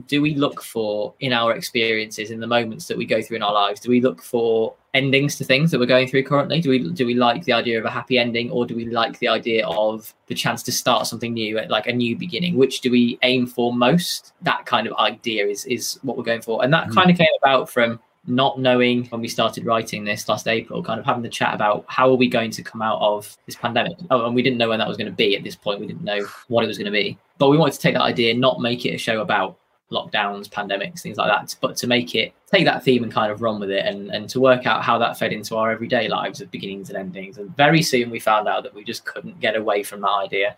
do 0.07 0.21
we 0.21 0.35
look 0.35 0.61
for 0.61 1.13
in 1.21 1.31
our 1.31 1.55
experiences 1.55 2.29
in 2.31 2.39
the 2.39 2.47
moments 2.47 2.87
that 2.87 2.97
we 2.97 3.05
go 3.05 3.21
through 3.21 3.37
in 3.37 3.43
our 3.43 3.53
lives 3.53 3.79
do 3.79 3.89
we 3.89 4.01
look 4.01 4.21
for 4.21 4.73
endings 4.93 5.37
to 5.37 5.43
things 5.43 5.71
that 5.71 5.79
we're 5.79 5.85
going 5.85 6.07
through 6.07 6.23
currently 6.23 6.59
do 6.59 6.69
we 6.69 6.91
do 6.91 7.05
we 7.05 7.13
like 7.13 7.43
the 7.45 7.53
idea 7.53 7.79
of 7.79 7.85
a 7.85 7.89
happy 7.89 8.17
ending 8.17 8.51
or 8.51 8.65
do 8.65 8.75
we 8.75 8.85
like 8.85 9.17
the 9.19 9.27
idea 9.27 9.65
of 9.67 10.13
the 10.27 10.35
chance 10.35 10.61
to 10.63 10.71
start 10.71 11.07
something 11.07 11.33
new 11.33 11.59
like 11.69 11.87
a 11.87 11.93
new 11.93 12.17
beginning 12.17 12.57
which 12.57 12.81
do 12.81 12.91
we 12.91 13.17
aim 13.23 13.47
for 13.47 13.73
most 13.73 14.33
that 14.41 14.65
kind 14.65 14.85
of 14.85 14.93
idea 14.97 15.45
is 15.47 15.65
is 15.65 15.97
what 16.03 16.17
we're 16.17 16.23
going 16.23 16.41
for 16.41 16.63
and 16.63 16.73
that 16.73 16.87
Mhm. 16.87 16.93
kind 16.95 17.09
of 17.11 17.17
came 17.17 17.27
about 17.41 17.69
from 17.69 17.99
not 18.27 18.59
knowing 18.59 19.05
when 19.09 19.21
we 19.21 19.27
started 19.27 19.65
writing 19.67 20.03
this 20.03 20.27
last 20.27 20.47
April, 20.47 20.81
kind 20.81 20.99
of 20.99 21.05
having 21.05 21.21
the 21.21 21.29
chat 21.29 21.53
about 21.53 21.85
how 21.87 22.09
are 22.09 22.15
we 22.15 22.27
going 22.27 22.49
to 22.49 22.63
come 22.63 22.81
out 22.81 22.99
of 22.99 23.37
this 23.45 23.55
pandemic. 23.55 23.95
Oh, 24.09 24.25
and 24.25 24.33
we 24.33 24.41
didn't 24.41 24.57
know 24.57 24.69
when 24.69 24.79
that 24.79 24.87
was 24.87 24.97
going 24.97 25.05
to 25.05 25.15
be 25.15 25.35
at 25.37 25.43
this 25.43 25.55
point. 25.55 25.79
We 25.79 25.85
didn't 25.85 26.03
know 26.03 26.25
what 26.47 26.63
it 26.63 26.67
was 26.67 26.79
going 26.79 26.87
to 26.87 26.91
be. 26.91 27.19
But 27.37 27.49
we 27.49 27.57
wanted 27.59 27.73
to 27.73 27.79
take 27.81 27.93
that 27.93 28.01
idea, 28.01 28.33
not 28.33 28.61
make 28.61 28.83
it 28.83 28.95
a 28.95 28.97
show 28.97 29.21
about 29.21 29.57
lockdowns, 29.91 30.49
pandemics, 30.49 31.01
things 31.01 31.17
like 31.17 31.29
that, 31.29 31.55
but 31.61 31.77
to 31.77 31.87
make 31.87 32.15
it 32.15 32.33
take 32.47 32.65
that 32.65 32.83
theme 32.83 33.03
and 33.03 33.11
kind 33.11 33.31
of 33.31 33.41
run 33.41 33.59
with 33.59 33.69
it 33.69 33.85
and, 33.85 34.09
and 34.11 34.29
to 34.29 34.39
work 34.39 34.65
out 34.65 34.83
how 34.83 34.97
that 34.97 35.17
fed 35.17 35.31
into 35.31 35.55
our 35.55 35.71
everyday 35.71 36.07
lives 36.07 36.41
of 36.41 36.49
beginnings 36.51 36.89
and 36.89 36.97
endings. 36.97 37.37
And 37.37 37.55
very 37.55 37.81
soon 37.81 38.09
we 38.09 38.19
found 38.19 38.47
out 38.47 38.63
that 38.63 38.73
we 38.73 38.83
just 38.83 39.05
couldn't 39.05 39.39
get 39.39 39.55
away 39.55 39.83
from 39.83 40.01
that 40.01 40.11
idea. 40.11 40.55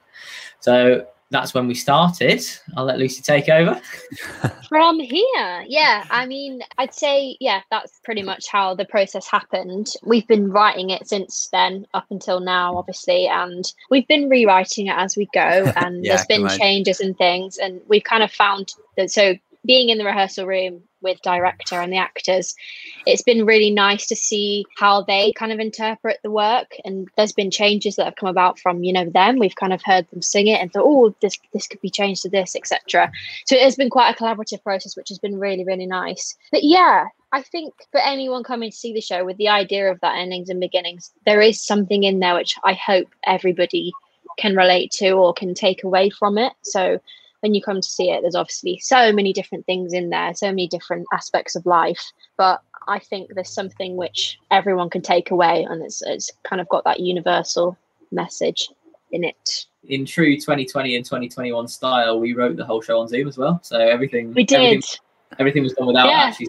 So 0.60 1.08
that's 1.30 1.54
when 1.54 1.68
we 1.68 1.76
started. 1.76 2.42
I'll 2.76 2.86
let 2.86 3.00
Lucy 3.00 3.22
take 3.22 3.50
over. 3.50 3.80
From 4.70 5.00
here, 5.00 5.66
yeah, 5.68 6.06
I 6.10 6.26
mean, 6.26 6.62
I'd 6.78 6.94
say, 6.94 7.38
yeah, 7.40 7.62
that's 7.70 8.00
pretty 8.04 8.22
much 8.24 8.48
how 8.48 8.76
the 8.76 8.86
process 8.86 9.28
happened. 9.28 9.94
We've 10.04 10.28
been 10.28 10.52
writing 10.52 10.90
it 10.90 11.08
since 11.08 11.50
then 11.52 11.86
up 11.94 12.06
until 12.10 12.40
now, 12.40 12.78
obviously, 12.78 13.28
and 13.28 13.66
we've 13.90 14.08
been 14.08 14.30
rewriting 14.30 14.88
it 14.88 14.96
as 14.98 15.16
we 15.18 15.28
go. 15.34 15.72
And 15.78 16.04
Yeah, 16.04 16.14
I 16.14 16.16
there's 16.16 16.28
can 16.28 16.44
been 16.48 16.58
changes 16.58 17.00
and 17.00 17.18
things, 17.18 17.58
and 17.58 17.82
we've 17.88 18.04
kind 18.04 18.24
of 18.24 18.32
found 18.32 18.74
that. 18.98 19.12
So, 19.12 19.36
being 19.66 19.90
in 19.90 19.98
the 19.98 20.06
rehearsal 20.06 20.46
room 20.46 20.82
with 21.02 21.22
director 21.22 21.76
and 21.76 21.92
the 21.92 21.98
actors, 21.98 22.56
it's 23.06 23.22
been 23.22 23.46
really 23.46 23.70
nice 23.70 24.08
to 24.08 24.16
see 24.16 24.66
how 24.78 25.02
they 25.02 25.32
kind 25.34 25.52
of 25.52 25.60
interpret 25.60 26.20
the 26.24 26.32
work. 26.32 26.76
And 26.86 27.08
there's 27.18 27.34
been 27.34 27.52
changes 27.52 27.96
that 27.96 28.06
have 28.06 28.16
come 28.16 28.30
about 28.30 28.60
from 28.60 28.84
you 28.84 28.94
know 28.94 29.10
them. 29.10 29.40
We've 29.40 29.56
kind 29.56 29.74
of 29.74 29.82
heard 29.84 30.10
them 30.10 30.22
sing 30.22 30.48
it 30.48 30.62
and 30.62 30.72
thought, 30.72 30.86
oh, 30.86 31.16
this 31.22 31.38
this 31.54 31.68
could 31.68 31.82
be 31.82 31.90
changed 31.90 32.24
to 32.24 32.30
this, 32.30 32.56
etc. 32.56 33.12
So 33.46 33.56
it 33.56 33.64
has 33.64 33.76
been 33.76 33.90
quite 33.90 34.14
a 34.14 34.18
collaborative 34.18 34.64
process, 34.64 34.96
which 34.96 35.10
has 35.10 35.20
been 35.20 35.40
really, 35.40 35.64
really 35.64 35.86
nice. 35.88 36.36
But 36.52 36.64
yeah, 36.64 37.06
I 37.32 37.42
think 37.42 37.74
for 37.92 38.00
anyone 38.00 38.44
coming 38.44 38.72
to 38.72 38.78
see 38.78 38.94
the 38.94 39.02
show 39.02 39.26
with 39.26 39.38
the 39.38 39.50
idea 39.50 39.92
of 39.92 40.00
that 40.02 40.18
endings 40.18 40.50
and 40.50 40.60
beginnings, 40.60 41.12
there 41.26 41.42
is 41.42 41.62
something 41.62 42.04
in 42.04 42.20
there 42.20 42.36
which 42.36 42.56
I 42.64 42.74
hope 42.74 43.08
everybody 43.26 43.92
can 44.38 44.56
relate 44.56 44.92
to 44.92 45.12
or 45.12 45.34
can 45.34 45.54
take 45.54 45.84
away 45.84 46.10
from 46.10 46.38
it. 46.38 46.54
So 46.62 47.00
when 47.42 47.54
you 47.54 47.62
come 47.62 47.82
to 47.82 47.88
see 47.88 48.10
it, 48.10 48.22
there's 48.22 48.36
obviously 48.36 48.80
so 48.80 49.12
many 49.12 49.34
different 49.34 49.66
things 49.66 49.94
in 49.94 50.10
there, 50.10 50.34
so 50.34 50.48
many 50.48 50.68
different 50.68 51.06
aspects 51.14 51.56
of 51.56 51.66
life. 51.66 52.12
But 52.38 52.62
I 52.88 53.00
think 53.00 53.34
there's 53.34 53.54
something 53.54 53.96
which 53.96 54.38
everyone 54.52 54.90
can 54.90 55.02
take 55.02 55.32
away, 55.32 55.66
and 55.70 55.84
it's, 55.84 56.02
it's 56.02 56.32
kind 56.44 56.62
of 56.62 56.70
got 56.70 56.84
that 56.86 57.00
universal 57.00 57.78
message 58.12 58.70
in 59.12 59.24
it. 59.24 59.66
In 59.88 60.06
true 60.06 60.36
2020 60.36 60.96
and 60.96 61.06
2021 61.06 61.68
style, 61.68 62.20
we 62.20 62.34
wrote 62.34 62.58
the 62.58 62.66
whole 62.66 62.82
show 62.82 63.00
on 63.00 63.08
Zoom 63.08 63.28
as 63.28 63.38
well. 63.38 63.60
So 63.64 63.78
everything 63.78 64.34
We 64.34 64.44
everything, 64.44 64.80
did. 64.80 64.86
everything 65.40 65.64
was 65.64 65.74
done 65.74 65.88
without 65.88 66.08
Yeah. 66.08 66.18
actually 66.30 66.48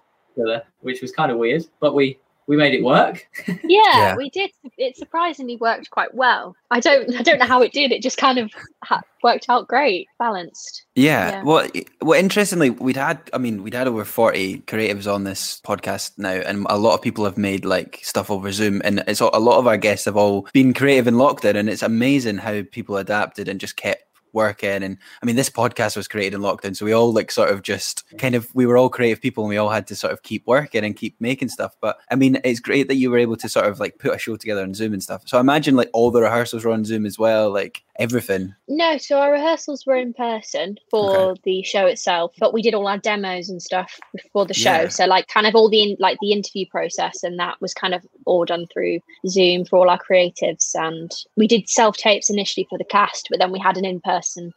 which 0.82 1.02
was 1.02 1.10
kind 1.10 1.32
of 1.32 1.38
weird, 1.38 1.64
but 1.80 1.94
we 1.94 2.16
we 2.48 2.56
made 2.56 2.74
it 2.74 2.82
work. 2.82 3.24
yeah, 3.46 3.54
Yeah. 3.64 4.16
we 4.16 4.30
did 4.30 4.50
it 4.76 4.96
surprisingly 4.96 5.56
worked 5.56 5.90
quite 5.90 6.14
well 6.14 6.54
i 6.70 6.78
don't 6.80 7.14
i 7.18 7.22
don't 7.22 7.38
know 7.38 7.46
how 7.46 7.62
it 7.62 7.72
did 7.72 7.90
it 7.90 8.00
just 8.02 8.16
kind 8.16 8.38
of 8.38 8.50
ha- 8.84 9.00
worked 9.24 9.46
out 9.48 9.66
great 9.66 10.06
balanced 10.18 10.84
Yeah. 10.94 11.30
Yeah. 11.30 11.42
Well, 11.42 11.68
well, 12.02 12.18
interestingly, 12.18 12.70
we'd 12.70 12.96
had, 12.96 13.18
I 13.32 13.38
mean, 13.38 13.62
we'd 13.62 13.74
had 13.74 13.86
over 13.88 14.04
40 14.04 14.58
creatives 14.66 15.12
on 15.12 15.24
this 15.24 15.60
podcast 15.64 16.12
now, 16.18 16.30
and 16.30 16.66
a 16.68 16.76
lot 16.78 16.94
of 16.94 17.02
people 17.02 17.24
have 17.24 17.36
made 17.38 17.64
like 17.64 18.00
stuff 18.02 18.30
over 18.30 18.50
Zoom. 18.52 18.80
And 18.84 19.02
it's 19.06 19.20
a 19.20 19.26
lot 19.26 19.58
of 19.58 19.66
our 19.68 19.76
guests 19.76 20.04
have 20.06 20.16
all 20.16 20.48
been 20.52 20.72
creative 20.74 21.06
in 21.08 21.14
lockdown. 21.14 21.54
And 21.56 21.68
it's 21.70 21.82
amazing 21.84 22.38
how 22.38 22.62
people 22.72 22.96
adapted 22.96 23.48
and 23.48 23.60
just 23.60 23.76
kept 23.76 24.02
working. 24.32 24.82
And 24.82 24.98
I 25.22 25.26
mean, 25.26 25.36
this 25.36 25.50
podcast 25.50 25.96
was 25.96 26.08
created 26.08 26.34
in 26.34 26.40
lockdown. 26.40 26.76
So 26.76 26.84
we 26.84 26.92
all 26.92 27.12
like 27.12 27.30
sort 27.30 27.50
of 27.50 27.62
just 27.62 28.04
kind 28.18 28.34
of, 28.34 28.48
we 28.54 28.66
were 28.66 28.76
all 28.76 28.88
creative 28.88 29.20
people 29.20 29.44
and 29.44 29.48
we 29.48 29.56
all 29.56 29.68
had 29.68 29.86
to 29.88 29.96
sort 29.96 30.12
of 30.12 30.22
keep 30.22 30.46
working 30.46 30.84
and 30.84 30.96
keep 30.96 31.16
making 31.20 31.48
stuff. 31.48 31.76
But 31.80 31.98
I 32.10 32.16
mean, 32.16 32.40
it's 32.44 32.60
great 32.60 32.88
that 32.88 32.96
you 32.96 33.10
were 33.10 33.18
able 33.18 33.36
to 33.36 33.48
sort 33.48 33.66
of 33.66 33.80
like 33.80 33.98
put 33.98 34.14
a 34.14 34.18
show 34.18 34.36
together 34.36 34.62
on 34.62 34.74
Zoom 34.74 34.92
and 34.92 35.02
stuff. 35.02 35.22
So 35.26 35.38
I 35.38 35.40
imagine 35.40 35.76
like 35.76 35.90
all 35.92 36.10
the 36.10 36.22
rehearsals 36.22 36.64
were 36.64 36.72
on 36.72 36.84
Zoom 36.84 37.06
as 37.06 37.18
well, 37.18 37.50
like 37.52 37.82
everything. 37.98 38.54
no 38.68 38.96
so 38.96 39.18
our 39.18 39.32
rehearsals 39.32 39.84
were 39.86 39.96
in 39.96 40.12
person 40.14 40.76
for 40.90 41.34
the 41.44 41.62
show 41.62 41.86
itself 41.86 42.32
but 42.38 42.54
we 42.54 42.62
did 42.62 42.74
all 42.74 42.86
our 42.86 42.98
demos 42.98 43.48
and 43.48 43.60
stuff 43.60 43.98
before 44.14 44.46
the 44.46 44.54
show. 44.54 44.82
Yeah. 44.82 44.88
so 44.88 45.04
like 45.06 45.26
kind 45.28 45.46
of 45.46 45.54
all 45.54 45.68
the 45.68 45.82
in, 45.82 45.96
like 45.98 46.18
the 46.20 46.32
interview 46.32 46.64
process 46.70 47.22
and 47.22 47.38
that 47.38 47.60
was 47.60 47.74
kind 47.74 47.94
of 47.94 48.06
all 48.24 48.44
done 48.44 48.66
through 48.72 49.00
zoom 49.26 49.64
for 49.64 49.78
all 49.78 49.90
our 49.90 49.98
creatives. 49.98 50.74
And 50.74 51.10
we 51.36 51.46
did 51.46 51.68
self 51.68 51.96
tapes 51.96 52.30
initially 52.30 52.66
for 52.70 52.78
the 52.78 52.84
cast 52.84 53.28
but 53.30 53.38
then 53.38 53.52
we 53.52 53.58
had 53.58 53.76
an 53.76 53.84
in-person 53.84 54.52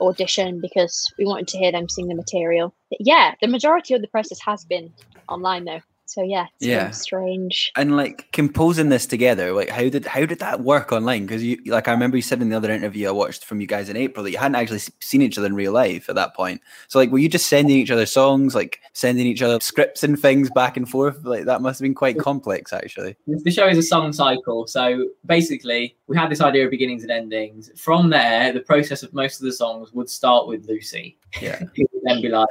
audition 0.00 0.60
because 0.60 1.12
we 1.18 1.26
wanted 1.26 1.48
to 1.48 1.58
hear 1.58 1.72
them 1.72 1.88
sing 1.88 2.08
the 2.08 2.14
material. 2.14 2.74
But 2.90 3.00
yeah 3.00 3.34
the 3.42 3.48
majority 3.48 3.94
of 3.94 4.00
the 4.00 4.08
process 4.08 4.40
has 4.40 4.64
been 4.64 4.92
online 5.28 5.64
though 5.64 5.82
so 6.06 6.22
yeah 6.22 6.46
it's 6.56 6.66
Yeah. 6.66 6.84
been 6.84 6.92
strange 6.92 7.72
and 7.76 7.96
like 7.96 8.30
composing 8.32 8.88
this 8.88 9.06
together 9.06 9.52
like 9.52 9.68
how 9.68 9.88
did 9.88 10.06
how 10.06 10.24
did 10.24 10.38
that 10.38 10.60
work 10.60 10.92
online 10.92 11.26
because 11.26 11.42
you 11.42 11.58
like 11.66 11.88
i 11.88 11.92
remember 11.92 12.16
you 12.16 12.22
said 12.22 12.40
in 12.40 12.48
the 12.48 12.56
other 12.56 12.70
interview 12.70 13.08
i 13.08 13.10
watched 13.10 13.44
from 13.44 13.60
you 13.60 13.66
guys 13.66 13.88
in 13.88 13.96
april 13.96 14.24
that 14.24 14.30
you 14.30 14.38
hadn't 14.38 14.54
actually 14.54 14.80
seen 15.00 15.20
each 15.22 15.36
other 15.36 15.46
in 15.46 15.54
real 15.54 15.72
life 15.72 16.08
at 16.08 16.14
that 16.14 16.34
point 16.34 16.60
so 16.88 16.98
like 16.98 17.10
were 17.10 17.18
you 17.18 17.28
just 17.28 17.46
sending 17.48 17.76
each 17.76 17.90
other 17.90 18.06
songs 18.06 18.54
like 18.54 18.80
sending 18.92 19.26
each 19.26 19.42
other 19.42 19.60
scripts 19.60 20.02
and 20.02 20.18
things 20.18 20.48
back 20.50 20.76
and 20.76 20.88
forth 20.88 21.22
like 21.24 21.44
that 21.44 21.60
must 21.60 21.78
have 21.80 21.84
been 21.84 21.94
quite 21.94 22.18
complex 22.18 22.72
actually 22.72 23.16
The 23.26 23.50
show 23.50 23.66
is 23.68 23.78
a 23.78 23.82
song 23.82 24.12
cycle. 24.12 24.66
So 24.66 25.06
basically, 25.26 25.96
we 26.06 26.16
had 26.16 26.30
this 26.30 26.40
idea 26.40 26.64
of 26.64 26.70
beginnings 26.70 27.02
and 27.02 27.10
endings. 27.10 27.70
From 27.76 28.10
there, 28.10 28.52
the 28.52 28.60
process 28.60 29.02
of 29.02 29.12
most 29.12 29.40
of 29.40 29.44
the 29.44 29.52
songs 29.52 29.92
would 29.92 30.08
start 30.08 30.46
with 30.48 30.66
Lucy. 30.68 31.18
Yeah. 31.40 31.60
Then 32.04 32.22
be 32.22 32.28
like, 32.28 32.48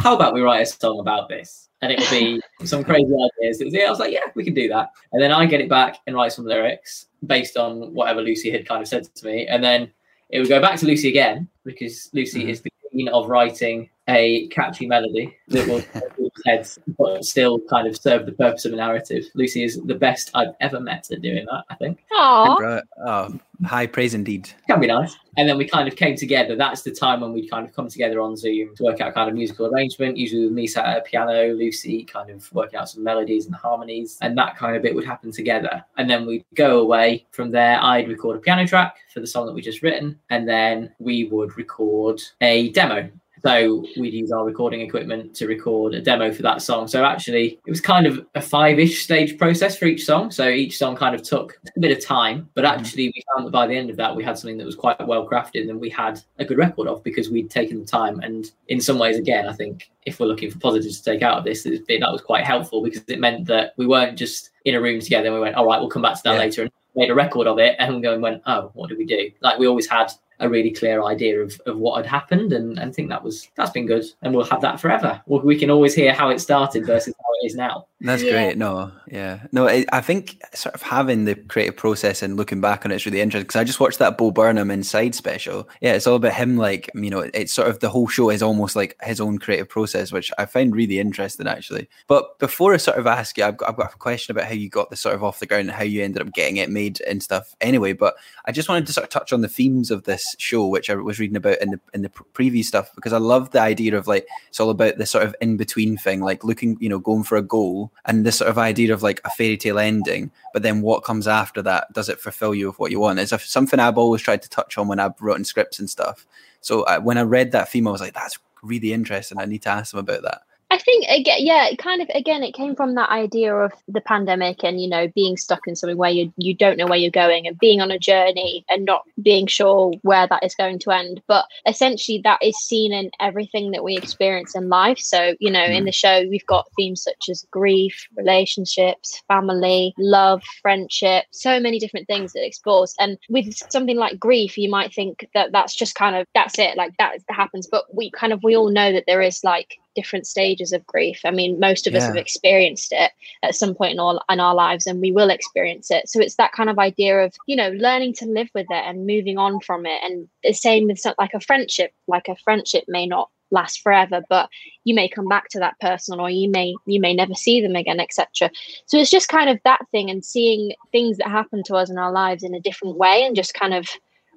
how 0.00 0.14
about 0.14 0.34
we 0.34 0.40
write 0.40 0.62
a 0.62 0.66
song 0.66 1.00
about 1.00 1.28
this? 1.28 1.68
And 1.80 1.90
it 1.92 1.98
would 1.98 2.10
be 2.10 2.40
some 2.66 2.84
crazy 2.84 3.12
ideas. 3.12 3.60
It 3.60 3.64
was, 3.64 3.74
yeah, 3.74 3.84
I 3.86 3.90
was 3.90 3.98
like, 3.98 4.12
yeah, 4.12 4.20
we 4.34 4.44
can 4.44 4.54
do 4.54 4.68
that. 4.68 4.90
And 5.12 5.22
then 5.22 5.32
I 5.32 5.46
get 5.46 5.60
it 5.60 5.68
back 5.68 5.98
and 6.06 6.14
write 6.16 6.32
some 6.32 6.44
lyrics 6.46 7.06
based 7.26 7.56
on 7.56 7.92
whatever 7.92 8.20
Lucy 8.22 8.50
had 8.50 8.66
kind 8.66 8.80
of 8.82 8.88
said 8.88 9.04
to 9.14 9.26
me. 9.26 9.46
And 9.46 9.62
then 9.62 9.90
it 10.30 10.38
would 10.38 10.48
go 10.48 10.60
back 10.60 10.78
to 10.80 10.86
Lucy 10.86 11.08
again 11.08 11.48
because 11.64 12.08
Lucy 12.12 12.44
Mhm. 12.44 12.48
is 12.50 12.60
the 12.62 12.70
queen 12.90 13.08
of 13.08 13.28
writing 13.28 13.90
a 14.08 14.48
catchy 14.48 14.86
melody 14.86 15.36
that 15.48 15.66
will 15.68 15.82
head, 16.44 16.68
but 16.98 17.24
still 17.24 17.60
kind 17.70 17.86
of 17.86 17.96
serve 17.96 18.26
the 18.26 18.32
purpose 18.32 18.64
of 18.64 18.72
a 18.72 18.76
narrative. 18.76 19.24
Lucy 19.34 19.64
is 19.64 19.80
the 19.84 19.94
best 19.94 20.30
I've 20.34 20.54
ever 20.60 20.80
met 20.80 21.10
at 21.10 21.22
doing 21.22 21.46
that. 21.46 21.64
I 21.70 21.74
think 21.74 21.98
Aww. 22.12 22.82
Oh, 23.04 23.38
high 23.64 23.86
praise 23.86 24.14
indeed. 24.14 24.48
can 24.66 24.80
be 24.80 24.86
nice. 24.86 25.16
And 25.38 25.48
then 25.48 25.56
we 25.56 25.66
kind 25.66 25.88
of 25.88 25.96
came 25.96 26.14
together. 26.16 26.56
That's 26.56 26.82
the 26.82 26.90
time 26.90 27.20
when 27.20 27.32
we'd 27.32 27.50
kind 27.50 27.66
of 27.66 27.74
come 27.74 27.88
together 27.88 28.20
on 28.20 28.36
Zoom 28.36 28.76
to 28.76 28.84
work 28.84 29.00
out 29.00 29.14
kind 29.14 29.30
of 29.30 29.34
musical 29.34 29.66
arrangement. 29.66 30.18
Usually 30.18 30.44
with 30.44 30.52
me 30.52 30.66
sat 30.66 30.84
at 30.84 30.98
a 30.98 31.00
piano, 31.02 31.54
Lucy 31.54 32.04
kind 32.04 32.28
of 32.30 32.52
working 32.52 32.78
out 32.78 32.88
some 32.90 33.02
melodies 33.02 33.46
and 33.46 33.54
harmonies, 33.54 34.18
and 34.20 34.36
that 34.36 34.56
kind 34.56 34.76
of 34.76 34.82
bit 34.82 34.94
would 34.94 35.06
happen 35.06 35.32
together. 35.32 35.82
And 35.96 36.08
then 36.08 36.26
we'd 36.26 36.44
go 36.54 36.80
away 36.80 37.26
from 37.30 37.50
there. 37.50 37.78
I'd 37.80 38.08
record 38.08 38.36
a 38.36 38.40
piano 38.40 38.66
track 38.66 38.96
for 39.12 39.20
the 39.20 39.26
song 39.26 39.46
that 39.46 39.54
we 39.54 39.62
just 39.62 39.82
written, 39.82 40.18
and 40.30 40.46
then 40.46 40.92
we 40.98 41.24
would 41.24 41.56
record 41.56 42.20
a 42.40 42.70
demo. 42.70 43.08
So 43.44 43.84
we'd 43.96 44.14
use 44.14 44.30
our 44.30 44.44
recording 44.44 44.80
equipment 44.82 45.34
to 45.36 45.46
record 45.46 45.94
a 45.94 46.00
demo 46.00 46.32
for 46.32 46.42
that 46.42 46.62
song. 46.62 46.86
So 46.86 47.04
actually, 47.04 47.58
it 47.66 47.70
was 47.70 47.80
kind 47.80 48.06
of 48.06 48.24
a 48.34 48.40
five-ish 48.40 49.02
stage 49.02 49.36
process 49.36 49.76
for 49.76 49.86
each 49.86 50.04
song. 50.04 50.30
So 50.30 50.48
each 50.48 50.78
song 50.78 50.94
kind 50.94 51.14
of 51.14 51.22
took 51.22 51.58
a 51.76 51.80
bit 51.80 51.96
of 51.96 52.04
time, 52.04 52.48
but 52.54 52.64
mm-hmm. 52.64 52.78
actually, 52.78 53.06
we 53.08 53.22
found 53.34 53.46
that 53.46 53.50
by 53.50 53.66
the 53.66 53.76
end 53.76 53.90
of 53.90 53.96
that, 53.96 54.14
we 54.14 54.22
had 54.22 54.38
something 54.38 54.58
that 54.58 54.66
was 54.66 54.76
quite 54.76 55.04
well 55.06 55.28
crafted 55.28 55.68
and 55.68 55.80
we 55.80 55.90
had 55.90 56.20
a 56.38 56.44
good 56.44 56.58
record 56.58 56.86
of 56.86 57.02
because 57.02 57.30
we'd 57.30 57.50
taken 57.50 57.80
the 57.80 57.86
time. 57.86 58.20
And 58.20 58.50
in 58.68 58.80
some 58.80 58.98
ways, 58.98 59.16
again, 59.16 59.48
I 59.48 59.52
think 59.52 59.90
if 60.06 60.20
we're 60.20 60.26
looking 60.26 60.50
for 60.50 60.58
positives 60.58 61.00
to 61.00 61.04
take 61.04 61.22
out 61.22 61.38
of 61.38 61.44
this, 61.44 61.64
that 61.64 61.82
was 61.88 62.20
quite 62.20 62.44
helpful 62.44 62.82
because 62.82 63.02
it 63.08 63.18
meant 63.20 63.46
that 63.46 63.74
we 63.76 63.86
weren't 63.86 64.16
just 64.18 64.50
in 64.64 64.74
a 64.74 64.80
room 64.80 65.00
together 65.00 65.26
and 65.26 65.34
we 65.34 65.40
went, 65.40 65.56
all 65.56 65.66
right, 65.66 65.80
we'll 65.80 65.90
come 65.90 66.02
back 66.02 66.16
to 66.16 66.22
that 66.24 66.34
Yeah. 66.34 66.38
later 66.38 66.62
and 66.62 66.70
made 66.94 67.10
a 67.10 67.14
record 67.14 67.46
of 67.46 67.58
it 67.58 67.74
and 67.78 68.02
going 68.02 68.20
went, 68.20 68.42
oh, 68.46 68.70
what 68.74 68.88
did 68.88 68.98
we 68.98 69.06
do? 69.06 69.30
Like 69.40 69.58
we 69.58 69.66
always 69.66 69.88
had 69.88 70.12
a 70.40 70.48
really 70.48 70.70
clear 70.70 71.02
idea 71.04 71.40
of, 71.40 71.60
of 71.66 71.76
what 71.78 71.96
had 71.96 72.06
happened 72.06 72.52
and, 72.52 72.78
and 72.78 72.90
I 72.90 72.92
think 72.92 73.08
that 73.10 73.22
was 73.22 73.48
that's 73.54 73.70
been 73.70 73.86
good 73.86 74.04
and 74.22 74.34
we'll 74.34 74.44
have 74.46 74.60
that 74.62 74.80
forever. 74.80 75.20
We- 75.26 75.40
We 75.40 75.58
can 75.58 75.70
always 75.70 75.94
hear 75.94 76.12
how 76.12 76.30
it 76.30 76.40
started 76.40 76.86
versus 76.86 77.14
how 77.18 77.30
it 77.42 77.46
is 77.46 77.54
now. 77.54 77.86
That's 78.00 78.22
Yeah. 78.22 78.32
great. 78.32 78.58
No, 78.58 78.90
yeah, 79.08 79.40
no. 79.52 79.68
I, 79.68 79.84
I 79.92 80.00
think 80.00 80.42
sort 80.54 80.74
of 80.74 80.82
having 80.82 81.24
the 81.24 81.36
creative 81.36 81.76
process 81.76 82.20
and 82.22 82.36
looking 82.36 82.60
back 82.60 82.84
on 82.84 82.90
it 82.90 82.96
is 82.96 83.06
really 83.06 83.20
interesting 83.20 83.44
because 83.46 83.60
I 83.60 83.62
just 83.64 83.78
watched 83.78 84.00
that 84.00 84.18
Bo 84.18 84.32
Burnham 84.32 84.72
Inside 84.72 85.14
special. 85.14 85.68
Yeah, 85.80 85.92
it's 85.92 86.06
all 86.08 86.16
about 86.16 86.32
him. 86.34 86.56
Like 86.56 86.90
you 86.96 87.10
know, 87.10 87.20
it's 87.32 87.52
sort 87.52 87.68
of 87.68 87.78
the 87.78 87.88
whole 87.88 88.08
show 88.08 88.30
is 88.30 88.42
almost 88.42 88.74
like 88.74 88.96
his 89.02 89.20
own 89.20 89.38
creative 89.38 89.68
process, 89.68 90.10
which 90.10 90.32
I 90.38 90.46
find 90.46 90.74
really 90.74 90.98
interesting 90.98 91.46
actually. 91.46 91.88
But 92.08 92.40
before 92.40 92.74
I 92.74 92.78
sort 92.78 92.98
of 92.98 93.06
ask 93.06 93.38
you, 93.38 93.44
I've 93.44 93.56
got, 93.56 93.68
I've 93.70 93.76
got 93.76 93.94
a 93.94 93.98
question 93.98 94.34
about 94.34 94.48
how 94.48 94.54
you 94.54 94.68
got 94.68 94.90
this 94.90 95.00
sort 95.00 95.14
of 95.14 95.22
off 95.22 95.38
the 95.38 95.46
ground 95.46 95.68
and 95.68 95.76
how 95.78 95.84
you 95.84 96.02
ended 96.02 96.22
up 96.26 96.32
getting 96.34 96.56
it 96.56 96.70
made 96.70 97.00
and 97.02 97.22
stuff. 97.22 97.54
Anyway, 97.60 97.92
but 97.92 98.14
I 98.46 98.50
just 98.52 98.68
wanted 98.68 98.86
to 98.88 98.92
sort 98.92 99.04
of 99.04 99.10
touch 99.10 99.32
on 99.32 99.42
the 99.42 99.48
themes 99.48 99.92
of 99.92 100.02
this 100.04 100.21
show, 100.38 100.66
which 100.66 100.90
I 100.90 100.94
was 100.94 101.18
reading 101.18 101.36
about 101.36 101.60
in 101.60 101.70
the 101.70 101.80
in 101.94 102.02
the 102.02 102.08
pr- 102.08 102.22
preview 102.34 102.64
stuff 102.64 102.94
because 102.94 103.12
I 103.12 103.18
love 103.18 103.50
the 103.50 103.60
idea 103.60 103.96
of 103.96 104.06
like 104.06 104.26
it's 104.48 104.60
all 104.60 104.70
about 104.70 104.98
the 104.98 105.06
sort 105.06 105.24
of 105.24 105.34
in 105.40 105.56
between 105.56 105.96
thing, 105.96 106.20
like 106.20 106.44
looking, 106.44 106.76
you 106.80 106.88
know, 106.88 106.98
going 106.98 107.24
for 107.24 107.36
a 107.36 107.42
goal 107.42 107.92
and 108.04 108.24
this 108.24 108.36
sort 108.36 108.50
of 108.50 108.58
idea 108.58 108.92
of 108.92 109.02
like 109.02 109.20
a 109.24 109.30
fairy 109.30 109.56
tale 109.56 109.78
ending, 109.78 110.30
but 110.52 110.62
then 110.62 110.82
what 110.82 111.04
comes 111.04 111.26
after 111.28 111.62
that? 111.62 111.92
Does 111.92 112.08
it 112.08 112.20
fulfill 112.20 112.54
you 112.54 112.68
with 112.68 112.78
what 112.78 112.90
you 112.90 113.00
want? 113.00 113.18
It's 113.18 113.50
something 113.50 113.80
I've 113.80 113.98
always 113.98 114.22
tried 114.22 114.42
to 114.42 114.48
touch 114.48 114.78
on 114.78 114.88
when 114.88 115.00
I've 115.00 115.20
written 115.20 115.44
scripts 115.44 115.78
and 115.78 115.88
stuff. 115.88 116.26
So 116.60 116.84
I, 116.84 116.98
when 116.98 117.18
I 117.18 117.22
read 117.22 117.52
that 117.52 117.68
theme, 117.68 117.88
I 117.88 117.90
was 117.90 118.00
like, 118.00 118.14
that's 118.14 118.38
really 118.62 118.92
interesting. 118.92 119.38
I 119.38 119.44
need 119.44 119.62
to 119.62 119.70
ask 119.70 119.90
them 119.90 120.00
about 120.00 120.22
that. 120.22 120.42
I 120.72 120.78
think 120.78 121.04
again, 121.10 121.36
yeah, 121.40 121.66
it 121.68 121.76
kind 121.76 122.00
of 122.00 122.08
again, 122.14 122.42
it 122.42 122.54
came 122.54 122.74
from 122.74 122.94
that 122.94 123.10
idea 123.10 123.54
of 123.54 123.72
the 123.88 124.00
pandemic 124.00 124.64
and 124.64 124.80
you 124.80 124.88
know 124.88 125.06
being 125.14 125.36
stuck 125.36 125.60
in 125.66 125.76
something 125.76 125.98
where 125.98 126.10
you 126.10 126.32
you 126.38 126.54
don't 126.54 126.78
know 126.78 126.86
where 126.86 126.96
you're 126.98 127.10
going 127.10 127.46
and 127.46 127.58
being 127.58 127.82
on 127.82 127.90
a 127.90 127.98
journey 127.98 128.64
and 128.70 128.86
not 128.86 129.02
being 129.22 129.46
sure 129.46 129.92
where 130.00 130.26
that 130.26 130.42
is 130.42 130.54
going 130.54 130.78
to 130.78 130.90
end. 130.90 131.20
But 131.28 131.44
essentially, 131.66 132.22
that 132.24 132.42
is 132.42 132.56
seen 132.56 132.90
in 132.94 133.10
everything 133.20 133.72
that 133.72 133.84
we 133.84 133.96
experience 133.98 134.54
in 134.54 134.70
life. 134.70 134.98
So 134.98 135.34
you 135.40 135.50
know, 135.50 135.62
in 135.62 135.82
Mm. 135.82 135.86
the 135.86 135.92
show, 135.92 136.26
we've 136.30 136.46
got 136.46 136.64
themes 136.74 137.02
such 137.02 137.28
as 137.28 137.44
grief, 137.50 138.06
relationships, 138.16 139.20
family, 139.28 139.92
love, 139.98 140.42
friendship, 140.62 141.26
so 141.32 141.60
many 141.60 141.78
different 141.80 142.06
things 142.06 142.32
that 142.32 142.44
it 142.44 142.46
explores. 142.46 142.94
And 142.98 143.18
with 143.28 143.52
something 143.70 143.98
like 143.98 144.18
grief, 144.18 144.56
you 144.56 144.70
might 144.70 144.94
think 144.94 145.28
that 145.34 145.52
that's 145.52 145.74
just 145.74 145.96
kind 145.96 146.16
of 146.16 146.26
that's 146.34 146.58
it, 146.58 146.78
like 146.78 146.96
that 146.96 147.18
happens. 147.28 147.68
But 147.70 147.94
we 147.94 148.10
kind 148.10 148.32
of 148.32 148.42
we 148.42 148.56
all 148.56 148.70
know 148.70 148.90
that 148.90 149.04
there 149.06 149.20
is 149.20 149.44
like 149.44 149.76
different 149.94 150.26
stages 150.26 150.72
of 150.72 150.86
grief. 150.86 151.20
I 151.24 151.30
mean, 151.30 151.60
most 151.60 151.86
of 151.86 151.94
us 151.94 152.04
have 152.04 152.16
experienced 152.16 152.92
it 152.92 153.12
at 153.42 153.54
some 153.54 153.74
point 153.74 153.92
in 153.92 154.00
all 154.00 154.22
in 154.28 154.40
our 154.40 154.54
lives, 154.54 154.86
and 154.86 155.00
we 155.00 155.12
will 155.12 155.30
experience 155.30 155.90
it. 155.90 156.08
So 156.08 156.20
it's 156.20 156.36
that 156.36 156.52
kind 156.52 156.70
of 156.70 156.78
idea 156.78 157.24
of 157.24 157.34
you 157.46 157.56
know 157.56 157.70
learning 157.70 158.14
to 158.14 158.26
live 158.26 158.48
with 158.54 158.66
it 158.70 158.84
and 158.86 159.06
moving 159.06 159.38
on 159.38 159.60
from 159.60 159.86
it. 159.86 160.00
And 160.02 160.28
the 160.42 160.52
same 160.52 160.86
with 160.86 160.98
something 160.98 161.22
like 161.22 161.34
a 161.34 161.40
friendship. 161.40 161.92
Like 162.06 162.28
a 162.28 162.36
friendship 162.36 162.84
may 162.88 163.06
not 163.06 163.30
last 163.52 163.82
forever, 163.82 164.22
but 164.28 164.48
you 164.84 164.94
may 164.94 165.08
come 165.08 165.28
back 165.28 165.48
to 165.50 165.58
that 165.60 165.78
person, 165.78 166.18
or 166.18 166.30
you 166.30 166.50
may 166.50 166.74
you 166.86 167.00
may 167.00 167.14
never 167.14 167.34
see 167.34 167.60
them 167.60 167.76
again, 167.76 168.00
etc. 168.00 168.50
So 168.86 168.98
it's 168.98 169.10
just 169.10 169.28
kind 169.28 169.50
of 169.50 169.60
that 169.64 169.86
thing, 169.90 170.10
and 170.10 170.24
seeing 170.24 170.72
things 170.90 171.18
that 171.18 171.28
happen 171.28 171.62
to 171.64 171.76
us 171.76 171.90
in 171.90 171.98
our 171.98 172.12
lives 172.12 172.42
in 172.42 172.54
a 172.54 172.60
different 172.60 172.96
way, 172.96 173.24
and 173.24 173.36
just 173.36 173.54
kind 173.54 173.74
of 173.74 173.88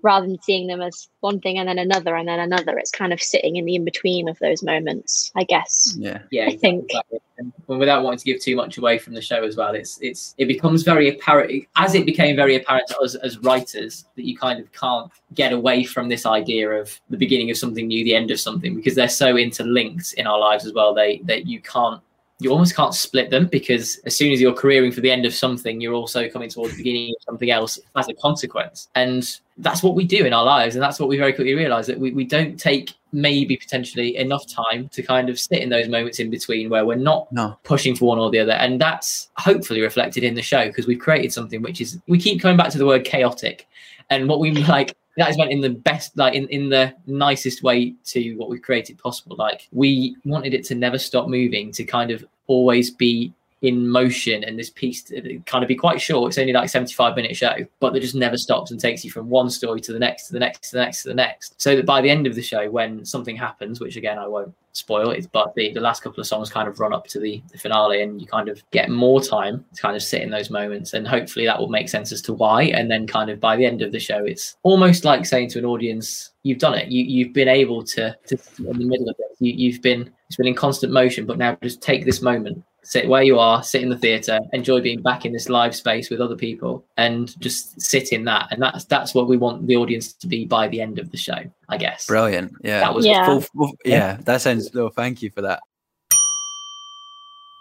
rather 0.02 0.28
than 0.28 0.42
seeing 0.42 0.68
them 0.68 0.82
as 0.82 1.10
one 1.22 1.40
thing 1.40 1.58
and 1.58 1.68
then 1.68 1.80
another 1.80 2.16
and 2.16 2.28
then 2.28 2.40
another, 2.40 2.78
it's 2.78 2.92
kind 2.92 3.12
of 3.12 3.22
sitting 3.22 3.56
in 3.56 3.66
the 3.66 3.76
in 3.76 3.84
between 3.84 4.28
of 4.28 4.38
those 4.40 4.62
moments, 4.64 5.32
I 5.36 5.44
guess. 5.44 5.96
Yeah. 5.98 6.20
Yeah, 6.32 6.46
I 6.48 6.58
think. 6.58 6.86
exactly. 6.86 7.20
And 7.38 7.52
without 7.68 8.04
wanting 8.04 8.20
to 8.20 8.26
give 8.26 8.42
too 8.42 8.56
much 8.56 8.78
away 8.78 8.98
from 8.98 9.14
the 9.14 9.22
show 9.22 9.44
as 9.44 9.58
well, 9.58 9.74
it's 9.76 10.00
it's 10.02 10.36
it 10.38 10.46
becomes 10.46 10.84
very 10.84 11.10
apparent 11.10 11.66
as 11.76 11.96
it 11.96 12.06
became 12.06 12.36
very 12.36 12.56
apparent 12.56 12.88
to 12.90 13.00
us 13.00 13.16
as 13.16 13.40
writers 13.40 14.06
that 14.16 14.26
you 14.26 14.38
kind 14.38 14.60
of 14.60 14.72
can't 14.72 15.12
get 15.34 15.52
away 15.52 15.84
from 15.84 16.08
this 16.08 16.26
idea 16.26 16.70
of 16.70 16.98
the 17.10 17.18
beginning 17.18 17.52
of 17.52 17.58
something 17.58 17.88
new, 17.88 18.06
the 18.06 18.16
end 18.16 18.32
of 18.32 18.40
something, 18.40 18.76
because 18.76 18.96
they're 18.96 19.10
so 19.10 19.36
interlinked 19.36 20.14
in 20.14 20.28
our 20.28 20.40
lives 20.40 20.66
as 20.66 20.72
well. 20.74 20.94
They 20.94 21.22
that 21.26 21.46
you 21.46 21.60
can't 21.62 22.02
you 22.40 22.52
almost 22.52 22.76
can't 22.76 22.94
split 22.94 23.30
them 23.30 23.48
because 23.48 23.98
as 24.06 24.16
soon 24.16 24.34
as 24.34 24.42
you're 24.42 24.54
careering 24.54 24.94
for 24.94 25.00
the 25.00 25.10
end 25.10 25.26
of 25.26 25.34
something, 25.34 25.80
you're 25.80 25.94
also 25.94 26.28
coming 26.28 26.50
towards 26.50 26.72
the 26.74 26.78
beginning 26.78 27.12
of 27.18 27.24
something 27.24 27.50
else 27.50 27.80
as 27.96 28.10
a 28.10 28.14
consequence. 28.14 28.90
And 28.96 29.40
that's 29.58 29.82
what 29.82 29.96
we 29.96 30.04
do 30.04 30.26
in 30.26 30.34
our 30.34 30.44
lives. 30.44 30.76
And 30.76 30.84
that's 30.84 31.00
what 31.00 31.08
we 31.08 31.18
very 31.18 31.32
quickly 31.32 31.54
realize 31.54 31.88
that 31.88 31.98
we, 31.98 32.12
we 32.12 32.26
don't 32.26 32.60
take 32.60 32.94
maybe 33.14 33.56
potentially 33.56 34.18
enough 34.18 34.46
time 34.48 34.90
to 34.90 35.02
kind 35.02 35.30
of 35.30 35.40
sit 35.40 35.60
in 35.60 35.70
those 35.70 35.88
moments 35.88 36.20
in 36.20 36.30
between 36.30 36.70
where 36.70 36.86
we're 36.86 36.96
not 36.96 37.32
No. 37.32 37.58
pushing 37.64 37.96
for 37.96 38.10
one 38.10 38.20
or 38.20 38.30
the 38.30 38.40
other. 38.40 38.52
And 38.52 38.82
that's 38.82 39.30
hopefully 39.38 39.80
reflected 39.80 40.26
in 40.26 40.36
the 40.36 40.42
show 40.42 40.68
because 40.68 40.88
we've 40.88 41.00
created 41.00 41.32
something 41.32 41.62
which 41.62 41.80
is 41.80 41.98
we 42.08 42.20
keep 42.20 42.42
coming 42.42 42.58
back 42.58 42.70
to 42.72 42.78
the 42.78 42.86
word 42.86 43.06
chaotic. 43.06 43.66
And 44.10 44.28
what 44.28 44.42
we 44.42 44.52
like 44.68 44.94
that 45.18 45.30
is 45.30 45.38
meant 45.38 45.52
in 45.52 45.62
the 45.62 45.70
best 45.70 46.18
like 46.18 46.34
in, 46.34 46.48
in 46.50 46.70
the 46.70 46.94
nicest 47.08 47.64
way 47.64 47.96
to 48.06 48.34
what 48.36 48.50
we've 48.50 48.62
created 48.62 48.98
possible. 48.98 49.36
Like 49.38 49.68
we 49.72 50.18
wanted 50.26 50.54
it 50.54 50.66
to 50.66 50.76
never 50.76 50.98
stop 50.98 51.28
moving, 51.28 51.72
to 51.74 51.84
kind 51.84 52.12
of 52.12 52.26
always 52.48 52.92
be 52.92 53.34
in 53.62 53.88
motion 53.88 54.44
and 54.44 54.60
this 54.60 54.70
piece 54.70 55.12
kind 55.46 55.64
of 55.64 55.68
be 55.68 55.76
quite 55.76 56.00
short. 56.02 56.30
It's 56.30 56.38
only 56.38 56.54
like 56.54 56.70
75 56.70 57.16
minute 57.16 57.36
show, 57.36 57.56
but 57.80 57.94
that 57.94 58.02
just 58.02 58.16
never 58.16 58.38
stops 58.38 58.72
and 58.72 58.80
takes 58.80 59.04
you 59.04 59.12
from 59.12 59.30
one 59.30 59.50
story 59.50 59.82
to 59.82 59.94
the 59.94 60.00
next, 60.00 60.28
to 60.28 60.34
the 60.34 60.40
next, 60.40 60.70
to 60.70 60.76
the 60.76 60.84
next, 60.84 61.04
to 61.04 61.10
the 61.10 61.16
next. 61.16 61.62
So 61.62 61.76
that 61.76 61.86
by 61.86 62.02
the 62.02 62.10
end 62.10 62.28
of 62.28 62.36
the 62.36 62.42
show, 62.42 62.70
when 62.70 63.06
something 63.06 63.36
happens, 63.36 63.80
which 63.80 63.96
again 63.96 64.20
I 64.20 64.28
won't 64.28 64.54
spoil 64.74 65.12
it, 65.12 65.28
but 65.32 65.56
the, 65.56 65.72
the 65.74 65.80
last 65.80 66.04
couple 66.04 66.20
of 66.20 66.28
songs 66.28 66.50
kind 66.50 66.68
of 66.68 66.80
run 66.80 66.94
up 66.94 67.08
to 67.08 67.20
the, 67.20 67.42
the 67.52 67.58
finale 67.58 68.02
and 68.02 68.22
you 68.22 68.28
kind 68.28 68.50
of 68.50 68.62
get 68.72 68.90
more 68.90 69.22
time 69.22 69.64
to 69.74 69.82
kind 69.82 69.96
of 69.96 70.04
sit 70.04 70.22
in 70.22 70.30
those 70.30 70.50
moments. 70.50 70.94
And 70.94 71.08
hopefully 71.08 71.46
that 71.46 71.58
will 71.58 71.70
make 71.70 71.88
sense 71.88 72.12
as 72.12 72.22
to 72.24 72.34
why. 72.34 72.64
And 72.64 72.92
then 72.92 73.08
kind 73.08 73.30
of 73.30 73.40
by 73.40 73.56
the 73.56 73.66
end 73.66 73.82
of 73.82 73.92
the 73.92 74.00
show, 74.00 74.26
it's 74.26 74.58
almost 74.64 75.06
like 75.06 75.26
saying 75.26 75.50
to 75.52 75.60
an 75.60 75.66
audience, 75.66 76.32
you've 76.44 76.60
done 76.60 76.76
it. 76.76 76.90
You 76.90 77.04
you've 77.04 77.34
been 77.34 77.48
able 77.48 77.84
to 77.84 78.16
to 78.28 78.38
in 78.60 78.78
the 78.78 78.86
middle 78.86 79.10
of 79.10 79.16
it. 79.18 79.36
You, 79.40 79.54
you've 79.54 79.82
been 79.82 80.12
it's 80.28 80.38
been 80.38 80.48
in 80.48 80.56
constant 80.56 80.92
motion, 80.92 81.26
but 81.26 81.38
now 81.38 81.58
just 81.62 81.82
take 81.82 82.06
this 82.06 82.22
moment, 82.22 82.64
sit 82.86 83.08
where 83.10 83.24
you 83.24 83.40
are, 83.40 83.64
sit 83.64 83.82
in 83.82 83.90
the 83.90 83.98
theatre, 83.98 84.40
enjoy 84.54 84.80
being 84.80 85.02
back 85.02 85.26
in 85.26 85.34
this 85.34 85.50
live 85.50 85.76
space 85.76 86.10
with 86.10 86.22
other 86.22 86.36
people, 86.36 86.86
and 86.98 87.38
just 87.42 87.82
sit 87.82 88.14
in 88.14 88.24
that. 88.26 88.48
And 88.52 88.62
that's 88.62 88.86
that's 88.86 89.14
what 89.14 89.28
we 89.28 89.38
want 89.38 89.68
the 89.68 89.76
audience 89.76 90.14
to 90.14 90.28
be 90.28 90.46
by 90.46 90.68
the 90.68 90.80
end 90.82 91.00
of 91.00 91.12
the 91.12 91.18
show, 91.18 91.40
I 91.68 91.78
guess. 91.78 92.06
Brilliant. 92.06 92.54
Yeah. 92.64 92.80
That 92.80 92.94
was 92.94 93.06
Yeah. 93.06 93.26
Full- 93.26 93.42
full- 93.42 93.78
yeah, 93.84 94.18
that 94.26 94.42
sounds. 94.42 94.74
No, 94.74 94.90
thank 94.90 95.22
you 95.22 95.32
for 95.32 95.42
that. 95.42 95.62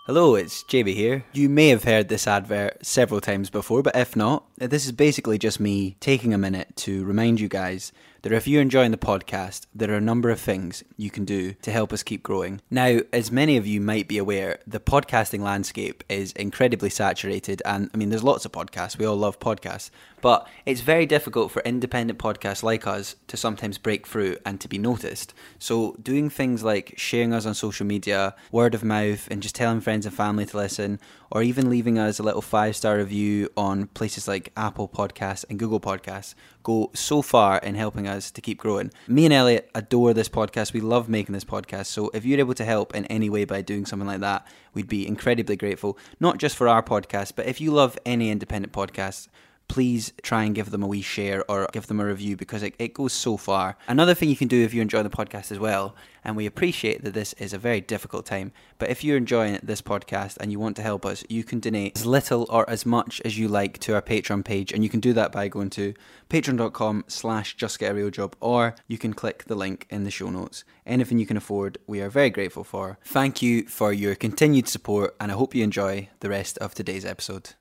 Hello, 0.06 0.34
it's 0.34 0.62
JB 0.64 0.92
here. 0.94 1.24
You 1.32 1.48
may 1.48 1.68
have 1.70 1.84
heard 1.84 2.10
this 2.10 2.26
advert 2.26 2.84
several 2.84 3.22
times 3.22 3.48
before, 3.48 3.82
but 3.82 3.96
if 3.96 4.14
not, 4.14 4.44
this 4.58 4.84
is 4.84 4.92
basically 4.92 5.38
just 5.38 5.58
me 5.58 5.96
taking 5.98 6.34
a 6.34 6.38
minute 6.38 6.76
to 6.76 7.06
remind 7.06 7.40
you 7.40 7.48
guys 7.48 7.90
that 8.24 8.32
if 8.32 8.48
you're 8.48 8.62
enjoying 8.62 8.90
the 8.90 8.96
podcast, 8.96 9.66
there 9.74 9.90
are 9.90 9.98
a 9.98 10.00
number 10.00 10.30
of 10.30 10.40
things 10.40 10.82
you 10.96 11.10
can 11.10 11.26
do 11.26 11.52
to 11.60 11.70
help 11.70 11.92
us 11.92 12.02
keep 12.02 12.22
growing. 12.22 12.58
Now, 12.70 13.00
as 13.12 13.30
many 13.30 13.58
of 13.58 13.66
you 13.66 13.82
might 13.82 14.08
be 14.08 14.16
aware, 14.16 14.60
the 14.66 14.80
podcasting 14.80 15.40
landscape 15.40 16.02
is 16.08 16.32
incredibly 16.32 16.88
saturated, 16.88 17.60
and 17.66 17.90
I 17.92 17.98
mean, 17.98 18.08
there's 18.08 18.24
lots 18.24 18.46
of 18.46 18.52
podcasts. 18.52 18.96
We 18.96 19.04
all 19.04 19.16
love 19.16 19.38
podcasts, 19.40 19.90
but 20.22 20.48
it's 20.64 20.80
very 20.80 21.04
difficult 21.04 21.50
for 21.50 21.60
independent 21.66 22.18
podcasts 22.18 22.62
like 22.62 22.87
us 22.87 23.14
to 23.26 23.37
sometimes 23.37 23.76
break 23.76 24.06
through 24.06 24.38
and 24.46 24.58
to 24.62 24.68
be 24.68 24.78
noticed. 24.78 25.34
So, 25.58 25.94
doing 26.02 26.30
things 26.30 26.64
like 26.64 26.94
sharing 26.96 27.34
us 27.34 27.44
on 27.44 27.52
social 27.52 27.84
media, 27.84 28.34
word 28.50 28.74
of 28.74 28.82
mouth, 28.82 29.28
and 29.30 29.42
just 29.42 29.54
telling 29.54 29.82
friends 29.82 30.06
and 30.06 30.14
family 30.14 30.46
to 30.46 30.56
listen, 30.56 30.98
or 31.30 31.42
even 31.42 31.68
leaving 31.68 31.98
us 31.98 32.18
a 32.18 32.22
little 32.22 32.40
five 32.40 32.74
star 32.74 32.96
review 32.96 33.50
on 33.54 33.88
places 33.88 34.26
like 34.26 34.50
Apple 34.56 34.88
Podcasts 34.88 35.44
and 35.50 35.58
Google 35.58 35.80
Podcasts 35.80 36.34
go 36.64 36.90
so 36.94 37.22
far 37.22 37.59
in 37.59 37.77
helping 37.77 38.09
us 38.09 38.33
to 38.33 38.40
keep 38.40 38.59
growing. 38.59 38.90
Me 39.07 39.24
and 39.27 39.33
Elliot 39.33 39.70
adore 39.74 40.12
this 40.12 40.29
podcast. 40.29 40.72
We 40.72 40.81
love 40.81 41.09
making 41.09 41.33
this 41.35 41.44
podcast. 41.44 41.87
So 41.87 42.11
if 42.12 42.24
you're 42.24 42.40
able 42.40 42.55
to 42.55 42.64
help 42.64 42.94
in 42.96 43.05
any 43.07 43.31
way 43.31 43.44
by 43.44 43.62
doing 43.62 43.87
something 43.87 44.09
like 44.09 44.20
that, 44.20 44.46
we'd 44.72 44.88
be 44.88 45.07
incredibly 45.07 45.55
grateful. 45.55 45.96
Not 46.18 46.38
just 46.38 46.57
for 46.57 46.66
our 46.66 46.83
podcast, 46.83 47.35
but 47.37 47.46
if 47.46 47.61
you 47.61 47.70
love 47.70 47.96
any 48.05 48.31
independent 48.31 48.72
podcast, 48.72 49.29
please 49.68 50.12
try 50.22 50.44
and 50.44 50.55
give 50.55 50.70
them 50.70 50.83
a 50.83 50.87
wee 50.87 51.03
share 51.03 51.44
or 51.50 51.68
give 51.72 51.87
them 51.87 52.00
a 52.00 52.07
review 52.07 52.37
because 52.37 52.62
it, 52.62 52.74
it 52.79 52.94
goes 52.94 53.12
so 53.12 53.37
far. 53.37 53.77
Another 53.88 54.14
thing 54.14 54.29
you 54.29 54.37
can 54.37 54.48
do 54.48 54.65
if 54.65 54.75
you 54.75 54.83
enjoy 54.83 55.02
the 55.02 55.10
podcast 55.10 55.50
as 55.50 55.58
well, 55.58 55.94
and 56.23 56.37
we 56.37 56.46
appreciate 56.46 57.02
that 57.04 57.15
this 57.15 57.33
is 57.35 57.52
a 57.52 57.58
very 57.58 57.81
difficult 57.81 58.25
time, 58.25 58.52
but 58.79 58.90
if 58.90 59.04
you're 59.04 59.17
enjoying 59.17 59.58
this 59.62 59.83
podcast 59.83 60.37
and 60.38 60.50
you 60.50 60.58
want 60.58 60.77
to 60.77 60.83
help 60.83 61.04
us, 61.04 61.25
you 61.29 61.44
can 61.44 61.60
donate 61.60 61.96
as 61.96 62.06
little 62.06 62.46
or 62.50 62.69
as 62.69 62.87
much 62.87 63.21
as 63.25 63.38
you 63.38 63.48
like 63.48 63.79
to 63.79 63.94
our 63.94 64.02
Patreon 64.02 64.44
page, 64.44 64.73
and 64.73 64.83
you 64.83 64.88
can 64.88 65.00
do 65.00 65.12
that 65.12 65.33
by 65.33 65.48
going 65.48 65.71
to 65.71 65.94
patreon.com 66.31 67.04
slash 67.08 67.56
just 67.56 67.79
get 67.79 67.92
a 67.92 67.94
real 67.94 68.10
job, 68.10 68.37
or 68.40 68.75
you 68.87 68.98
can 68.98 69.12
click 69.12 69.44
the 69.44 69.54
link 69.54 69.87
in 69.90 70.04
the 70.04 70.10
show 70.10 70.31
notes. 70.31 70.65
Anything 70.87 71.19
you 71.19 71.27
can 71.27 71.37
afford, 71.37 71.79
we 71.87 72.00
are 72.00 72.10
very 72.10 72.31
grateful 72.31 72.65
for. 72.65 72.98
Thank 73.04 73.42
you 73.42 73.67
for 73.67 73.92
your 73.92 74.15
continued 74.15 74.69
support, 74.69 75.15
and 75.21 75.33
I 75.33 75.35
hope 75.35 75.54
you 75.54 75.65
enjoy 75.65 76.08
the 76.21 76.31
rest 76.31 76.58
of 76.58 76.75
today's 76.75 77.04
episode. 77.04 77.54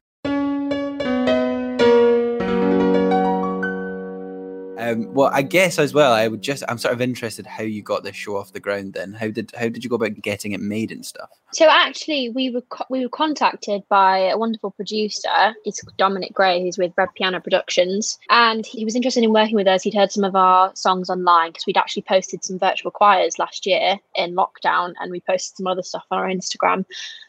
Um, 4.78 5.14
well, 5.14 5.30
I 5.32 5.44
guess 5.44 5.78
as 5.78 5.94
well, 5.94 6.14
I 6.14 6.28
would 6.28 6.42
just 6.42 6.64
I'm 6.68 6.78
sort 6.78 6.94
of 6.94 7.02
interested 7.02 7.46
how 7.46 7.64
you 7.64 7.84
got 7.84 8.04
this 8.04 8.16
show 8.16 8.38
off 8.38 8.54
the 8.54 8.60
ground. 8.60 8.94
Then, 8.94 9.14
how 9.14 9.30
did 9.30 9.52
how 9.56 9.70
did 9.70 9.84
you 9.84 9.90
go 9.90 9.96
about 9.98 10.20
getting 10.22 10.54
it 10.54 10.62
made 10.62 10.92
and 10.92 11.06
stuff? 11.06 11.30
So 11.52 11.68
actually, 11.70 12.30
we 12.30 12.50
were 12.50 12.62
co- 12.62 12.86
we 12.90 13.02
were 13.02 13.10
contacted 13.10 13.84
by 13.88 14.18
a 14.18 14.38
wonderful 14.38 14.72
producer. 14.72 15.54
It's 15.66 15.82
Dominic 15.98 16.34
Gray, 16.34 16.62
who's 16.62 16.80
with 16.80 16.94
Red 16.98 17.10
Piano 17.16 17.40
Productions, 17.40 18.18
and 18.32 18.66
he 18.66 18.84
was 18.84 18.96
interested 18.96 19.24
in 19.24 19.32
working 19.32 19.56
with 19.56 19.68
us. 19.68 19.84
He'd 19.84 19.94
heard 19.94 20.12
some 20.12 20.24
of 20.24 20.36
our 20.36 20.76
songs 20.76 21.10
online 21.10 21.52
because 21.52 21.68
we'd 21.68 21.78
actually 21.78 22.04
posted 22.04 22.44
some 22.44 22.58
virtual 22.58 22.90
choirs 22.90 23.38
last 23.38 23.68
year 23.68 24.00
in 24.16 24.36
lockdown, 24.36 24.94
and 25.00 25.12
we 25.12 25.20
posted 25.20 25.58
some 25.58 25.68
other 25.68 25.84
stuff 25.84 26.06
on 26.10 26.18
our 26.18 26.28
Instagram. 26.28 26.86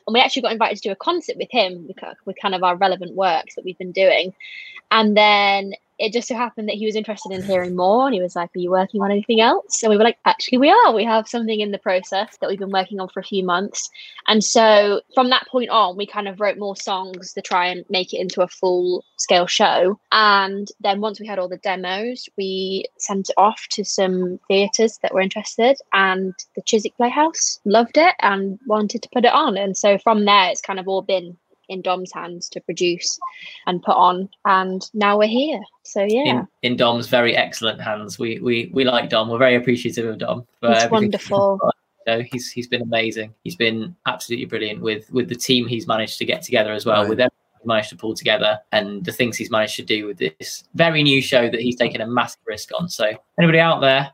And 0.06 0.14
we 0.14 0.20
actually 0.20 0.42
got 0.42 0.52
invited 0.52 0.76
to 0.76 0.88
do 0.88 0.92
a 0.92 0.96
concert 0.96 1.36
with 1.36 1.50
him 1.50 1.86
with, 1.86 1.96
with 2.24 2.36
kind 2.40 2.54
of 2.54 2.62
our 2.62 2.76
relevant 2.76 3.14
works 3.14 3.54
that 3.54 3.64
we've 3.64 3.78
been 3.78 3.92
doing. 3.92 4.34
And 4.90 5.16
then 5.16 5.74
it 5.98 6.12
just 6.12 6.28
so 6.28 6.34
happened 6.34 6.68
that 6.68 6.76
he 6.76 6.86
was 6.86 6.96
interested 6.96 7.32
in 7.32 7.42
hearing 7.42 7.76
more 7.76 8.06
and 8.06 8.14
he 8.14 8.22
was 8.22 8.36
like 8.36 8.50
are 8.54 8.58
you 8.58 8.70
working 8.70 9.00
on 9.00 9.10
anything 9.10 9.40
else? 9.40 9.82
And 9.82 9.90
we 9.90 9.96
were 9.96 10.04
like 10.04 10.18
actually 10.24 10.58
we 10.58 10.70
are. 10.70 10.94
We 10.94 11.04
have 11.04 11.28
something 11.28 11.60
in 11.60 11.70
the 11.70 11.78
process 11.78 12.36
that 12.40 12.48
we've 12.48 12.58
been 12.58 12.70
working 12.70 13.00
on 13.00 13.08
for 13.08 13.20
a 13.20 13.24
few 13.24 13.44
months. 13.44 13.88
And 14.26 14.42
so 14.42 15.02
from 15.14 15.30
that 15.30 15.46
point 15.48 15.70
on 15.70 15.96
we 15.96 16.06
kind 16.06 16.28
of 16.28 16.40
wrote 16.40 16.58
more 16.58 16.76
songs 16.76 17.32
to 17.34 17.42
try 17.42 17.66
and 17.66 17.84
make 17.88 18.12
it 18.12 18.18
into 18.18 18.42
a 18.42 18.48
full 18.48 19.04
scale 19.16 19.46
show. 19.46 19.98
And 20.12 20.68
then 20.80 21.00
once 21.00 21.20
we 21.20 21.26
had 21.26 21.38
all 21.38 21.48
the 21.48 21.58
demos 21.58 22.28
we 22.36 22.86
sent 22.98 23.30
it 23.30 23.34
off 23.36 23.66
to 23.70 23.84
some 23.84 24.38
theatres 24.48 24.98
that 25.02 25.14
were 25.14 25.20
interested 25.20 25.76
and 25.92 26.34
the 26.56 26.62
chiswick 26.62 26.96
playhouse 26.96 27.60
loved 27.64 27.96
it 27.96 28.14
and 28.20 28.58
wanted 28.66 29.02
to 29.02 29.08
put 29.12 29.24
it 29.24 29.32
on. 29.32 29.56
And 29.56 29.76
so 29.76 29.98
from 29.98 30.24
there 30.24 30.50
it's 30.50 30.60
kind 30.60 30.80
of 30.80 30.88
all 30.88 31.02
been 31.02 31.36
in 31.68 31.82
Dom's 31.82 32.12
hands 32.12 32.48
to 32.50 32.60
produce 32.60 33.18
and 33.66 33.82
put 33.82 33.96
on, 33.96 34.28
and 34.44 34.88
now 34.94 35.18
we're 35.18 35.28
here. 35.28 35.60
So 35.82 36.02
yeah, 36.02 36.22
in, 36.24 36.48
in 36.62 36.76
Dom's 36.76 37.08
very 37.08 37.36
excellent 37.36 37.80
hands. 37.80 38.18
We 38.18 38.38
we 38.40 38.70
we 38.72 38.84
like 38.84 39.10
Dom. 39.10 39.28
We're 39.28 39.38
very 39.38 39.56
appreciative 39.56 40.06
of 40.06 40.18
Dom. 40.18 40.46
For 40.60 40.70
it's 40.70 40.84
everything. 40.84 40.90
wonderful. 40.90 41.72
So 42.06 42.22
he's 42.22 42.50
he's 42.50 42.68
been 42.68 42.82
amazing. 42.82 43.34
He's 43.44 43.56
been 43.56 43.94
absolutely 44.06 44.46
brilliant 44.46 44.80
with 44.80 45.10
with 45.12 45.28
the 45.28 45.34
team 45.34 45.66
he's 45.66 45.86
managed 45.86 46.18
to 46.18 46.24
get 46.24 46.42
together 46.42 46.72
as 46.72 46.84
well. 46.84 47.02
Right. 47.02 47.08
With 47.08 47.20
everything 47.20 47.38
he's 47.60 47.66
managed 47.66 47.88
to 47.90 47.96
pull 47.96 48.14
together 48.14 48.58
and 48.72 49.04
the 49.04 49.12
things 49.12 49.36
he's 49.36 49.50
managed 49.50 49.76
to 49.76 49.82
do 49.82 50.06
with 50.06 50.18
this 50.18 50.64
very 50.74 51.02
new 51.02 51.22
show 51.22 51.48
that 51.48 51.60
he's 51.60 51.76
taken 51.76 52.00
a 52.02 52.06
massive 52.06 52.40
risk 52.46 52.70
on. 52.78 52.88
So 52.88 53.12
anybody 53.38 53.58
out 53.58 53.80
there, 53.80 54.10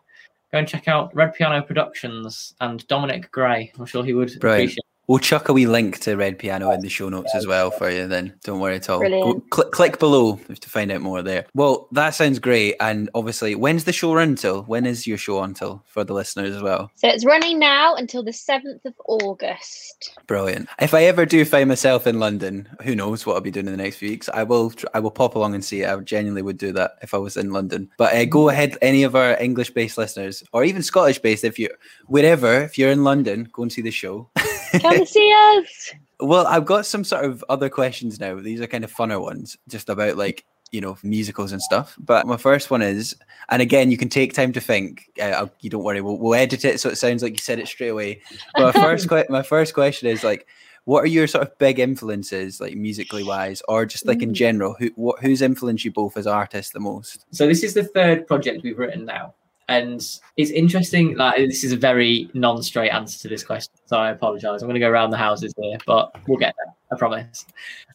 go 0.52 0.58
and 0.58 0.68
check 0.68 0.86
out 0.86 1.14
Red 1.16 1.34
Piano 1.34 1.62
Productions 1.62 2.54
and 2.60 2.86
Dominic 2.86 3.30
Gray. 3.32 3.72
I'm 3.78 3.86
sure 3.86 4.04
he 4.04 4.14
would 4.14 4.38
Brilliant. 4.38 4.70
appreciate. 4.70 4.84
We'll 5.10 5.18
chuck 5.18 5.48
a 5.48 5.52
wee 5.52 5.66
link 5.66 5.98
to 6.02 6.14
Red 6.14 6.38
Piano 6.38 6.70
in 6.70 6.82
the 6.82 6.88
show 6.88 7.08
notes 7.08 7.34
as 7.34 7.44
well 7.44 7.72
for 7.72 7.90
you. 7.90 8.06
Then 8.06 8.32
don't 8.44 8.60
worry 8.60 8.76
at 8.76 8.88
all. 8.88 9.00
Go, 9.00 9.40
click 9.50 9.72
click 9.72 9.98
below 9.98 10.36
to 10.36 10.70
find 10.70 10.92
out 10.92 11.00
more 11.00 11.20
there. 11.20 11.46
Well, 11.52 11.88
that 11.90 12.10
sounds 12.10 12.38
great. 12.38 12.76
And 12.78 13.10
obviously, 13.12 13.56
when's 13.56 13.82
the 13.82 13.92
show 13.92 14.14
run 14.14 14.36
till? 14.36 14.62
When 14.62 14.86
is 14.86 15.08
your 15.08 15.18
show 15.18 15.42
until 15.42 15.82
for 15.88 16.04
the 16.04 16.14
listeners 16.14 16.54
as 16.54 16.62
well? 16.62 16.92
So 16.94 17.08
it's 17.08 17.24
running 17.24 17.58
now 17.58 17.96
until 17.96 18.22
the 18.22 18.30
7th 18.30 18.84
of 18.84 18.94
August. 19.08 20.16
Brilliant. 20.28 20.68
If 20.80 20.94
I 20.94 21.02
ever 21.02 21.26
do 21.26 21.44
find 21.44 21.68
myself 21.68 22.06
in 22.06 22.20
London, 22.20 22.68
who 22.84 22.94
knows 22.94 23.26
what 23.26 23.34
I'll 23.34 23.40
be 23.40 23.50
doing 23.50 23.66
in 23.66 23.72
the 23.72 23.82
next 23.82 23.96
few 23.96 24.10
weeks? 24.10 24.28
I 24.32 24.44
will. 24.44 24.72
I 24.94 25.00
will 25.00 25.10
pop 25.10 25.34
along 25.34 25.56
and 25.56 25.64
see 25.64 25.82
it. 25.82 25.88
I 25.88 25.98
genuinely 26.02 26.42
would 26.42 26.58
do 26.58 26.70
that 26.74 26.98
if 27.02 27.14
I 27.14 27.18
was 27.18 27.36
in 27.36 27.50
London. 27.50 27.90
But 27.98 28.14
uh, 28.14 28.26
go 28.26 28.48
ahead, 28.48 28.78
any 28.80 29.02
of 29.02 29.16
our 29.16 29.36
English-based 29.40 29.98
listeners, 29.98 30.44
or 30.52 30.62
even 30.62 30.84
Scottish-based, 30.84 31.42
if 31.42 31.58
you 31.58 31.68
wherever, 32.06 32.62
if 32.62 32.78
you're 32.78 32.92
in 32.92 33.02
London, 33.02 33.48
go 33.52 33.62
and 33.62 33.72
see 33.72 33.82
the 33.82 33.90
show. 33.90 34.30
Come 34.78 35.04
see 35.06 35.32
us. 35.58 35.92
Well, 36.22 36.46
I've 36.46 36.66
got 36.66 36.84
some 36.84 37.02
sort 37.02 37.24
of 37.24 37.42
other 37.48 37.70
questions 37.70 38.20
now. 38.20 38.34
These 38.38 38.60
are 38.60 38.66
kind 38.66 38.84
of 38.84 38.92
funner 38.94 39.18
ones, 39.18 39.56
just 39.70 39.88
about 39.88 40.18
like 40.18 40.44
you 40.70 40.78
know 40.82 40.98
musicals 41.02 41.50
and 41.50 41.62
stuff. 41.62 41.96
But 41.98 42.26
my 42.26 42.36
first 42.36 42.70
one 42.70 42.82
is, 42.82 43.16
and 43.48 43.62
again, 43.62 43.90
you 43.90 43.96
can 43.96 44.10
take 44.10 44.34
time 44.34 44.52
to 44.52 44.60
think. 44.60 45.06
Uh, 45.18 45.46
you 45.60 45.70
don't 45.70 45.82
worry, 45.82 46.02
we'll, 46.02 46.18
we'll 46.18 46.34
edit 46.34 46.66
it 46.66 46.78
so 46.78 46.90
it 46.90 46.98
sounds 46.98 47.22
like 47.22 47.32
you 47.32 47.38
said 47.38 47.58
it 47.58 47.68
straight 47.68 47.88
away. 47.88 48.20
But 48.54 48.74
my 48.76 48.82
first 48.82 49.08
que- 49.08 49.24
my 49.30 49.42
first 49.42 49.72
question 49.72 50.08
is 50.10 50.22
like, 50.22 50.46
what 50.84 51.02
are 51.04 51.06
your 51.06 51.26
sort 51.26 51.46
of 51.46 51.56
big 51.56 51.78
influences, 51.78 52.60
like 52.60 52.76
musically 52.76 53.24
wise, 53.24 53.62
or 53.66 53.86
just 53.86 54.04
like 54.04 54.20
in 54.22 54.32
Mm. 54.32 54.34
general? 54.34 54.76
Who 54.78 54.90
what 54.96 55.20
who's 55.20 55.40
influenced 55.40 55.86
you 55.86 55.90
both 55.90 56.18
as 56.18 56.26
artists 56.26 56.72
the 56.72 56.80
most? 56.80 57.24
So 57.30 57.46
this 57.46 57.62
is 57.62 57.72
the 57.72 57.84
third 57.84 58.26
project 58.26 58.62
we've 58.62 58.78
written 58.78 59.06
now. 59.06 59.32
And 59.70 60.04
it's 60.36 60.50
interesting, 60.50 61.16
like 61.16 61.36
this 61.36 61.62
is 61.62 61.70
a 61.70 61.76
very 61.76 62.28
non-straight 62.34 62.90
answer 62.90 63.20
to 63.20 63.28
this 63.28 63.44
question. 63.44 63.72
So 63.86 63.96
I 63.96 64.10
apologize. 64.10 64.62
I'm 64.62 64.68
gonna 64.68 64.80
go 64.80 64.90
around 64.90 65.10
the 65.10 65.16
houses 65.16 65.54
here, 65.56 65.78
but 65.86 66.12
we'll 66.26 66.38
get 66.38 66.54
there, 66.58 66.74
I 66.92 66.98
promise. 66.98 67.46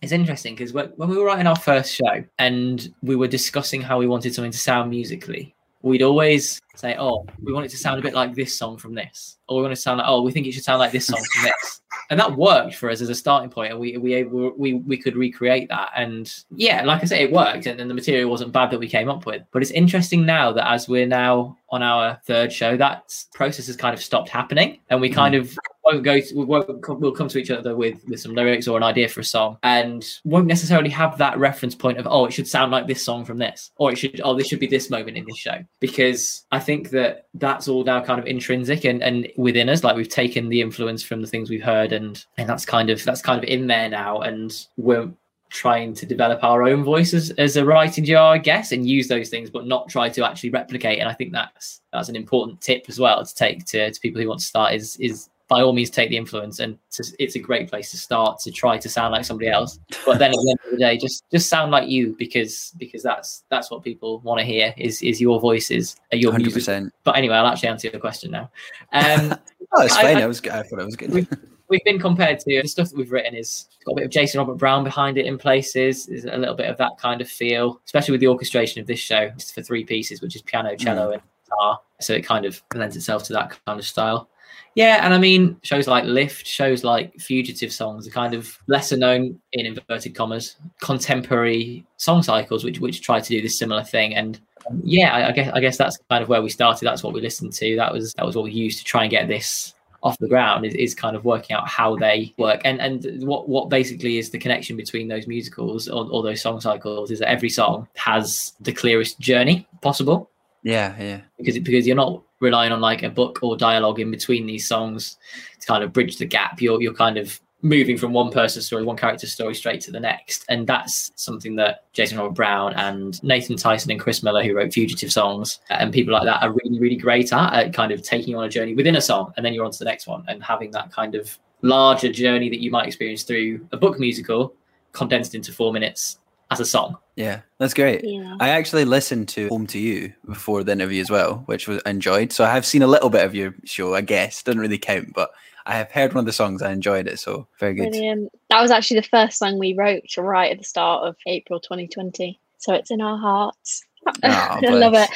It's 0.01 0.13
interesting 0.13 0.55
because 0.55 0.71
when, 0.71 0.93
we 0.97 1.17
were 1.17 1.26
writing 1.26 1.47
our 1.47 1.55
first 1.55 1.93
show 1.93 2.23
and 2.39 2.93
we 3.03 3.17
were 3.17 3.28
discussing 3.28 3.82
how 3.82 3.99
we 3.99 4.07
wanted 4.07 4.34
something 4.34 4.53
to 4.53 4.57
sound 4.57 4.89
musically, 4.89 5.53
we'd 5.82 6.01
always 6.01 6.61
say, 6.76 6.95
Oh, 6.97 7.26
we 7.43 7.51
want 7.51 7.65
it 7.65 7.69
to 7.69 7.78
sound 7.78 7.99
a 7.99 8.01
bit 8.01 8.13
like 8.13 8.34
this 8.36 8.57
song 8.57 8.78
from 8.78 8.95
this. 8.95 9.38
Or 9.49 9.57
we 9.57 9.63
want 9.63 9.76
to 9.76 9.82
sound 9.82 9.97
like, 9.97 10.07
oh, 10.07 10.21
we 10.21 10.32
think 10.32 10.47
it 10.47 10.53
should 10.53 10.63
sound 10.63 10.80
like 10.80 10.93
this 10.93 11.07
song 11.07 11.21
from 11.34 11.43
this. 11.43 11.82
And 12.10 12.20
that 12.20 12.36
worked 12.36 12.76
for 12.76 12.89
us 12.89 13.01
as 13.01 13.10
a 13.10 13.16
starting 13.16 13.49
point, 13.49 13.72
and 13.72 13.80
we 13.80 13.97
we 13.97 14.24
we 14.24 14.74
we 14.74 14.97
could 14.97 15.16
recreate 15.16 15.70
that. 15.70 15.91
And 15.95 16.32
yeah, 16.56 16.84
like 16.84 17.01
I 17.01 17.06
say, 17.06 17.24
it 17.24 17.32
worked, 17.32 17.66
and, 17.66 17.80
and 17.80 17.89
the 17.89 17.95
material 17.95 18.30
wasn't 18.30 18.51
bad 18.51 18.72
that 18.72 18.80
we 18.80 18.88
came 18.88 19.10
up 19.10 19.26
with. 19.26 19.43
But 19.51 19.62
it's 19.62 19.72
interesting 19.72 20.26
now 20.26 20.51
that 20.51 20.70
as 20.70 20.88
we're 20.88 21.08
now 21.08 21.58
on 21.70 21.82
our 21.82 22.20
third 22.26 22.53
show, 22.53 22.78
that 22.78 23.14
process 23.34 23.68
has 23.68 23.76
kind 23.76 23.93
of 23.93 24.03
stopped 24.03 24.30
happening, 24.30 24.80
and 24.89 25.01
we 25.01 25.10
kind 25.10 25.36
mm. 25.36 25.41
of 25.41 25.58
won't 25.86 26.03
go. 26.03 26.19
To, 26.19 26.36
we 26.36 26.45
won't 26.45 26.67
we'll 26.99 27.11
come 27.11 27.27
to 27.27 27.38
each 27.38 27.51
other 27.51 27.75
with 27.75 28.03
with 28.07 28.19
some 28.19 28.33
lyrics 28.33 28.67
or 28.67 28.77
an 28.77 28.83
idea 28.83 29.07
for 29.07 29.19
a 29.19 29.25
song, 29.25 29.57
and 29.63 30.05
won't 30.23 30.47
necessarily 30.47 30.89
have 30.89 31.17
that 31.17 31.38
reference 31.38 31.75
point 31.75 31.97
of 31.97 32.07
oh, 32.09 32.25
it 32.25 32.31
should 32.31 32.47
sound 32.47 32.71
like 32.71 32.88
this 32.88 33.03
song 33.03 33.25
from 33.25 33.38
this, 33.38 33.71
or 33.77 33.91
it 33.91 33.97
should 33.97 34.19
oh, 34.23 34.36
this 34.36 34.47
should 34.47 34.59
be 34.59 34.67
this 34.67 34.89
moment 34.89 35.17
in 35.17 35.25
this 35.25 35.38
show, 35.38 35.63
because 35.79 36.45
I 36.51 36.59
think 36.59 36.89
that 36.89 37.27
that's 37.36 37.67
all 37.67 37.83
now 37.83 38.03
kind 38.03 38.19
of 38.19 38.25
intrinsic 38.25 38.83
and 38.86 39.01
and 39.03 39.27
within 39.38 39.69
us. 39.69 39.83
Like 39.83 39.95
we've 39.95 40.09
taken 40.09 40.49
the 40.49 40.61
influence 40.61 41.03
from 41.03 41.21
the 41.21 41.27
things 41.27 41.49
we've 41.49 41.63
heard, 41.63 41.93
and 41.93 42.23
and 42.38 42.49
that's 42.49 42.65
kind 42.65 42.89
of 42.89 43.03
that's 43.03 43.21
kind 43.21 43.43
of 43.43 43.49
in 43.49 43.67
there 43.67 43.89
now, 43.89 44.21
and 44.21 44.67
we're 44.77 45.11
trying 45.49 45.93
to 45.93 46.05
develop 46.05 46.43
our 46.43 46.63
own 46.63 46.83
voices 46.83 47.31
as 47.31 47.55
a 47.55 47.63
writing 47.63 48.03
jar, 48.03 48.33
I 48.33 48.39
guess, 48.39 48.71
and 48.71 48.88
use 48.88 49.07
those 49.07 49.29
things, 49.29 49.49
but 49.49 49.65
not 49.65 49.88
try 49.88 50.09
to 50.09 50.25
actually 50.25 50.49
replicate. 50.49 50.99
And 50.99 51.07
I 51.07 51.13
think 51.13 51.31
that's 51.31 51.81
that's 51.93 52.09
an 52.09 52.15
important 52.15 52.61
tip 52.61 52.86
as 52.89 52.99
well 52.99 53.23
to 53.23 53.36
take 53.36 53.65
to, 53.67 53.91
to 53.91 53.99
people 53.99 54.21
who 54.21 54.27
want 54.27 54.41
to 54.41 54.45
start 54.45 54.73
is 54.73 54.97
is 54.97 55.29
by 55.48 55.62
all 55.62 55.74
means 55.74 55.89
take 55.89 56.10
the 56.10 56.18
influence 56.18 56.60
and 56.60 56.78
to, 56.91 57.04
it's 57.20 57.36
a 57.36 57.39
great 57.39 57.70
place 57.70 57.91
to 57.91 57.98
start 57.98 58.39
to 58.39 58.52
try 58.52 58.78
to 58.78 58.89
sound 58.89 59.12
like 59.14 59.24
somebody 59.26 59.48
else 59.50 59.80
but 60.06 60.18
then 60.18 60.32
at 60.32 60.36
the 60.38 60.50
end 60.50 60.60
of 60.66 60.72
the 60.72 60.78
day 60.78 60.98
just 60.98 61.24
just 61.32 61.50
sound 61.50 61.72
like 61.72 61.88
you 61.88 62.16
because 62.18 62.74
because 62.78 63.04
that's 63.04 63.43
that's 63.50 63.70
what 63.70 63.84
people 63.84 64.20
want 64.22 64.39
to 64.39 64.46
hear 64.46 64.74
is 64.78 65.02
is 65.04 65.22
your 65.22 65.39
voices 65.39 65.96
your 66.12 66.32
Hundred 66.32 66.46
music 66.46 66.62
percent. 66.62 66.93
but 67.04 67.16
anyway 67.16 67.36
i'll 67.36 67.48
actually 67.48 67.70
answer 67.70 67.88
your 67.89 68.00
question 68.00 68.32
now 68.32 68.50
um 68.93 69.34
Oh, 69.78 69.82
it's 69.84 69.96
I- 69.96 70.02
fine. 70.04 70.18
I- 70.18 70.22
I, 70.22 70.28
was. 70.28 70.41
I 70.48 70.62
thought 70.64 70.80
it 70.80 70.86
was 70.86 70.96
good. 70.96 71.12
We- 71.12 71.28
we've 71.68 71.84
been 71.84 72.00
compared 72.00 72.39
to 72.39 72.62
the 72.62 72.68
stuff 72.68 72.89
that 72.89 72.98
we've 72.98 73.12
written 73.12 73.34
is 73.36 73.68
got 73.84 73.93
a 73.93 73.96
bit 73.96 74.06
of 74.06 74.12
Jason 74.12 74.38
Robert 74.38 74.56
Brown 74.56 74.84
behind 74.84 75.18
it 75.18 75.26
in 75.26 75.38
places. 75.39 76.08
Is 76.08 76.24
a 76.26 76.38
little 76.38 76.54
bit 76.56 76.70
of 76.70 76.78
that 76.78 76.91
kind 77.00 77.20
of 77.20 77.28
feel, 77.28 77.82
especially 77.84 78.12
with 78.14 78.22
the 78.22 78.28
orchestration 78.28 78.80
of 78.80 78.88
this 78.88 79.00
show. 79.00 79.32
It's 79.36 79.52
for 79.52 79.64
three 79.64 79.84
pieces, 79.84 80.22
which 80.22 80.36
is 80.36 80.43
piano, 80.43 80.76
cello, 80.78 81.12
and 81.14 81.22
guitar. 81.46 81.80
So 82.00 82.14
it 82.14 82.22
kind 82.24 82.46
of 82.46 82.62
lends 82.76 82.96
itself 82.96 83.24
to 83.24 83.34
that 83.34 83.58
kind 83.66 83.80
of 83.80 83.86
style. 83.86 84.30
Yeah, 84.76 85.06
and 85.06 85.14
I 85.14 85.18
mean 85.18 85.58
shows 85.64 85.88
like 85.88 86.03
Lift, 86.03 86.45
shows 86.45 86.84
like 86.84 87.14
Fugitive 87.20 87.72
songs 87.72 88.08
are 88.08 88.12
kind 88.12 88.34
of 88.34 88.58
lesser 88.68 88.97
known 88.97 89.39
in 89.53 89.66
inverted 89.66 90.16
commas, 90.16 90.58
contemporary 90.82 91.86
song 91.97 92.24
cycles, 92.24 92.64
which 92.64 92.80
which 92.80 93.01
try 93.01 93.20
to 93.20 93.30
do 93.30 93.41
this 93.41 93.58
similar 93.58 93.84
thing. 93.84 94.16
And 94.16 94.39
um, 94.70 94.82
yeah, 94.84 95.14
I, 95.14 95.30
I 95.30 95.32
guess 95.32 95.51
I 95.53 95.60
guess 95.60 95.78
that's 95.78 95.97
kind 96.10 96.22
of 96.22 96.30
where 96.30 96.41
we 96.41 96.49
started. 96.49 96.86
That's 96.86 97.03
what 97.03 97.14
we 97.14 97.22
listened 97.22 97.53
to. 97.53 97.76
That 97.76 97.93
was 97.93 98.14
that 98.14 98.26
was 98.26 98.36
what 98.36 98.43
we 98.45 98.51
used 98.51 98.80
to 98.80 98.84
try 98.84 99.03
and 99.03 99.12
get 99.12 99.28
this 99.28 99.74
off 100.06 100.18
the 100.20 100.28
ground 100.28 100.66
is, 100.66 100.76
is 100.76 100.93
kind 100.93 101.16
of 101.16 101.26
working 101.26 101.56
out 101.56 101.68
how 101.68 101.95
they 101.95 102.32
work 102.38 102.62
and 102.64 102.80
and 102.80 103.28
what 103.28 103.49
what 103.49 103.70
basically 103.70 104.20
is 104.20 104.30
the 104.30 104.38
connection 104.38 104.78
between 104.78 105.08
those 105.08 105.26
musicals 105.26 105.89
or, 105.89 106.08
or 106.12 106.22
those 106.22 106.39
song 106.39 106.62
cycles 106.62 107.10
is 107.10 107.18
that 107.18 107.28
every 107.28 107.49
song 107.49 107.88
has 107.95 108.53
the 108.60 108.72
clearest 108.72 109.20
journey 109.20 109.68
possible 109.82 110.30
Yeah, 110.62 110.93
yeah. 110.99 111.22
because 111.39 111.58
because 111.58 111.88
you're 111.88 111.95
not 111.95 112.22
relying 112.39 112.71
on 112.71 112.81
like 112.81 113.03
a 113.03 113.09
book 113.09 113.39
or 113.41 113.57
dialogue 113.57 113.99
in 113.99 114.11
between 114.11 114.45
these 114.45 114.67
songs 114.67 115.17
to 115.59 115.67
kind 115.67 115.83
of 115.83 115.93
bridge 115.93 116.17
the 116.17 116.25
gap. 116.25 116.61
You're 116.61 116.81
you're 116.81 116.93
kind 116.93 117.17
of 117.17 117.39
moving 117.61 117.97
from 117.97 118.13
one 118.13 118.31
person's 118.31 118.65
story, 118.65 118.83
one 118.83 118.97
character's 118.97 119.31
story, 119.31 119.55
straight 119.55 119.81
to 119.81 119.91
the 119.91 119.99
next, 119.99 120.45
and 120.49 120.67
that's 120.67 121.11
something 121.15 121.55
that 121.55 121.91
Jason 121.93 122.17
Robert 122.17 122.36
Brown 122.36 122.73
and 122.73 123.21
Nathan 123.23 123.55
Tysen 123.55 123.89
and 123.89 123.99
Chris 123.99 124.21
Miller, 124.21 124.43
who 124.43 124.55
wrote 124.55 124.73
Fugitive 124.73 125.11
songs, 125.11 125.59
uh, 125.71 125.75
and 125.79 125.91
people 125.91 126.13
like 126.13 126.25
that, 126.25 126.43
are 126.43 126.51
really 126.51 126.79
really 126.79 126.97
great 126.97 127.33
at, 127.33 127.53
at 127.53 127.73
kind 127.73 127.91
of 127.91 128.01
taking 128.01 128.29
you 128.29 128.38
on 128.38 128.45
a 128.45 128.49
journey 128.49 128.75
within 128.75 128.95
a 128.95 129.01
song, 129.01 129.33
and 129.38 129.45
then 129.45 129.53
you're 129.53 129.65
on 129.65 129.71
to 129.71 129.79
the 129.79 129.86
next 129.86 130.07
one, 130.07 130.23
and 130.27 130.43
having 130.43 130.71
that 130.71 130.91
kind 130.91 131.15
of 131.15 131.38
larger 131.61 132.11
journey 132.11 132.49
that 132.49 132.61
you 132.61 132.69
might 132.69 132.86
experience 132.86 133.23
through 133.23 133.65
a 133.71 133.77
book 133.77 133.99
musical 133.99 134.53
condensed 134.91 135.33
into 135.33 135.51
four 135.51 135.73
minutes 135.73 136.19
as 136.52 136.60
a 136.60 136.66
song. 136.66 136.98
Yeah, 137.16 137.41
that's 137.58 137.74
great. 137.74 138.04
Yeah. 138.04 138.36
I 138.39 138.50
actually 138.50 138.86
listened 138.86 139.30
to 139.30 139.48
Home 139.48 139.68
to 139.68 139.80
You 139.80 140.14
before 140.26 140.64
the 140.64 140.74
interview 140.74 141.02
as 141.02 141.10
well, 141.10 141.43
which 141.46 141.68
was 141.68 141.82
enjoyed. 141.86 142.32
So 142.34 142.43
I 142.43 142.52
have 142.52 142.66
seen 142.66 142.82
a 142.82 142.88
little 142.88 143.10
bit 143.10 143.26
of 143.26 143.34
your 143.34 143.56
show, 143.64 143.96
I 143.96 144.02
guess. 144.02 144.43
Doesn't 144.43 144.60
really 144.60 144.78
count, 144.78 145.14
but 145.14 145.32
I 145.66 145.76
have 145.76 145.91
heard 145.91 146.14
one 146.14 146.20
of 146.20 146.26
the 146.26 146.34
songs. 146.34 146.62
I 146.62 146.72
enjoyed 146.72 147.08
it, 147.08 147.20
so 147.20 147.48
very 147.60 147.74
good. 147.74 147.89
Brilliant. 147.89 148.32
That 148.50 148.62
was 148.62 148.72
actually 148.72 149.00
the 149.00 149.08
first 149.08 149.38
song 149.39 149.58
we 149.58 149.74
wrote 149.74 150.04
right 150.18 150.52
at 150.52 150.58
the 150.58 150.66
start 150.66 151.08
of 151.08 151.16
April 151.26 151.60
2020. 151.60 152.39
So 152.58 152.74
it's 152.74 152.91
in 152.91 153.02
our 153.02 153.18
hearts. 153.18 153.84
Ah, 154.24 154.60
I 154.64 154.70
love 154.70 154.93
it. 154.93 155.10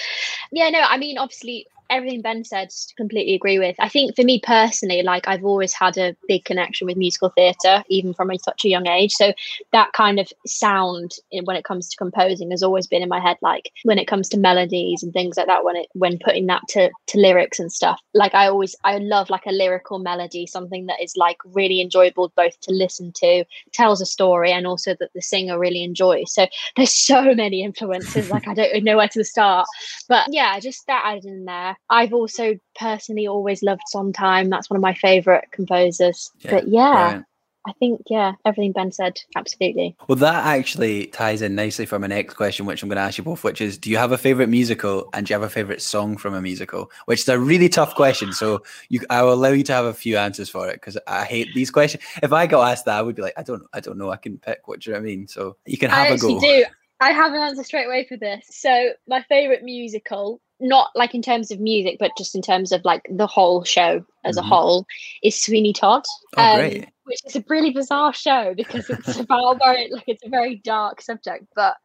Yeah, 0.52 0.70
no, 0.70 0.80
I 0.82 0.98
mean, 0.98 1.18
obviously, 1.18 1.68
everything 1.90 2.22
Ben 2.22 2.44
said, 2.44 2.70
completely 2.96 3.36
agree 3.36 3.60
with. 3.60 3.76
I 3.80 3.90
think 3.90 4.16
for 4.16 4.24
me 4.24 4.40
personally, 4.44 5.02
like 5.02 5.28
I've 5.28 5.44
always 5.44 5.74
had 5.74 5.98
a 5.98 6.16
big 6.28 6.46
connection 6.46 6.88
with 6.88 6.98
musical 6.98 7.30
theatre, 7.30 7.84
even 7.90 8.14
from 8.14 8.30
such 8.38 8.64
a 8.64 8.70
young 8.70 8.88
age. 8.88 9.12
So 9.14 9.34
that 9.72 9.94
kind 9.94 10.20
of 10.20 10.32
sound 10.46 11.16
when 11.44 11.56
it 11.56 11.66
comes 11.66 11.90
to 11.90 11.98
composing 11.98 12.52
has 12.52 12.64
always 12.64 12.88
been 12.88 13.02
in 13.02 13.10
my 13.10 13.20
head. 13.20 13.38
Like 13.42 13.72
when 13.84 13.98
it 13.98 14.08
comes 14.08 14.30
to 14.30 14.38
melodies 14.38 15.02
and 15.02 15.12
things 15.12 15.38
like 15.38 15.48
that, 15.48 15.64
when 15.64 15.76
it 15.76 15.88
when 15.94 16.20
putting 16.20 16.46
that 16.48 16.62
to 16.70 16.90
to 17.08 17.18
lyrics 17.18 17.60
and 17.60 17.72
stuff. 17.72 18.00
Like 18.14 18.36
I 18.36 18.48
always 18.48 18.76
I 18.84 18.98
love 19.00 19.30
like 19.30 19.46
a 19.48 19.52
lyrical 19.52 20.00
melody, 20.00 20.46
something 20.46 20.86
that 20.86 21.02
is 21.02 21.18
like 21.18 21.38
really 21.46 21.82
enjoyable 21.82 22.32
both 22.36 22.60
to 22.62 22.72
listen 22.72 23.12
to, 23.18 23.46
tells 23.74 24.02
a 24.02 24.06
story, 24.06 24.52
and 24.52 24.68
also 24.68 24.96
that 25.00 25.14
the 25.14 25.22
singer 25.22 25.58
really 25.58 25.84
enjoys. 25.84 26.34
So 26.34 26.48
there's 26.76 26.94
so 26.94 27.34
many 27.34 27.64
influences. 27.70 28.30
like 28.30 28.48
I 28.48 28.54
don't 28.54 28.84
know 28.84 28.98
where 28.98 29.08
to 29.10 29.24
start. 29.24 29.66
But 30.08 30.28
yeah, 30.30 30.60
just 30.60 30.86
that 30.88 31.04
added 31.06 31.26
in 31.26 31.46
there. 31.46 31.78
I've 31.90 32.14
also 32.14 32.58
personally 32.78 33.28
always 33.28 33.64
loved 33.64 33.82
Sondheim. 33.88 34.50
That's 34.50 34.70
one 34.70 34.78
of 34.78 34.82
my 34.82 34.94
favourite 34.94 35.52
composers. 35.52 36.32
Yeah, 36.40 36.52
but 36.52 36.68
yeah. 36.68 37.22
I 37.68 37.74
think 37.74 38.04
yeah, 38.10 38.34
everything 38.46 38.72
Ben 38.72 38.92
said, 38.92 39.20
absolutely. 39.36 39.96
Well, 40.08 40.16
that 40.18 40.46
actually 40.46 41.08
ties 41.08 41.42
in 41.42 41.56
nicely 41.56 41.86
for 41.86 42.00
my 42.00 42.08
next 42.08 42.36
question, 42.36 42.66
which 42.66 42.82
I'm 42.82 42.90
going 42.90 42.96
to 42.96 43.02
ask 43.02 43.18
you 43.18 43.24
both, 43.24 43.44
which 43.44 43.60
is 43.60 43.78
Do 43.78 43.90
you 43.90 43.98
have 43.98 44.14
a 44.14 44.18
favorite 44.18 44.48
musical 44.48 45.10
and 45.14 45.28
do 45.28 45.32
you 45.32 45.40
have 45.40 45.48
a 45.48 45.52
favorite 45.52 45.82
song 45.82 46.16
from 46.16 46.34
a 46.34 46.42
musical? 46.42 46.90
Which 47.06 47.20
is 47.20 47.30
a 47.30 47.38
really 47.38 47.68
tough 47.68 47.96
question. 47.96 48.32
So 48.32 48.64
you, 48.88 49.02
I 49.10 49.24
will 49.24 49.34
allow 49.34 49.50
you 49.50 49.64
to 49.64 49.74
have 49.74 49.86
a 49.86 49.94
few 49.94 50.18
answers 50.18 50.50
for 50.50 50.70
it 50.70 50.76
because 50.76 50.98
I 51.06 51.26
hate 51.26 51.50
these 51.54 51.70
questions. 51.70 52.04
If 52.24 52.32
I 52.32 52.48
got 52.48 52.72
asked 52.72 52.86
that, 52.86 52.98
I 52.98 53.02
would 53.02 53.16
be 53.16 53.22
like, 53.22 53.38
I 53.38 53.44
don't, 53.44 53.64
I 53.74 53.82
don't 53.82 53.98
know. 53.98 54.10
I 54.10 54.18
can 54.18 54.38
pick. 54.38 54.68
What 54.68 54.80
do 54.80 54.90
you 54.90 54.94
know 54.94 55.02
I 55.02 55.04
mean? 55.04 55.28
So 55.28 55.58
you 55.66 55.78
can 55.78 55.90
have 55.90 56.08
I 56.08 56.10
a 56.12 56.14
actually 56.14 56.36
go. 56.36 56.40
do. 56.40 56.66
I 57.02 57.12
have 57.12 57.34
an 57.34 57.40
answer 57.40 57.64
straight 57.64 57.86
away 57.86 58.06
for 58.08 58.18
this. 58.18 58.46
So 58.50 58.92
my 59.08 59.22
favourite 59.24 59.64
musical, 59.64 60.42
not 60.60 60.89
like 60.95 61.16
in 61.16 61.22
terms 61.22 61.51
of 61.51 61.60
music, 61.60 61.97
but 61.99 62.12
just 62.18 62.36
in 62.36 62.41
terms 62.41 62.72
of 62.72 62.84
like 62.86 63.01
the 63.10 63.28
whole 63.28 63.64
show 63.64 64.03
as 64.26 64.36
Mhm. 64.36 64.39
a 64.39 64.43
whole, 64.43 64.86
is 65.24 65.41
Sweeney 65.41 65.74
Todd. 65.74 66.03
Oh, 66.38 66.55
great. 66.55 66.88
Which 67.05 67.20
is 67.26 67.36
a 67.36 67.43
really 67.47 67.72
bizarre 67.72 68.14
show 68.14 68.53
because 68.55 68.89
it's 68.89 69.18
about 69.20 69.60
very 69.64 69.89
like 69.91 70.03
it's 70.07 70.24
a 70.26 70.30
very 70.30 70.55
dark 70.64 71.01
subject. 71.01 71.45
But 71.55 71.76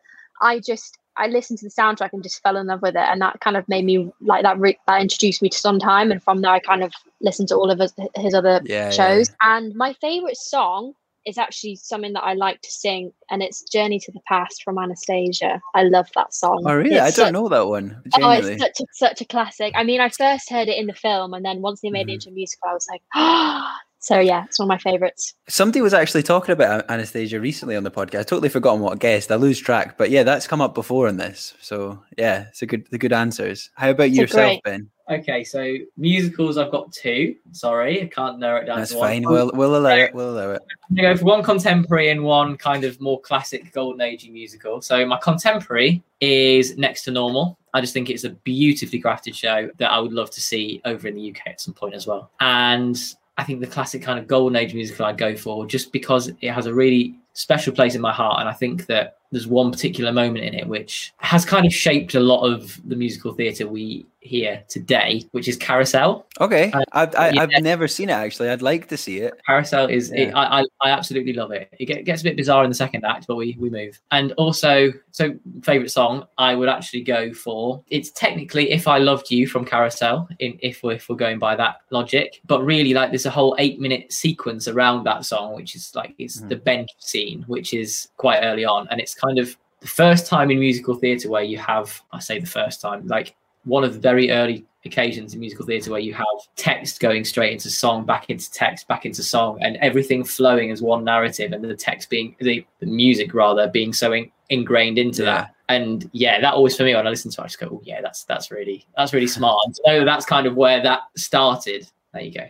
I 0.42 0.58
just 0.60 0.98
I 1.16 1.28
listened 1.28 1.60
to 1.60 1.66
the 1.66 1.70
soundtrack 1.70 2.10
and 2.12 2.24
just 2.24 2.42
fell 2.42 2.56
in 2.56 2.66
love 2.66 2.82
with 2.82 2.96
it, 2.96 3.08
and 3.08 3.20
that 3.22 3.38
kind 3.40 3.56
of 3.56 3.68
made 3.68 3.84
me 3.84 4.10
like 4.20 4.42
that. 4.42 4.58
Re- 4.58 4.78
that 4.88 5.00
introduced 5.00 5.42
me 5.42 5.48
to 5.48 5.58
Sondheim, 5.58 6.10
and 6.10 6.20
from 6.22 6.40
there 6.40 6.50
I 6.50 6.58
kind 6.58 6.82
of 6.82 6.92
listened 7.20 7.48
to 7.48 7.54
all 7.54 7.70
of 7.70 7.78
his, 7.78 7.94
his 8.16 8.34
other 8.34 8.60
Yeah, 8.64 8.86
yeah, 8.86 8.90
shows. 8.90 9.30
And 9.40 9.74
my 9.76 9.92
favorite 10.00 10.36
song 10.36 10.94
is 11.26 11.38
actually 11.38 11.76
something 11.76 12.12
that 12.14 12.22
I 12.24 12.34
like 12.34 12.60
to 12.62 12.70
sing, 12.70 13.12
and 13.30 13.42
it's 13.42 13.62
"Journey 13.62 13.98
to 14.00 14.12
the 14.12 14.20
Past" 14.28 14.62
from 14.62 14.78
Anastasia. 14.78 15.60
I 15.74 15.84
love 15.84 16.08
that 16.14 16.34
song. 16.34 16.62
Oh, 16.66 16.74
really? 16.74 16.90
It's 16.94 17.00
I 17.00 17.04
don't 17.06 17.12
such- 17.28 17.32
know 17.32 17.48
that 17.48 17.66
one. 17.66 17.96
Oh, 17.96 18.08
Genuinely. 18.18 18.52
it's 18.54 18.62
such 18.62 18.80
a, 18.80 18.84
such 18.92 19.20
a 19.20 19.24
classic. 19.24 19.72
I 19.76 19.84
mean, 19.84 20.00
I 20.00 20.08
first 20.08 20.50
heard 20.50 20.68
it 20.68 20.76
in 20.78 20.86
the 20.86 20.94
film, 20.94 21.34
and 21.34 21.44
then 21.44 21.60
once 21.62 21.80
they 21.80 21.90
made 21.90 22.06
Mhm. 22.06 22.10
it 22.10 22.14
into 22.14 22.28
a 22.30 22.32
musical, 22.32 22.68
I 22.68 22.74
was 22.74 22.86
like, 22.90 23.02
ah. 23.14 23.78
so 24.04 24.20
yeah, 24.20 24.44
it's 24.44 24.58
one 24.58 24.66
of 24.66 24.68
my 24.68 24.76
favorites. 24.78 25.32
Somebody 25.48 25.80
was 25.80 25.94
actually 25.94 26.22
talking 26.22 26.52
about 26.52 26.84
Anastasia 26.90 27.40
recently 27.40 27.74
on 27.74 27.84
the 27.84 27.90
podcast. 27.90 28.20
I 28.20 28.22
totally 28.24 28.50
forgotten 28.50 28.82
what 28.82 28.98
guest. 28.98 29.32
I 29.32 29.36
lose 29.36 29.58
track, 29.58 29.96
but 29.96 30.10
yeah, 30.10 30.24
that's 30.24 30.46
come 30.46 30.60
up 30.60 30.74
before 30.74 31.08
in 31.08 31.16
this. 31.16 31.54
So 31.62 32.02
yeah, 32.18 32.48
it's 32.50 32.60
a 32.60 32.66
good, 32.66 32.86
the 32.90 32.98
good 32.98 33.14
answers. 33.14 33.70
How 33.76 33.88
about 33.90 34.08
It's 34.08 34.16
yourself, 34.18 34.60
great- 34.62 34.62
Ben? 34.62 34.90
Okay, 35.10 35.44
so 35.44 35.76
musicals, 35.98 36.56
I've 36.56 36.70
got 36.70 36.90
two. 36.90 37.36
Sorry, 37.52 38.02
I 38.02 38.06
can't 38.06 38.38
narrow 38.38 38.62
it 38.62 38.64
down. 38.64 38.78
That's 38.78 38.94
fine. 38.94 39.22
We'll 39.22 39.50
we'll 39.52 39.76
allow 39.76 39.94
it. 39.94 40.14
We'll 40.14 40.30
allow 40.30 40.52
it. 40.52 40.62
I'm 40.88 40.96
gonna 40.96 41.12
go 41.12 41.18
for 41.18 41.26
one 41.26 41.42
contemporary 41.42 42.08
and 42.08 42.24
one 42.24 42.56
kind 42.56 42.84
of 42.84 42.98
more 43.02 43.20
classic 43.20 43.70
golden 43.72 44.00
agey 44.00 44.32
musical. 44.32 44.80
So 44.80 45.04
my 45.04 45.18
contemporary 45.18 46.02
is 46.20 46.78
Next 46.78 47.04
to 47.04 47.10
Normal. 47.10 47.58
I 47.74 47.82
just 47.82 47.92
think 47.92 48.08
it's 48.08 48.24
a 48.24 48.30
beautifully 48.30 49.02
crafted 49.02 49.34
show 49.34 49.68
that 49.76 49.90
I 49.90 49.98
would 49.98 50.12
love 50.12 50.30
to 50.30 50.40
see 50.40 50.80
over 50.86 51.06
in 51.06 51.16
the 51.16 51.30
UK 51.30 51.48
at 51.48 51.60
some 51.60 51.74
point 51.74 51.94
as 51.94 52.06
well. 52.06 52.30
And 52.40 52.96
I 53.36 53.44
think 53.44 53.60
the 53.60 53.66
classic 53.66 54.00
kind 54.00 54.18
of 54.18 54.26
golden 54.26 54.56
age 54.56 54.74
musical 54.74 55.04
I'd 55.04 55.18
go 55.18 55.36
for 55.36 55.66
just 55.66 55.92
because 55.92 56.28
it 56.40 56.50
has 56.50 56.66
a 56.66 56.72
really 56.72 57.16
special 57.34 57.74
place 57.74 57.94
in 57.94 58.00
my 58.00 58.12
heart. 58.12 58.40
And 58.40 58.48
I 58.48 58.52
think 58.52 58.86
that 58.86 59.18
there's 59.34 59.46
one 59.46 59.70
particular 59.70 60.12
moment 60.12 60.44
in 60.44 60.54
it 60.54 60.66
which 60.66 61.12
has 61.18 61.44
kind 61.44 61.66
of 61.66 61.72
shaped 61.74 62.14
a 62.14 62.20
lot 62.20 62.42
of 62.44 62.80
the 62.88 62.96
musical 62.96 63.32
theatre 63.34 63.66
we 63.68 64.06
hear 64.20 64.64
today, 64.68 65.22
which 65.32 65.48
is 65.48 65.56
Carousel. 65.58 66.24
Okay, 66.40 66.72
Uh, 66.72 66.80
I've 66.92 67.14
I, 67.14 67.28
yeah. 67.28 67.42
I've 67.42 67.62
never 67.62 67.86
seen 67.86 68.08
it 68.08 68.14
actually. 68.14 68.48
I'd 68.48 68.62
like 68.62 68.88
to 68.88 68.96
see 68.96 69.18
it. 69.18 69.34
Carousel 69.46 69.88
is 69.88 70.10
it, 70.12 70.28
Yeah. 70.28 70.38
I, 70.38 70.60
I 70.60 70.64
I 70.82 70.90
absolutely 70.90 71.34
love 71.34 71.50
it. 71.52 71.68
It 71.78 72.06
gets 72.06 72.22
a 72.22 72.24
bit 72.24 72.34
bizarre 72.34 72.64
in 72.64 72.70
the 72.70 72.74
second 72.74 73.04
act, 73.04 73.26
but 73.28 73.36
we 73.36 73.54
we 73.60 73.68
move. 73.68 74.00
And 74.12 74.32
also, 74.38 74.94
so 75.10 75.34
favorite 75.62 75.90
song 75.90 76.24
I 76.38 76.54
would 76.54 76.70
actually 76.70 77.02
go 77.02 77.34
for. 77.34 77.82
It's 77.90 78.10
technically 78.12 78.70
"If 78.72 78.88
I 78.88 78.96
Loved 78.96 79.30
You" 79.30 79.46
from 79.46 79.66
Carousel. 79.66 80.26
In 80.38 80.58
if 80.62 80.82
we're 80.82 80.92
if 80.94 81.10
we're 81.10 81.16
going 81.16 81.38
by 81.38 81.54
that 81.56 81.76
logic, 81.90 82.40
but 82.46 82.62
really 82.64 82.94
like 82.94 83.10
there's 83.10 83.26
a 83.26 83.30
whole 83.30 83.54
eight 83.58 83.78
minute 83.78 84.10
sequence 84.10 84.68
around 84.68 85.04
that 85.04 85.26
song, 85.26 85.54
which 85.54 85.76
is 85.76 85.92
like 85.94 86.14
it's 86.18 86.40
Mhm. 86.40 86.48
the 86.48 86.56
bench 86.56 86.88
scene, 86.98 87.44
which 87.46 87.74
is 87.74 88.08
quite 88.16 88.40
early 88.40 88.64
on, 88.64 88.88
and 88.90 89.02
it's 89.02 89.14
kind 89.24 89.38
of 89.38 89.56
the 89.80 89.86
first 89.88 90.26
time 90.26 90.50
in 90.50 90.58
musical 90.58 90.94
theatre 90.94 91.28
where 91.28 91.42
you 91.42 91.58
have 91.58 92.00
I 92.12 92.18
say 92.20 92.38
the 92.38 92.46
first 92.46 92.80
time 92.80 93.06
like 93.06 93.34
one 93.64 93.84
of 93.84 93.94
the 93.94 94.00
very 94.00 94.30
early 94.30 94.66
occasions 94.84 95.32
in 95.34 95.40
musical 95.40 95.64
theatre 95.64 95.90
where 95.90 96.00
you 96.00 96.12
have 96.14 96.26
text 96.56 97.00
going 97.00 97.24
straight 97.24 97.52
into 97.52 97.70
song, 97.70 98.04
back 98.04 98.28
into 98.28 98.50
text, 98.52 98.86
back 98.88 99.06
into 99.06 99.22
song, 99.22 99.58
and 99.62 99.76
everything 99.78 100.22
flowing 100.24 100.70
as 100.70 100.82
one 100.82 101.04
narrative, 101.04 101.52
and 101.52 101.64
the 101.64 101.74
text 101.74 102.10
being 102.10 102.36
the, 102.40 102.64
the 102.80 102.86
music 102.86 103.32
rather 103.32 103.68
being 103.68 103.92
so 103.92 104.12
in, 104.12 104.30
ingrained 104.50 104.98
into 104.98 105.22
Yeah. 105.22 105.34
that. 105.34 105.54
And 105.70 106.10
yeah, 106.12 106.40
that 106.42 106.52
always 106.52 106.76
for 106.76 106.82
me 106.82 106.94
when 106.94 107.06
I 107.06 107.10
listen 107.10 107.30
to 107.30 107.40
it, 107.40 107.44
I 107.44 107.46
just 107.46 107.58
go, 107.58 107.68
oh 107.72 107.80
yeah, 107.84 108.02
that's 108.02 108.24
that's 108.24 108.50
really 108.50 108.86
that's 108.96 109.14
really 109.14 109.26
smart. 109.26 109.58
And 109.64 109.74
so 109.74 110.04
that's 110.04 110.26
kind 110.26 110.46
of 110.46 110.56
where 110.56 110.82
that 110.82 111.00
started. 111.16 111.88
There 112.12 112.22
you 112.22 112.32
go. 112.32 112.46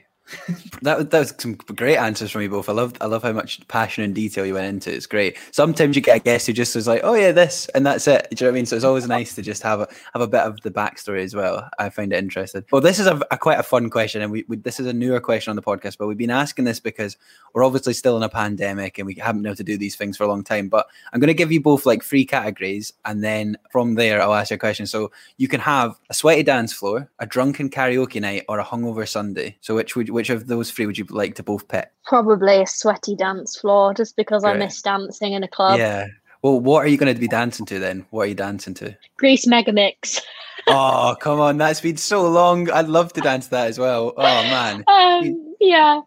That 0.83 0.99
was- 0.99 1.07
that 1.09 1.19
was 1.19 1.35
some 1.39 1.55
great 1.55 1.97
answers 1.97 2.31
from 2.31 2.43
you 2.43 2.49
both. 2.49 2.69
I 2.69 2.73
love 2.73 2.95
I 3.01 3.07
love 3.07 3.23
how 3.23 3.33
much 3.33 3.67
passion 3.69 4.05
and 4.05 4.15
detail 4.15 4.45
you 4.47 4.55
went 4.55 4.67
into. 4.67 4.93
It's 4.95 5.07
great. 5.07 5.37
Sometimes 5.51 5.97
you 5.97 6.03
get 6.03 6.17
a 6.17 6.21
guest 6.21 6.47
who 6.47 6.53
just 6.53 6.75
is 6.77 6.87
like, 6.87 7.03
oh 7.05 7.15
yeah, 7.15 7.33
this 7.33 7.69
and 7.75 7.85
that's 7.87 8.07
it. 8.09 8.29
Do 8.31 8.37
you 8.45 8.47
know 8.47 8.53
what 8.53 8.55
I 8.55 8.59
mean? 8.59 8.67
So 8.67 8.77
it's 8.77 8.85
always 8.85 9.07
nice 9.07 9.35
to 9.35 9.43
just 9.43 9.63
have 9.63 9.81
a 9.81 9.89
have 10.13 10.23
a 10.23 10.27
bit 10.27 10.41
of 10.41 10.61
the 10.63 10.71
backstory 10.71 11.23
as 11.23 11.35
well. 11.35 11.69
I 11.79 11.89
find 11.91 12.13
it 12.13 12.19
interesting. 12.19 12.65
Well, 12.73 12.81
this 12.81 12.99
is 12.99 13.07
a, 13.07 13.21
a 13.31 13.39
quite 13.39 13.59
a 13.59 13.63
fun 13.63 13.91
question, 13.91 14.23
and 14.23 14.33
we, 14.33 14.45
we 14.49 14.57
this 14.57 14.81
is 14.81 14.87
a 14.87 14.93
newer 14.93 15.21
question 15.21 15.51
on 15.51 15.57
the 15.57 15.63
podcast, 15.63 15.99
but 15.99 16.07
we've 16.07 16.19
been 16.19 16.31
asking 16.31 16.65
this 16.65 16.81
because 16.81 17.17
we're 17.53 17.65
obviously 17.65 17.93
still 17.93 18.17
in 18.17 18.23
a 18.23 18.29
pandemic 18.29 18.99
and 18.99 19.07
we 19.07 19.15
haven't 19.15 19.43
been 19.43 19.51
able 19.51 19.57
to 19.57 19.65
do 19.65 19.77
these 19.79 19.97
things 19.97 20.17
for 20.17 20.25
a 20.25 20.29
long 20.29 20.43
time. 20.43 20.69
But 20.69 20.87
I'm 21.13 21.21
going 21.21 21.29
to 21.29 21.35
give 21.35 21.53
you 21.53 21.61
both 21.61 21.87
like 21.87 22.03
three 22.03 22.25
categories, 22.25 22.93
and 23.05 23.23
then 23.23 23.57
from 23.71 23.95
there 23.95 24.21
I'll 24.23 24.35
ask 24.35 24.51
you 24.51 24.57
a 24.57 24.59
question. 24.59 24.87
So 24.87 25.13
you 25.37 25.49
can 25.49 25.61
have 25.61 25.99
a 26.11 26.15
sweaty 26.15 26.43
dance 26.43 26.73
floor, 26.73 27.11
a 27.19 27.27
drunken 27.27 27.69
karaoke 27.71 28.21
night, 28.21 28.45
or 28.49 28.59
a 28.59 28.65
hungover 28.65 29.07
Sunday. 29.09 29.57
So 29.61 29.75
which 29.75 29.97
would 29.97 30.14
which 30.15 30.31
of 30.31 30.47
those 30.47 30.71
three 30.71 30.87
would 30.87 30.97
you 30.97 31.05
like 31.11 31.35
to 31.35 31.43
both 31.43 31.69
pick? 31.69 31.91
Probably 32.05 32.63
a 32.63 32.67
sweaty 32.67 33.15
dance 33.17 33.57
floor, 33.59 33.93
just 33.93 34.17
because 34.17 34.45
I 34.45 34.55
miss 34.55 34.81
dancing 34.81 35.33
in 35.35 35.43
a 35.45 35.49
club. 35.49 35.79
yeah. 35.79 36.07
Well, 36.43 36.61
what 36.61 36.85
are 36.85 36.89
you 36.89 36.99
going 36.99 37.13
to 37.15 37.19
be 37.19 37.27
dancing 37.27 37.65
to 37.67 37.79
then? 37.79 38.05
What 38.11 38.25
are 38.25 38.27
you 38.27 38.35
dancing 38.35 38.75
to? 38.75 38.97
Grease 39.19 39.47
Megamix. 39.47 40.21
Oh, 40.67 41.15
come 41.21 41.41
on. 41.41 41.59
That's 41.59 41.83
been 41.83 41.99
so 41.99 42.27
long. 42.27 42.71
I'd 42.71 42.89
love 42.89 43.13
to 43.15 43.21
dance 43.21 43.49
that 43.49 43.67
as 43.69 43.79
well. 43.79 44.15
Oh, 44.17 44.23
man. 44.23 44.83
um, 44.89 45.55
yeah, 45.61 46.01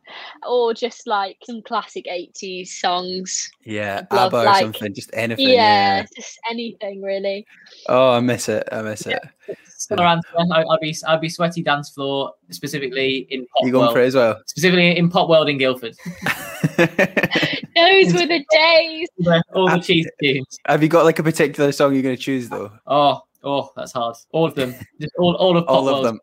or 0.47 0.73
just 0.73 1.05
like 1.05 1.37
some 1.43 1.61
classic 1.61 2.05
'80s 2.05 2.69
songs. 2.69 3.51
Yeah. 3.63 4.07
Love, 4.11 4.33
ABBA 4.33 4.37
or 4.41 4.45
like- 4.45 4.61
something. 4.63 4.95
Just 4.95 5.11
anything. 5.13 5.49
Yeah, 5.49 5.97
Yeah. 5.99 6.05
just 6.15 6.39
anything 6.49 7.03
really. 7.03 7.45
Oh, 7.87 8.13
I 8.13 8.19
miss 8.19 8.49
it. 8.49 8.67
I 8.71 8.81
miss 8.81 9.05
it. 9.05 9.19
Similar 9.87 10.07
answer. 10.07 10.27
I, 10.37 10.63
I'd 10.63 10.79
be 10.81 10.95
I'd 11.07 11.21
be 11.21 11.29
sweaty 11.29 11.63
dance 11.63 11.89
floor 11.89 12.33
specifically 12.49 13.25
in 13.29 13.41
pop 13.47 13.65
You 13.65 13.71
going 13.71 13.83
world, 13.85 13.93
for 13.95 14.01
it 14.01 14.07
as 14.07 14.15
well? 14.15 14.41
specifically 14.45 14.97
in 14.97 15.09
Popworld 15.09 15.49
in 15.49 15.57
Guildford. 15.57 15.95
Those 16.77 18.13
were 18.13 18.25
the 18.27 18.43
days. 18.49 19.07
all 19.53 19.67
the 19.67 19.73
ah, 19.77 19.79
cheese 19.79 20.07
tunes. 20.21 20.57
Have 20.65 20.83
you 20.83 20.89
got 20.89 21.05
like 21.05 21.19
a 21.19 21.23
particular 21.23 21.71
song 21.71 21.93
you're 21.93 22.03
going 22.03 22.15
to 22.15 22.21
choose 22.21 22.49
though? 22.49 22.71
Oh, 22.85 23.21
Oh, 23.43 23.71
that's 23.77 23.93
hard. 23.93 24.15
All 24.31 24.45
of 24.45 24.55
them. 24.55 24.75
Just 24.99 25.13
all, 25.19 25.35
all 25.35 25.55
of 25.55 25.65
pop 25.67 25.77
All 25.77 25.87
of 25.87 25.95
Potwell's- 25.95 26.05
them. 26.05 26.19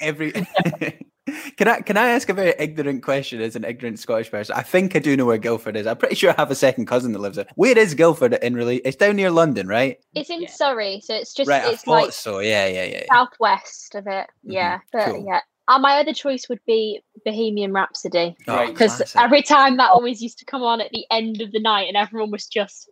Every. 0.00 0.32
can 1.56 1.68
I 1.68 1.80
can 1.80 1.96
I 1.96 2.08
ask 2.10 2.28
a 2.28 2.34
very 2.34 2.54
ignorant 2.58 3.02
question 3.02 3.40
as 3.40 3.56
an 3.56 3.64
ignorant 3.64 3.98
Scottish 3.98 4.30
person? 4.30 4.54
I 4.56 4.62
think 4.62 4.94
I 4.96 4.98
do 4.98 5.16
know 5.16 5.26
where 5.26 5.38
Guildford 5.38 5.76
is. 5.76 5.86
I'm 5.86 5.96
pretty 5.96 6.14
sure 6.14 6.30
I 6.30 6.34
have 6.36 6.50
a 6.50 6.54
second 6.54 6.86
cousin 6.86 7.12
that 7.12 7.18
lives 7.20 7.36
there. 7.36 7.46
Where 7.56 7.76
is 7.76 7.94
Guildford 7.94 8.34
in 8.34 8.54
really? 8.54 8.78
It's 8.78 8.96
down 8.96 9.16
near 9.16 9.30
London, 9.30 9.68
right? 9.68 9.98
It's 10.14 10.30
in 10.30 10.42
Yeah. 10.42 10.50
Surrey, 10.50 11.00
so 11.04 11.14
it's 11.14 11.34
just 11.34 11.48
right, 11.48 11.64
I 11.64 11.70
it's 11.72 11.82
thought 11.84 12.02
like 12.04 12.12
so. 12.12 12.38
Yeah, 12.40 12.66
yeah, 12.66 12.84
yeah. 12.84 13.02
yeah. 13.08 13.14
southwest 13.14 13.94
of 13.94 14.06
it. 14.06 14.10
Mm-hmm. 14.10 14.52
Yeah, 14.52 14.78
but 14.92 15.06
cool. 15.06 15.24
yeah. 15.26 15.40
And 15.68 15.82
my 15.82 15.98
other 16.00 16.12
choice 16.12 16.48
would 16.48 16.58
be 16.66 17.00
Bohemian 17.24 17.72
Rhapsody 17.72 18.34
Oh, 18.48 18.66
because 18.66 18.96
classic. 18.96 19.20
every 19.20 19.42
time 19.42 19.76
that 19.76 19.90
always 19.90 20.20
used 20.20 20.38
to 20.40 20.44
come 20.44 20.62
on 20.62 20.80
at 20.80 20.90
the 20.90 21.04
end 21.12 21.40
of 21.42 21.52
the 21.52 21.60
night, 21.60 21.86
and 21.86 21.96
everyone 21.96 22.30
was 22.32 22.46
just 22.46 22.88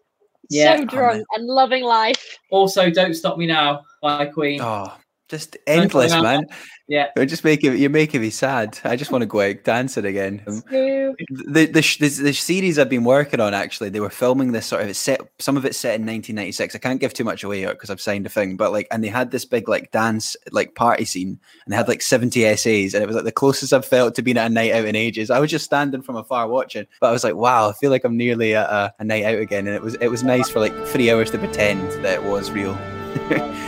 Yeah. 0.48 0.76
so 0.76 0.82
Oh, 0.82 0.86
drunk 0.86 1.26
and 1.34 1.46
loving 1.46 1.82
life. 1.82 2.38
Also, 2.52 2.88
Don't 2.88 3.14
Stop 3.14 3.36
Me 3.36 3.46
Now 3.46 3.82
by 4.00 4.26
Queen. 4.26 4.60
Oh, 4.60 4.92
just 5.28 5.56
endless, 5.66 6.12
man. 6.12 6.46
Yeah. 6.88 7.08
You're 7.16 7.26
just 7.26 7.44
making 7.44 7.76
you're 7.76 7.90
making 7.90 8.22
me 8.22 8.30
sad. 8.30 8.78
I 8.82 8.96
just 8.96 9.12
want 9.12 9.20
to 9.20 9.26
go 9.26 9.42
out 9.42 9.62
dancing 9.62 10.06
again. 10.06 10.42
Um, 10.46 10.62
the 10.70 11.14
the, 11.66 11.66
the 11.70 12.22
the 12.22 12.32
series 12.32 12.78
I've 12.78 12.88
been 12.88 13.04
working 13.04 13.40
on 13.40 13.52
actually 13.52 13.90
they 13.90 14.00
were 14.00 14.08
filming 14.08 14.52
this 14.52 14.66
sort 14.66 14.82
of 14.82 14.88
it's 14.88 14.98
set 14.98 15.20
some 15.38 15.58
of 15.58 15.66
it's 15.66 15.76
set 15.76 15.96
in 15.96 16.06
1996 16.06 16.74
I 16.74 16.78
can't 16.78 17.00
give 17.00 17.12
too 17.12 17.24
much 17.24 17.44
away 17.44 17.66
because 17.66 17.90
I've 17.90 18.00
signed 18.00 18.24
a 18.24 18.30
thing 18.30 18.56
but 18.56 18.72
like 18.72 18.86
and 18.90 19.04
they 19.04 19.08
had 19.08 19.30
this 19.30 19.44
big 19.44 19.68
like 19.68 19.90
dance 19.90 20.34
like 20.50 20.74
party 20.74 21.04
scene 21.04 21.38
and 21.64 21.72
they 21.72 21.76
had 21.76 21.88
like 21.88 22.00
70 22.00 22.56
SAs 22.56 22.94
and 22.94 23.02
it 23.02 23.06
was 23.06 23.16
like 23.16 23.24
the 23.24 23.32
closest 23.32 23.74
I've 23.74 23.84
felt 23.84 24.14
to 24.14 24.22
being 24.22 24.38
at 24.38 24.50
a 24.50 24.54
night 24.54 24.72
out 24.72 24.86
in 24.86 24.96
ages 24.96 25.30
I 25.30 25.40
was 25.40 25.50
just 25.50 25.66
standing 25.66 26.00
from 26.00 26.16
afar 26.16 26.48
watching 26.48 26.86
but 27.00 27.08
I 27.08 27.12
was 27.12 27.24
like 27.24 27.34
wow 27.34 27.68
I 27.68 27.72
feel 27.74 27.90
like 27.90 28.04
I'm 28.04 28.16
nearly 28.16 28.54
at 28.54 28.68
a, 28.70 28.94
a 28.98 29.04
night 29.04 29.24
out 29.24 29.38
again 29.38 29.66
and 29.66 29.76
it 29.76 29.82
was 29.82 29.94
it 29.96 30.08
was 30.08 30.22
nice 30.22 30.48
for 30.48 30.60
like 30.60 30.74
three 30.86 31.10
hours 31.10 31.30
to 31.32 31.38
pretend 31.38 31.90
that 32.04 32.22
it 32.22 32.24
was 32.24 32.50
real 32.50 32.72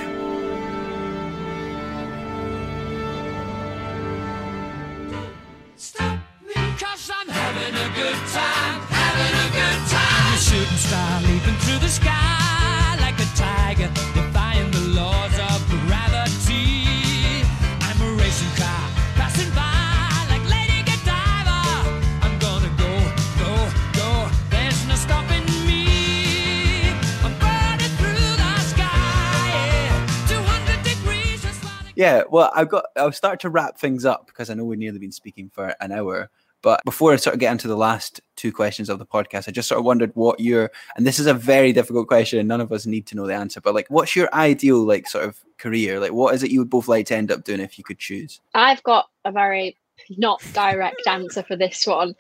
star 10.81 11.21
leaping 11.23 11.57
through 11.63 11.79
the 11.79 11.89
sky 11.89 12.97
like 13.01 13.19
a 13.21 13.29
tiger, 13.37 13.89
defying 14.15 14.71
the 14.71 14.81
laws 15.01 15.35
of 15.51 15.61
gravity. 15.87 17.45
I'm 17.87 18.01
a 18.01 18.11
racing 18.23 18.55
car 18.57 18.85
passing 19.21 19.51
by 19.55 20.27
like 20.33 20.45
Lady 20.49 20.81
Godiva. 20.89 21.61
I'm 22.25 22.37
gonna 22.39 22.73
go, 22.85 22.93
go, 23.45 23.53
go. 24.01 24.31
There's 24.51 24.81
no 24.89 24.95
stopping 24.95 25.45
me. 25.69 25.85
I'm 27.25 27.35
burning 27.45 27.93
through 28.01 28.33
the 28.43 28.53
sky, 28.73 29.49
yeah. 29.53 30.29
200 30.29 30.83
degrees 30.85 31.45
Yeah, 31.97 32.23
well, 32.31 32.51
I've 32.55 32.71
got. 32.71 32.87
I'll 32.97 33.13
start 33.13 33.41
to 33.41 33.51
wrap 33.51 33.79
things 33.79 34.07
up 34.07 34.27
because 34.29 34.49
I 34.49 34.55
know 34.55 34.65
we've 34.65 34.79
nearly 34.79 34.99
been 34.99 35.13
speaking 35.13 35.51
for 35.51 35.75
an 35.81 35.93
hour. 35.93 36.31
But 36.63 36.81
before 36.85 37.13
I 37.13 37.17
sort 37.17 37.35
of 37.35 37.41
get 37.41 37.53
into 37.53 37.69
the 37.69 37.77
last 37.77 38.21
two 38.37 38.53
questions 38.53 38.89
of 38.89 38.99
the 38.99 39.07
podcast, 39.07 39.49
I 39.49 39.53
just 39.53 39.69
sort 39.69 39.79
of 39.79 39.85
wondered 39.85 40.13
what 40.15 40.41
your 40.41 40.71
and 40.97 41.07
this 41.07 41.19
is 41.19 41.27
a 41.27 41.35
very 41.35 41.73
difficult 41.73 42.09
question, 42.09 42.39
and 42.39 42.49
none 42.49 42.61
of 42.61 42.73
us 42.73 42.87
need 42.87 43.07
to 43.09 43.17
know 43.17 43.27
the 43.27 43.35
answer. 43.35 43.61
But 43.61 43.75
like, 43.75 43.87
what's 43.89 44.15
your 44.15 44.33
ideal 44.35 44.79
like 44.85 45.09
sort 45.09 45.25
of 45.25 45.39
career? 45.59 46.01
Like, 46.01 46.13
what 46.13 46.35
is 46.35 46.43
it 46.43 46.51
you 46.51 46.61
would 46.61 46.71
both 46.71 46.89
like 46.89 47.07
to 47.07 47.17
end 47.17 47.31
up 47.31 47.45
doing 47.45 47.61
if 47.61 47.79
you 47.79 47.85
could 47.85 47.99
choose? 47.99 48.41
I've 48.55 48.83
got 48.83 49.09
a 49.25 49.33
very 49.33 49.77
not 50.17 50.43
direct 50.53 51.07
answer 51.07 51.43
for 51.43 51.57
this 51.57 51.87
one. 51.87 52.15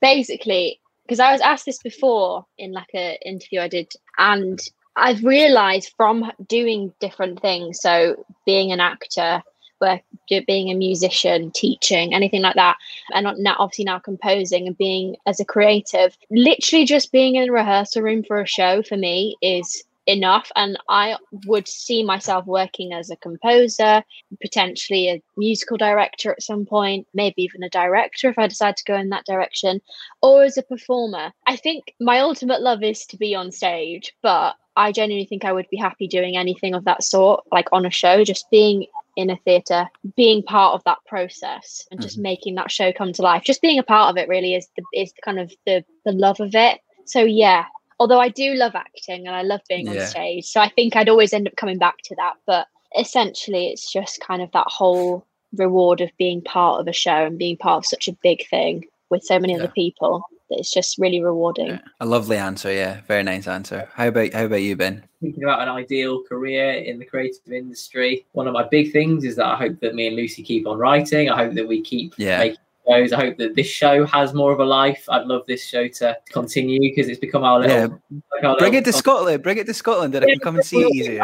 Basically, 0.00 0.80
because 1.06 1.20
I 1.20 1.32
was 1.32 1.40
asked 1.40 1.66
this 1.66 1.82
before 1.82 2.46
in 2.58 2.72
like 2.72 2.90
a 2.94 3.18
interview 3.24 3.60
I 3.60 3.68
did, 3.68 3.92
and 4.18 4.58
I've 4.96 5.22
realised 5.24 5.92
from 5.96 6.30
doing 6.48 6.92
different 7.00 7.40
things, 7.40 7.80
so 7.80 8.24
being 8.46 8.72
an 8.72 8.80
actor, 8.80 9.42
work, 9.80 10.00
being 10.46 10.70
a 10.70 10.74
musician, 10.74 11.50
teaching, 11.52 12.14
anything 12.14 12.42
like 12.42 12.54
that, 12.56 12.76
and 13.12 13.24
not- 13.24 13.38
now 13.38 13.56
obviously 13.58 13.84
now 13.84 13.98
composing 13.98 14.66
and 14.66 14.76
being 14.78 15.16
as 15.26 15.40
a 15.40 15.44
creative, 15.44 16.16
literally 16.30 16.84
just 16.84 17.12
being 17.12 17.36
in 17.36 17.48
a 17.48 17.52
rehearsal 17.52 18.02
room 18.02 18.22
for 18.24 18.40
a 18.40 18.46
show 18.46 18.82
for 18.82 18.96
me 18.96 19.36
is 19.42 19.84
enough 20.06 20.52
and 20.54 20.76
i 20.90 21.16
would 21.46 21.66
see 21.66 22.04
myself 22.04 22.44
working 22.44 22.92
as 22.92 23.08
a 23.08 23.16
composer 23.16 24.04
potentially 24.40 25.08
a 25.08 25.22
musical 25.36 25.76
director 25.76 26.30
at 26.32 26.42
some 26.42 26.66
point, 26.66 27.06
maybe 27.14 27.42
even 27.42 27.62
a 27.62 27.68
director 27.70 28.28
if 28.28 28.38
I 28.38 28.46
decide 28.46 28.76
to 28.76 28.84
go 28.84 28.96
in 28.96 29.10
that 29.10 29.24
direction, 29.26 29.80
or 30.22 30.44
as 30.44 30.56
a 30.56 30.62
performer. 30.62 31.32
I 31.46 31.56
think 31.56 31.94
my 32.00 32.20
ultimate 32.20 32.60
love 32.60 32.82
is 32.82 33.06
to 33.06 33.16
be 33.16 33.34
on 33.34 33.52
stage, 33.52 34.14
but 34.22 34.54
I 34.76 34.92
genuinely 34.92 35.26
think 35.26 35.44
I 35.44 35.52
would 35.52 35.68
be 35.70 35.76
happy 35.76 36.08
doing 36.08 36.36
anything 36.36 36.74
of 36.74 36.84
that 36.84 37.04
sort, 37.04 37.44
like 37.52 37.68
on 37.72 37.86
a 37.86 37.90
show, 37.90 38.24
just 38.24 38.50
being 38.50 38.86
in 39.16 39.30
a 39.30 39.36
theatre, 39.36 39.88
being 40.16 40.42
part 40.42 40.74
of 40.74 40.84
that 40.84 40.98
process 41.06 41.86
and 41.90 42.00
just 42.00 42.16
mm-hmm. 42.16 42.22
making 42.22 42.54
that 42.56 42.70
show 42.70 42.92
come 42.92 43.12
to 43.12 43.22
life. 43.22 43.42
Just 43.44 43.62
being 43.62 43.78
a 43.78 43.82
part 43.82 44.10
of 44.10 44.16
it 44.16 44.28
really 44.28 44.54
is 44.54 44.68
the 44.76 44.82
is 44.92 45.12
the 45.12 45.22
kind 45.22 45.38
of 45.38 45.52
the 45.66 45.84
the 46.04 46.12
love 46.12 46.40
of 46.40 46.54
it. 46.54 46.80
So 47.06 47.20
yeah, 47.20 47.66
although 47.98 48.20
I 48.20 48.28
do 48.28 48.54
love 48.54 48.74
acting 48.74 49.26
and 49.26 49.36
I 49.36 49.42
love 49.42 49.60
being 49.68 49.86
Yeah. 49.86 50.02
on 50.02 50.06
stage, 50.06 50.46
so 50.46 50.60
I 50.60 50.68
think 50.68 50.96
I'd 50.96 51.08
always 51.08 51.32
end 51.32 51.46
up 51.46 51.56
coming 51.56 51.78
back 51.78 51.98
to 52.04 52.14
that. 52.16 52.34
But 52.46 52.66
essentially, 52.98 53.68
it's 53.68 53.92
just 53.92 54.20
kind 54.20 54.42
of 54.42 54.50
that 54.52 54.66
whole 54.68 55.24
reward 55.56 56.00
of 56.00 56.10
being 56.18 56.42
part 56.42 56.80
of 56.80 56.88
a 56.88 56.92
show 56.92 57.26
and 57.26 57.38
being 57.38 57.56
part 57.56 57.78
of 57.78 57.86
such 57.86 58.08
a 58.08 58.16
big 58.22 58.48
thing 58.48 58.84
with 59.10 59.22
so 59.22 59.38
many 59.38 59.52
Yeah. 59.52 59.60
other 59.60 59.72
people. 59.72 60.24
That 60.50 60.58
it's 60.58 60.72
just 60.72 60.98
really 60.98 61.22
rewarding. 61.22 61.68
Yeah. 61.68 61.78
A 62.00 62.06
lovely 62.06 62.36
answer, 62.36 62.70
yeah, 62.70 63.00
very 63.08 63.22
nice 63.22 63.46
answer. 63.46 63.88
How 63.94 64.08
about 64.08 64.32
how 64.34 64.44
about 64.44 64.62
you, 64.62 64.76
Ben? 64.76 65.04
thinking 65.22 65.42
about 65.44 65.62
an 65.62 65.68
ideal 65.70 66.22
career 66.24 66.72
in 66.74 66.98
the 66.98 67.04
creative 67.06 67.50
industry, 67.50 68.26
one 68.32 68.46
of 68.46 68.52
my 68.52 68.62
big 68.62 68.92
things 68.92 69.24
is 69.24 69.36
that 69.36 69.46
I 69.46 69.56
hope 69.56 69.80
that 69.80 69.94
me 69.94 70.06
and 70.08 70.16
Lucy 70.16 70.42
keep 70.42 70.66
on 70.66 70.76
writing. 70.76 71.30
I 71.30 71.44
hope 71.44 71.54
that 71.54 71.66
we 71.66 71.80
keep 71.80 72.12
Yeah. 72.18 72.38
making 72.40 72.58
shows. 72.86 73.12
I 73.14 73.16
hope 73.24 73.38
that 73.38 73.54
this 73.54 73.66
show 73.66 74.04
has 74.04 74.34
more 74.34 74.52
of 74.52 74.60
a 74.60 74.64
life. 74.66 75.02
I'd 75.08 75.26
love 75.26 75.46
this 75.46 75.64
show 75.66 75.88
to 75.88 76.18
continue 76.30 76.78
because 76.78 77.08
it's 77.08 77.18
become 77.20 77.42
our 77.42 77.58
little. 77.60 77.74
Yeah. 77.74 77.86
like 78.34 78.44
our 78.44 78.56
Bring 78.58 78.72
little 78.74 78.76
it 78.80 78.84
to 78.84 78.92
Scotland. 78.92 79.42
Bring 79.42 79.56
it 79.56 79.66
to 79.66 79.72
Scotland 79.72 80.12
that 80.12 80.22
I 80.24 80.26
can 80.26 80.40
come 80.40 80.56
and 80.56 80.64
see 80.64 80.80
it 80.82 80.94
easier. 80.94 81.20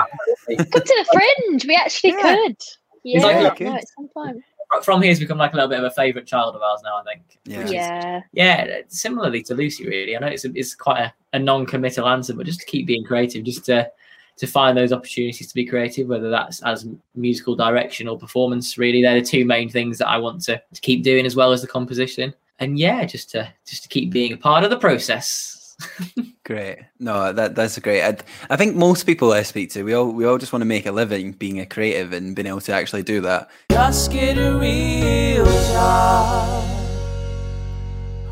Come 0.48 0.56
to 0.56 0.80
the 0.80 1.06
fringe. 1.12 1.66
We 1.66 1.74
actually 1.76 2.12
Yeah. 2.12 2.36
could. 2.36 2.56
Yeah, 3.04 3.22
like- 3.22 3.34
Yeah, 3.34 3.42
no, 3.42 3.54
good. 3.54 3.80
it's 3.82 3.94
some 3.94 4.08
fun. 4.14 4.42
From 4.82 5.02
here, 5.02 5.10
it's 5.10 5.20
become 5.20 5.38
like 5.38 5.52
a 5.52 5.56
little 5.56 5.68
bit 5.68 5.78
of 5.78 5.84
a 5.84 5.90
favourite 5.90 6.26
child 6.26 6.54
of 6.54 6.62
ours 6.62 6.80
now. 6.84 6.96
I 6.98 7.02
think. 7.02 7.22
Yeah. 7.44 7.58
Which 7.58 7.66
is- 7.66 7.72
Yeah. 7.72 8.20
yeah. 8.32 8.78
Similarly 8.88 9.42
to 9.44 9.54
Lucy, 9.54 9.86
really. 9.86 10.16
I 10.16 10.20
know 10.20 10.28
it's 10.28 10.44
a, 10.44 10.50
it's 10.54 10.74
quite 10.74 11.00
a, 11.00 11.14
a 11.32 11.38
non-committal 11.38 12.06
answer, 12.08 12.34
but 12.34 12.46
just 12.46 12.60
to 12.60 12.66
keep 12.66 12.86
being 12.86 13.04
creative, 13.04 13.44
just 13.44 13.64
to 13.66 13.90
to 14.36 14.46
find 14.46 14.78
those 14.78 14.90
opportunities 14.92 15.48
to 15.48 15.54
be 15.54 15.66
creative, 15.66 16.06
whether 16.08 16.30
that's 16.30 16.62
as 16.62 16.86
musical 17.14 17.54
direction 17.54 18.08
or 18.08 18.16
performance. 18.18 18.78
Really, 18.78 19.02
they're 19.02 19.20
the 19.20 19.26
two 19.26 19.44
main 19.44 19.68
things 19.68 19.98
that 19.98 20.08
I 20.08 20.16
want 20.16 20.40
to, 20.44 20.62
to 20.72 20.80
keep 20.80 21.02
doing 21.02 21.26
as 21.26 21.36
well 21.36 21.52
as 21.52 21.60
the 21.60 21.68
composition. 21.68 22.32
And 22.58 22.78
yeah, 22.78 23.04
just 23.04 23.30
to 23.30 23.52
just 23.66 23.82
to 23.82 23.88
keep 23.88 24.10
being 24.10 24.32
a 24.32 24.36
part 24.36 24.64
of 24.64 24.70
the 24.70 24.78
process. 24.78 25.76
Great. 26.50 26.78
No, 26.98 27.32
that 27.32 27.54
that's 27.54 27.78
great. 27.78 28.02
I, 28.02 28.16
I 28.52 28.56
think 28.56 28.74
most 28.74 29.06
people 29.06 29.32
I 29.32 29.44
speak 29.44 29.70
to, 29.70 29.84
we 29.84 29.94
all 29.94 30.10
we 30.10 30.24
all 30.24 30.36
just 30.36 30.52
want 30.52 30.62
to 30.62 30.66
make 30.66 30.84
a 30.84 30.90
living 30.90 31.30
being 31.30 31.60
a 31.60 31.64
creative 31.64 32.12
and 32.12 32.34
being 32.34 32.48
able 32.48 32.60
to 32.62 32.72
actually 32.72 33.04
do 33.04 33.20
that. 33.20 33.48
Just 33.70 34.10
get 34.10 34.36
a 34.36 34.58
real 34.58 35.44
job. 35.44 36.64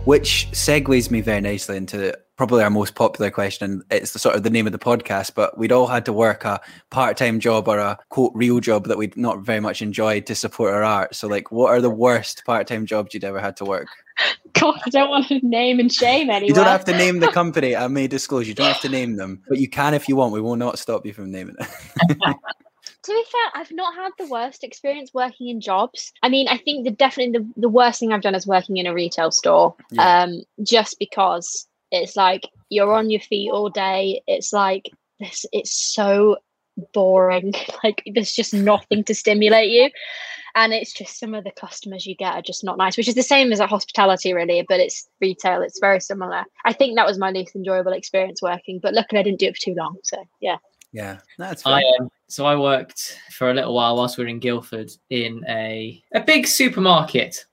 Which 0.05 0.49
segues 0.51 1.13
me 1.13 1.21
very 1.21 1.41
nicely 1.41 1.77
into 1.77 2.19
probably 2.37 2.65
our 2.65 2.71
most 2.71 2.97
popular 2.97 3.31
question, 3.31 3.71
and 3.71 3.85
it's 3.89 4.15
the 4.15 4.19
sort 4.19 4.35
of 4.35 4.43
the 4.43 4.51
name 4.51 4.67
of 4.67 4.73
the 4.73 4.81
podcast. 4.81 5.35
But 5.37 5.57
we'd 5.57 5.71
all 5.71 5.87
had 5.87 6.05
to 6.07 6.13
work 6.13 6.45
a 6.45 6.61
part-time 6.91 7.39
job 7.39 7.69
or 7.69 7.79
a 7.79 7.99
quote 8.09 8.33
real 8.35 8.59
job 8.59 8.89
that 8.89 8.99
we'd 8.99 9.17
not 9.17 9.43
very 9.43 9.61
much 9.61 9.81
enjoyed 9.81 10.27
to 10.27 10.35
support 10.35 10.75
our 10.75 10.83
art. 10.83 11.15
So, 11.15 11.29
like, 11.29 11.53
what 11.53 11.69
are 11.69 11.81
the 11.81 11.89
worst 11.89 12.43
part-time 12.45 12.85
jobs 12.85 13.15
you'd 13.15 13.23
ever 13.23 13.39
had 13.39 13.57
to 13.59 13.65
work? 13.65 13.87
God, 14.55 14.81
I 14.87 14.91
don't 14.91 15.11
want 15.11 15.29
to 15.29 15.41
name 15.47 15.79
and 15.81 15.93
shame 15.93 16.31
anyone. 16.31 16.49
You 16.49 16.55
don't 16.55 16.67
have 16.67 16.85
to 16.87 16.97
name 16.97 17.21
the 17.21 17.29
company. 17.33 17.77
I 17.77 17.89
may 17.89 18.07
disclose. 18.07 18.49
You 18.49 18.55
don't 18.55 18.67
have 18.67 18.81
to 18.81 18.89
name 18.89 19.17
them, 19.17 19.43
but 19.49 19.59
you 19.59 19.69
can 19.69 19.95
if 19.95 20.09
you 20.09 20.17
want. 20.17 20.33
We 20.33 20.41
will 20.41 20.57
not 20.57 20.79
stop 20.79 21.07
you 21.07 21.13
from 21.13 21.31
naming 21.31 21.57
it. 21.59 21.67
to 22.09 23.13
be 23.13 23.25
fair, 23.31 23.51
I've 23.55 23.73
not 23.73 23.95
had 23.95 24.13
the 24.19 24.27
worst 24.27 24.65
experience 24.65 25.13
working 25.15 25.49
in 25.49 25.61
jobs. 25.61 26.13
I 26.23 26.29
mean, 26.29 26.49
I 26.49 26.59
think 26.59 26.85
the 26.85 26.91
definitely 26.91 27.39
the, 27.39 27.61
the 27.61 27.69
worst 27.69 28.01
thing 28.01 28.13
I've 28.13 28.23
done 28.23 28.35
is 28.35 28.47
working 28.47 28.77
in 28.77 28.87
a 28.87 28.95
retail 28.95 29.31
store. 29.31 29.75
Yeah. 29.91 30.23
Um, 30.23 30.43
just 30.63 30.99
because 30.99 31.67
it's 31.91 32.17
like 32.17 32.43
you're 32.69 32.93
on 32.93 33.11
your 33.11 33.21
feet 33.21 33.51
all 33.51 33.71
day. 33.71 34.23
It's 34.27 34.53
like 34.53 34.91
this. 35.21 35.47
It's 35.53 35.73
so 35.73 36.39
boring. 36.93 37.55
like 37.85 38.03
there's 38.15 38.33
just 38.33 38.55
nothing 38.55 39.05
to 39.05 39.15
stimulate 39.15 39.71
you, 39.71 39.91
and 40.59 40.73
it's 40.73 40.93
just 40.93 41.21
some 41.21 41.35
of 41.35 41.45
the 41.45 41.53
customers 41.53 42.05
you 42.05 42.17
get 42.17 42.35
are 42.35 42.43
just 42.43 42.65
not 42.65 42.79
nice. 42.79 42.97
Which 42.97 43.09
is 43.09 43.15
the 43.15 43.23
same 43.23 43.53
as 43.53 43.61
a 43.61 43.67
hospitality, 43.67 44.33
really, 44.35 44.65
but 44.69 44.81
it's 44.81 45.09
retail. 45.21 45.63
It's 45.63 45.79
very 45.79 46.01
similar. 46.01 46.45
I 46.65 46.73
think 46.73 46.97
that 46.97 47.07
was 47.07 47.17
my 47.17 47.31
least 47.31 47.55
enjoyable 47.55 47.93
experience 47.93 48.43
working, 48.43 48.81
but 48.83 48.93
luckily 48.93 49.21
I 49.21 49.23
didn't 49.23 49.39
do 49.39 49.47
it 49.47 49.57
for 49.57 49.63
too 49.63 49.75
long. 49.75 49.97
So 50.03 50.17
yeah. 50.41 50.57
yeah, 50.93 51.19
that's 51.39 51.65
I 51.65 51.81
fine. 51.81 51.85
um, 52.01 52.09
so 52.29 52.45
I 52.45 52.57
worked 52.57 53.21
for 53.31 53.51
a 53.51 53.55
little 53.55 53.73
while 53.73 53.97
whilst 53.97 54.19
we 54.19 54.25
were 54.25 54.29
in 54.29 54.41
Guildford 54.41 54.91
in 55.11 55.45
a 55.49 56.03
a 56.13 56.21
big 56.21 56.47
supermarket. 56.47 57.47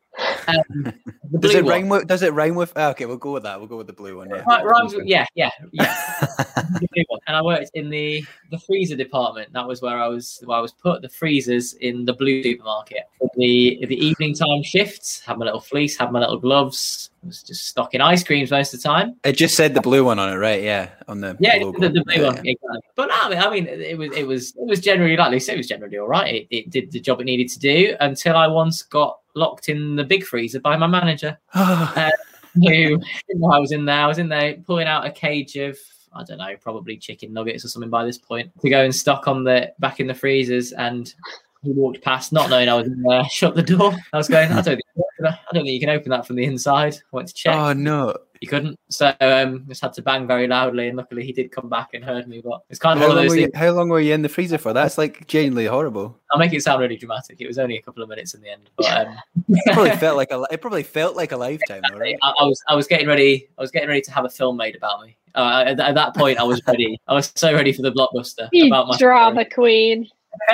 Um, 0.47 0.93
Does 1.39 1.55
it 1.55 1.63
one. 1.66 1.72
rhyme 1.74 1.89
with? 1.89 2.07
Does 2.07 2.22
it 2.22 2.34
rhyme 2.34 2.55
with? 2.55 2.72
ah, 2.76 2.89
okay, 2.91 3.05
we'll 3.05 3.18
go 3.18 3.34
with 3.34 3.43
that. 3.43 3.59
We'll 3.59 3.68
go 3.68 3.78
with 3.78 3.88
the 3.88 3.93
blue 3.93 4.18
one. 4.18 4.30
Yeah. 4.30 4.43
Rhymes 4.61 4.93
with, 4.93 5.05
yeah, 5.05 5.26
yeah, 5.36 5.49
yeah. 5.72 5.95
The 6.55 6.88
blue 6.93 7.03
one. 7.07 7.20
and 7.28 7.36
I 7.36 7.41
worked 7.41 7.72
in 7.74 7.89
the 7.89 8.26
the 8.51 8.59
freezer 8.59 8.95
department. 8.95 9.51
That 9.53 9.68
was 9.68 9.82
where 9.82 9.97
I 9.97 10.07
was. 10.07 10.41
Where 10.45 10.57
I 10.57 10.61
was 10.61 10.72
put 10.72 11.01
the 11.01 11.09
freezers 11.09 11.74
in 11.74 12.05
the 12.05 12.13
blue 12.13 12.43
supermarket. 12.43 13.03
The 13.38 13.84
the 13.88 13.95
evening 14.05 14.36
time 14.36 14.61
shifts, 14.63 15.22
had 15.26 15.38
my 15.38 15.45
little 15.45 15.59
fleece, 15.59 15.97
had 15.97 16.11
my 16.11 16.20
little 16.20 16.38
gloves. 16.39 17.09
Was 17.24 17.41
just 17.41 17.68
stocking 17.68 18.01
ice 18.01 18.24
creams 18.24 18.51
most 18.51 18.74
of 18.74 18.82
the 18.82 18.88
time. 18.88 19.16
It 19.24 19.34
just 19.34 19.55
said 19.55 19.74
the 19.74 19.82
blue 19.82 20.05
one 20.05 20.20
on 20.20 20.32
it, 20.32 20.36
right? 20.36 20.61
Yeah, 20.61 20.89
on 21.07 21.22
the 21.22 21.36
Yeah, 21.39 21.57
the, 21.57 21.72
the 21.89 22.03
blue 22.05 22.22
Yeah, 22.22 22.24
one, 22.28 22.36
yeah. 22.45 22.51
exactly. 22.51 22.80
But 22.95 23.09
I 23.11 23.30
mean, 23.30 23.39
I 23.39 23.49
mean, 23.49 23.68
it 23.68 23.97
was 23.97 24.11
it 24.16 24.28
was 24.28 24.51
it 24.55 24.68
was 24.68 24.80
generally 24.80 25.18
like 25.18 25.32
Lucy 25.32 25.45
said, 25.45 25.53
it 25.55 25.57
was 25.57 25.68
generally 25.68 25.97
all 25.97 26.07
right. 26.07 26.36
It, 26.36 26.47
it 26.51 26.70
did 26.70 26.91
the 26.91 26.99
job 26.99 27.22
it 27.22 27.24
needed 27.24 27.49
to 27.49 27.59
do 27.59 27.95
until 27.99 28.36
I 28.36 28.47
once 28.47 28.84
got 28.84 29.18
locked 29.36 29.70
in 29.70 29.96
the 29.96 30.04
big 30.04 30.24
freezer 30.24 30.60
by 30.60 30.78
my 30.78 30.88
manager. 30.88 31.38
Ah. 31.54 32.08
Uh, 32.08 32.12
who 32.56 32.98
didn't 33.28 33.52
I 33.52 33.60
was 33.60 33.74
in 33.74 33.84
there. 33.84 34.00
I 34.00 34.08
was 34.08 34.18
in 34.18 34.30
there 34.30 34.56
pulling 34.66 34.88
out 34.88 35.06
a 35.06 35.12
cage 35.12 35.58
of 35.58 35.78
I 36.14 36.24
don't 36.24 36.38
know, 36.38 36.56
probably 36.62 36.96
chicken 36.96 37.34
nuggets 37.34 37.66
or 37.66 37.68
something 37.68 37.90
by 37.90 38.06
this 38.06 38.18
point 38.18 38.50
to 38.62 38.70
go 38.70 38.84
and 38.86 38.96
stock 38.96 39.28
on 39.28 39.44
the 39.44 39.74
back 39.80 40.00
in 40.00 40.08
the 40.08 40.14
freezers. 40.14 40.72
And 40.72 41.14
he 41.62 41.72
walked 41.72 42.02
past, 42.02 42.32
not 42.32 42.50
knowing 42.50 42.70
I 42.70 42.76
was 42.76 42.88
in 42.88 43.02
there, 43.02 43.26
shut 43.30 43.56
the 43.56 43.64
door. 43.64 43.94
I 44.14 44.18
was 44.18 44.30
going, 44.30 44.50
I 44.52 44.62
hmm. 44.62 44.62
don't 44.62 44.64
think, 44.64 44.82
I 45.26 45.38
don't 45.54 45.66
think 45.66 45.68
you 45.68 45.80
can 45.80 45.90
open 45.90 46.12
that 46.12 46.26
from 46.26 46.38
the 46.38 46.46
inside. 46.46 46.96
I 46.96 47.16
went 47.16 47.28
to 47.28 47.34
check. 47.34 47.56
oh 47.56 47.74
no! 47.74 48.16
He 48.46 48.50
couldn't, 48.50 48.80
so 48.89 49.12
um, 49.22 49.66
just 49.68 49.82
had 49.82 49.93
to 49.93 50.04
bang 50.04 50.28
very 50.28 50.46
loudly. 50.48 50.88
And 50.88 50.96
luckily, 50.96 51.26
he 51.26 51.34
did 51.34 51.52
come 51.52 51.68
back 51.68 51.96
and 51.96 52.06
heard 52.06 52.28
me. 52.28 52.43
But 52.46 52.62
it's 52.70 52.78
kind 52.78 52.96
of 52.96 53.02
How 53.02 53.08
one 53.08 53.18
of 53.18 53.24
long, 53.24 53.26
those 53.26 53.36
were 53.36 53.41
you, 53.41 53.52
how 53.56 53.72
long 53.72 53.89
were 53.89 54.00
you 54.00 54.14
in 54.14 54.22
the 54.22 54.30
freezer 54.30 54.60
for? 54.60 54.72
That's 54.72 55.00
like 55.00 55.26
genuinely 55.26 55.66
horrible. 55.66 56.16
I'll 56.32 56.38
make 56.38 56.54
it 56.54 56.62
sound 56.62 56.80
really 56.80 56.96
dramatic. 56.96 57.41
It 57.41 57.48
was 57.48 57.58
only 57.58 57.76
a 57.76 57.82
couple 57.82 58.04
of 58.04 58.10
minutes 58.10 58.36
in 58.36 58.41
the 58.41 58.52
end, 58.52 58.70
but 58.78 59.08
um, 59.08 59.18
It 59.50 59.74
probably 59.74 59.96
felt 59.98 60.16
like 60.16 60.30
a. 60.32 60.46
It 60.52 60.62
probably 60.62 60.84
felt 60.84 61.16
like 61.16 61.32
a 61.32 61.38
lifetime, 61.38 61.82
though, 61.89 61.98
right? 61.98 62.18
I, 62.22 62.34
I 62.39 62.43
was 62.43 62.62
I 62.68 62.76
was 62.76 62.86
getting 62.86 63.08
ready. 63.08 63.50
I 63.58 63.62
was 63.64 63.72
getting 63.72 63.89
ready 63.89 64.02
to 64.02 64.12
have 64.12 64.26
a 64.26 64.30
film 64.30 64.58
made 64.58 64.76
about 64.76 65.02
me. 65.02 65.18
Uh, 65.34 65.64
at, 65.66 65.80
at 65.80 65.96
that 65.96 66.16
point, 66.16 66.38
I 66.38 66.43
was 66.43 66.62
ready. 66.68 67.02
I 67.08 67.16
was 67.16 67.34
so 67.36 67.52
ready 67.52 67.74
for 67.74 67.82
the 67.82 67.91
blockbuster 67.91 68.48
You 68.52 68.68
about 68.68 68.89
my 68.89 68.98
drama 68.98 69.43
queen. 69.43 70.08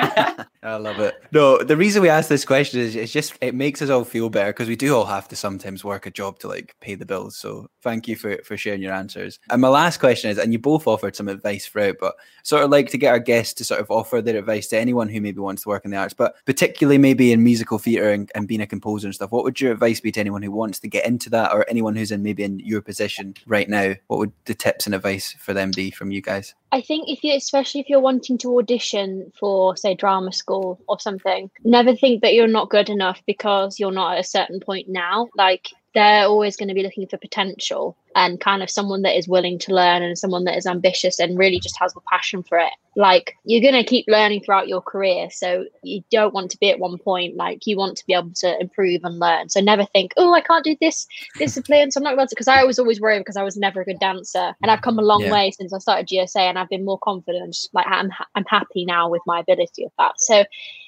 I 0.64 0.76
love 0.76 1.00
it. 1.00 1.20
No, 1.32 1.58
the 1.58 1.76
reason 1.76 2.02
we 2.02 2.08
ask 2.08 2.28
this 2.28 2.44
question 2.44 2.80
is 2.80 2.94
it's 2.94 3.10
just 3.10 3.34
it 3.40 3.52
makes 3.52 3.82
us 3.82 3.90
all 3.90 4.04
feel 4.04 4.30
better 4.30 4.52
because 4.52 4.68
we 4.68 4.76
do 4.76 4.94
all 4.94 5.06
have 5.06 5.26
to 5.28 5.36
sometimes 5.36 5.82
work 5.82 6.06
a 6.06 6.10
job 6.10 6.38
to 6.38 6.48
like 6.48 6.76
pay 6.80 6.94
the 6.94 7.04
bills. 7.04 7.36
So 7.36 7.68
thank 7.82 8.06
you 8.06 8.14
for 8.14 8.38
for 8.44 8.56
sharing 8.56 8.80
your 8.80 8.92
answers. 8.92 9.40
And 9.50 9.60
my 9.60 9.68
last 9.68 9.98
question 9.98 10.30
is, 10.30 10.38
and 10.38 10.52
you 10.52 10.60
both 10.60 10.86
offered 10.86 11.16
some 11.16 11.26
advice 11.26 11.66
throughout, 11.66 11.96
but 11.98 12.14
sort 12.44 12.62
of 12.62 12.70
like 12.70 12.90
to 12.90 12.98
get 12.98 13.10
our 13.10 13.18
guests 13.18 13.54
to 13.54 13.64
sort 13.64 13.80
of 13.80 13.90
offer 13.90 14.22
their 14.22 14.38
advice 14.38 14.68
to 14.68 14.78
anyone 14.78 15.08
who 15.08 15.20
maybe 15.20 15.40
wants 15.40 15.62
to 15.64 15.68
work 15.68 15.84
in 15.84 15.90
the 15.90 15.96
arts, 15.96 16.14
but 16.14 16.36
particularly 16.46 16.98
maybe 16.98 17.32
in 17.32 17.42
musical 17.42 17.78
theatre 17.78 18.12
and, 18.12 18.30
and 18.36 18.46
being 18.46 18.60
a 18.60 18.66
composer 18.66 19.08
and 19.08 19.14
stuff. 19.16 19.32
What 19.32 19.42
would 19.42 19.60
your 19.60 19.72
advice 19.72 20.00
be 20.00 20.12
to 20.12 20.20
anyone 20.20 20.42
who 20.42 20.52
wants 20.52 20.78
to 20.80 20.88
get 20.88 21.06
into 21.06 21.28
that, 21.30 21.52
or 21.52 21.66
anyone 21.68 21.96
who's 21.96 22.12
in 22.12 22.22
maybe 22.22 22.44
in 22.44 22.60
your 22.60 22.82
position 22.82 23.34
right 23.46 23.68
now? 23.68 23.94
What 24.06 24.18
would 24.20 24.32
the 24.44 24.54
tips 24.54 24.86
and 24.86 24.94
advice 24.94 25.32
for 25.32 25.54
them 25.54 25.72
be 25.74 25.90
from 25.90 26.12
you 26.12 26.22
guys? 26.22 26.54
I 26.70 26.80
think 26.80 27.08
if 27.08 27.22
you, 27.22 27.34
especially 27.34 27.82
if 27.82 27.88
you're 27.90 28.00
wanting 28.00 28.38
to 28.38 28.58
audition 28.58 29.30
for, 29.38 29.76
say, 29.76 29.94
drama 29.94 30.32
school 30.32 30.51
or 30.52 31.00
something, 31.00 31.50
never 31.64 31.94
think 31.96 32.22
that 32.22 32.34
you're 32.34 32.46
not 32.46 32.70
good 32.70 32.88
enough 32.88 33.22
because 33.26 33.78
you're 33.78 33.92
not 33.92 34.14
at 34.14 34.20
a 34.20 34.24
certain 34.24 34.60
point 34.60 34.88
now. 34.88 35.28
Like 35.36 35.68
they're 35.94 36.24
always 36.26 36.56
going 36.56 36.68
to 36.68 36.74
be 36.74 36.82
looking 36.82 37.06
for 37.06 37.18
potential 37.18 37.96
and 38.14 38.40
kind 38.40 38.62
of 38.62 38.70
someone 38.70 39.02
that 39.02 39.16
is 39.16 39.28
willing 39.28 39.58
to 39.58 39.74
learn 39.74 40.02
and 40.02 40.18
someone 40.18 40.44
that 40.44 40.56
is 40.56 40.66
ambitious 40.66 41.18
and 41.18 41.38
really 41.38 41.60
just 41.60 41.78
has 41.78 41.92
the 41.94 42.00
passion 42.10 42.42
for 42.42 42.58
it. 42.58 42.72
Like 42.94 43.34
you're 43.44 43.62
going 43.62 43.82
to 43.82 43.88
keep 43.88 44.04
learning 44.08 44.42
throughout 44.42 44.68
your 44.68 44.82
career. 44.82 45.28
So 45.30 45.64
you 45.82 46.02
don't 46.10 46.34
want 46.34 46.50
to 46.50 46.58
be 46.58 46.70
at 46.70 46.78
one 46.78 46.98
point. 46.98 47.36
Like 47.36 47.66
you 47.66 47.76
want 47.76 47.96
to 47.98 48.06
be 48.06 48.12
able 48.14 48.32
to 48.36 48.58
improve 48.60 49.00
and 49.04 49.18
learn. 49.18 49.48
So 49.48 49.60
never 49.60 49.84
think, 49.86 50.12
oh, 50.16 50.32
I 50.34 50.40
can't 50.42 50.64
do 50.64 50.76
this 50.80 51.06
discipline. 51.38 51.90
So 51.90 51.98
I'm 52.00 52.04
not 52.04 52.14
about 52.14 52.28
to, 52.30 52.34
because 52.34 52.48
I 52.48 52.64
was 52.64 52.78
always 52.78 53.00
worried 53.00 53.20
because 53.20 53.36
I 53.36 53.42
was 53.42 53.56
never 53.56 53.80
a 53.80 53.84
good 53.84 54.00
dancer. 54.00 54.54
And 54.62 54.70
I've 54.70 54.82
come 54.82 54.98
a 54.98 55.02
long 55.02 55.22
Yeah. 55.22 55.32
way 55.32 55.50
since 55.52 55.72
I 55.72 55.78
started 55.78 56.08
GSA 56.08 56.36
and 56.40 56.58
I've 56.58 56.68
been 56.68 56.84
more 56.84 56.98
confident. 56.98 57.54
Just 57.54 57.72
Like 57.74 57.86
I'm, 57.88 58.10
I'm 58.34 58.44
happy 58.46 58.84
now 58.84 59.08
with 59.08 59.22
my 59.26 59.40
ability 59.40 59.84
of 59.84 59.92
that. 59.98 60.20
So 60.20 60.44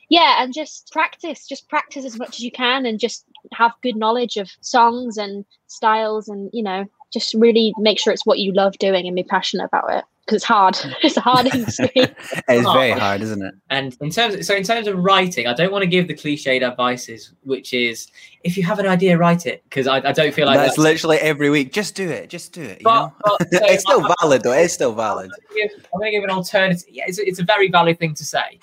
yeah, 0.08 0.42
and 0.42 0.52
just 0.52 0.90
practice, 0.92 1.46
just 1.46 1.68
practice 1.68 2.04
as 2.04 2.18
much 2.18 2.36
as 2.36 2.40
you 2.40 2.50
can 2.50 2.86
and 2.86 2.98
just 3.00 3.24
have 3.52 3.72
good 3.82 3.96
knowledge 3.96 4.36
of 4.36 4.50
songs 4.60 5.16
and 5.16 5.44
styles 5.66 6.28
and, 6.28 6.50
you 6.52 6.62
know, 6.62 6.84
just 7.12 7.34
really 7.34 7.72
make 7.78 7.98
sure 7.98 8.12
it's 8.12 8.26
what 8.26 8.38
you 8.38 8.52
love 8.52 8.76
doing 8.78 9.06
and 9.06 9.16
be 9.16 9.22
passionate 9.22 9.64
about 9.64 9.90
it 9.90 10.04
because 10.24 10.36
it's 10.36 10.44
hard. 10.44 10.76
it's 11.02 11.16
a 11.16 11.20
hard 11.20 11.52
industry. 11.54 11.90
It's 12.46 12.70
very 12.70 12.92
oh. 12.92 12.98
hard, 12.98 13.22
isn't 13.22 13.42
it? 13.42 13.54
And 13.70 13.96
in 14.00 14.10
terms, 14.10 14.34
of, 14.34 14.44
so 14.44 14.54
in 14.54 14.62
terms 14.62 14.86
of 14.86 14.98
writing, 14.98 15.46
I 15.46 15.54
don't 15.54 15.72
want 15.72 15.82
to 15.82 15.86
give 15.86 16.08
the 16.08 16.14
cliched 16.14 16.62
advices, 16.62 17.32
which 17.42 17.72
is 17.72 18.08
if 18.42 18.56
you 18.56 18.62
have 18.64 18.78
an 18.78 18.86
idea, 18.86 19.16
write 19.16 19.46
it, 19.46 19.62
because 19.64 19.86
I, 19.86 19.96
I 19.98 20.12
don't 20.12 20.34
feel 20.34 20.46
like 20.46 20.58
that's, 20.58 20.78
literally 20.78 21.18
every 21.18 21.50
week. 21.50 21.72
Just 21.72 21.94
do 21.94 22.08
it. 22.08 22.28
Just 22.28 22.52
do 22.52 22.62
it. 22.62 22.80
You 22.80 22.84
But, 22.84 23.06
know? 23.06 23.12
but 23.24 23.48
so 23.52 23.64
it's 23.64 23.82
still 23.82 24.04
I- 24.04 24.14
valid 24.20 24.42
though. 24.42 24.52
It's 24.52 24.74
still 24.74 24.94
valid. 24.94 25.30
I'm 25.32 25.56
going 25.56 25.68
to 25.68 25.74
give, 25.74 25.86
I'm 25.94 26.00
gonna 26.00 26.10
give 26.10 26.24
an 26.24 26.30
alternative. 26.30 26.84
Yeah, 26.90 27.04
it's, 27.06 27.18
it's 27.18 27.38
a 27.38 27.44
very 27.44 27.70
valid 27.70 27.98
thing 27.98 28.14
to 28.14 28.24
say. 28.24 28.58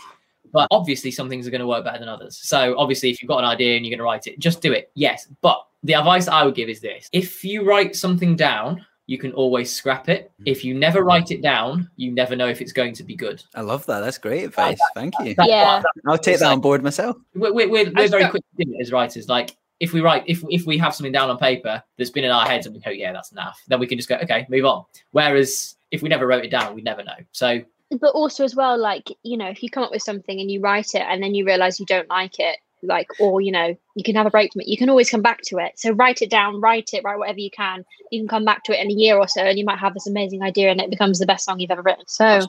But 0.52 0.68
obviously, 0.72 1.12
some 1.12 1.30
things 1.30 1.48
are 1.48 1.52
going 1.52 1.62
to 1.62 1.68
work 1.68 1.84
better 1.84 2.00
than 2.00 2.10
others. 2.10 2.38
So, 2.42 2.76
obviously, 2.78 3.10
if 3.10 3.22
you've 3.22 3.30
got 3.30 3.40
an 3.40 3.46
idea 3.46 3.76
and 3.76 3.86
you're 3.86 3.92
going 3.92 4.00
to 4.00 4.04
write 4.04 4.28
it, 4.28 4.40
just 4.40 4.62
do 4.62 4.74
it. 4.74 4.92
Yes. 4.96 5.28
But 5.42 5.66
the 5.84 5.94
advice 5.96 6.28
I 6.28 6.44
would 6.44 6.56
give 6.56 6.70
is 6.70 6.82
this 6.82 7.10
if 7.12 7.44
you 7.44 7.68
write 7.68 7.96
something 7.96 8.36
down, 8.36 8.86
you 9.08 9.18
can 9.18 9.34
always 9.34 9.72
scrap 9.72 10.10
it. 10.10 10.32
Mm-hmm. 10.32 10.44
If 10.46 10.64
you 10.64 10.74
never 10.74 11.04
write 11.04 11.32
it 11.32 11.42
down, 11.42 11.90
you 11.98 12.12
never 12.12 12.36
know 12.36 12.48
if 12.48 12.62
it's 12.62 12.72
going 12.72 12.94
to 12.94 13.04
be 13.04 13.16
good. 13.16 13.44
I 13.56 13.62
love 13.62 13.86
that. 13.88 14.00
That's 14.02 14.18
great 14.18 14.46
advice. 14.46 14.80
Thank 14.96 15.16
you. 15.20 15.34
That's 15.36 15.50
Yeah. 15.50 15.82
I'll 16.08 16.18
take 16.18 16.40
that 16.40 16.52
on 16.52 16.62
board 16.62 16.82
myself. 16.82 17.18
we're, 17.36 17.54
we're, 17.54 17.70
we're, 17.70 17.92
we're 17.94 18.08
very 18.08 18.24
got- 18.24 18.32
quick 18.32 18.44
to 18.58 18.66
do 18.66 18.74
it 18.74 18.82
as 18.82 18.92
writers. 18.92 19.28
Like 19.28 19.58
if 19.82 19.94
we 19.94 20.00
write, 20.02 20.24
if 20.28 20.44
if 20.50 20.66
we 20.66 20.78
have 20.78 20.94
something 20.96 21.12
down 21.12 21.30
on 21.30 21.38
paper 21.40 21.84
that's 21.98 22.12
been 22.12 22.24
in 22.24 22.32
our 22.32 22.46
heads 22.46 22.68
and 22.68 22.76
we 22.76 22.82
go, 22.82 22.92
yeah, 22.92 23.12
that's 23.12 23.32
enough, 23.32 23.60
then 23.68 23.80
we 23.80 23.88
can 23.88 23.98
just 23.98 24.08
go, 24.08 24.16
okay, 24.18 24.46
move 24.48 24.64
on. 24.64 24.86
Whereas 25.10 25.76
if 25.90 26.02
we 26.02 26.08
never 26.08 26.28
wrote 26.28 26.46
it 26.46 26.52
down, 26.52 26.76
we 26.76 26.82
never 26.82 27.04
know. 27.04 27.18
So 27.32 27.62
but 28.00 28.14
also 28.14 28.44
as 28.44 28.56
well 28.56 28.78
like 28.78 29.10
you 29.24 29.38
know 29.38 29.48
if 29.48 29.62
you 29.62 29.70
come 29.70 29.84
up 29.84 29.92
with 29.92 30.02
something 30.02 30.40
and 30.40 30.50
you 30.50 30.62
write 30.62 30.96
it 30.96 31.02
and 31.02 31.22
then 31.22 31.36
you 31.36 31.46
realize 31.46 31.80
you 31.80 31.86
don't 31.86 32.10
like 32.10 32.40
it 32.40 32.58
like 32.84 33.08
or 33.20 33.42
you 33.42 33.52
know 33.52 33.76
you 33.96 34.04
can 34.04 34.16
have 34.16 34.26
a 34.26 34.32
break 34.32 34.52
from 34.52 34.62
it 34.62 34.68
you 34.68 34.78
can 34.78 34.90
always 34.90 35.10
come 35.10 35.22
back 35.22 35.42
to 35.44 35.58
it. 35.58 35.74
So 35.76 35.92
write 35.92 36.22
it 36.22 36.30
down 36.30 36.62
write 36.62 36.90
it 36.94 37.04
write 37.04 37.20
whatever 37.20 37.40
you 37.40 37.52
can. 37.52 37.86
You 38.12 38.22
can 38.22 38.28
come 38.28 38.46
back 38.46 38.64
to 38.64 38.78
it 38.78 38.84
in 38.84 38.90
a 38.90 38.94
year 38.94 39.18
or 39.18 39.28
so 39.28 39.42
and 39.42 39.58
you 39.60 39.66
might 39.66 39.80
have 39.80 39.94
this 39.94 40.08
amazing 40.08 40.42
idea 40.42 40.72
and 40.72 40.82
it 40.82 40.90
becomes 40.90 41.20
the 41.20 41.26
best 41.26 41.46
song 41.46 41.60
you've 41.60 41.72
ever 41.72 41.84
written. 41.84 42.06
So 42.08 42.48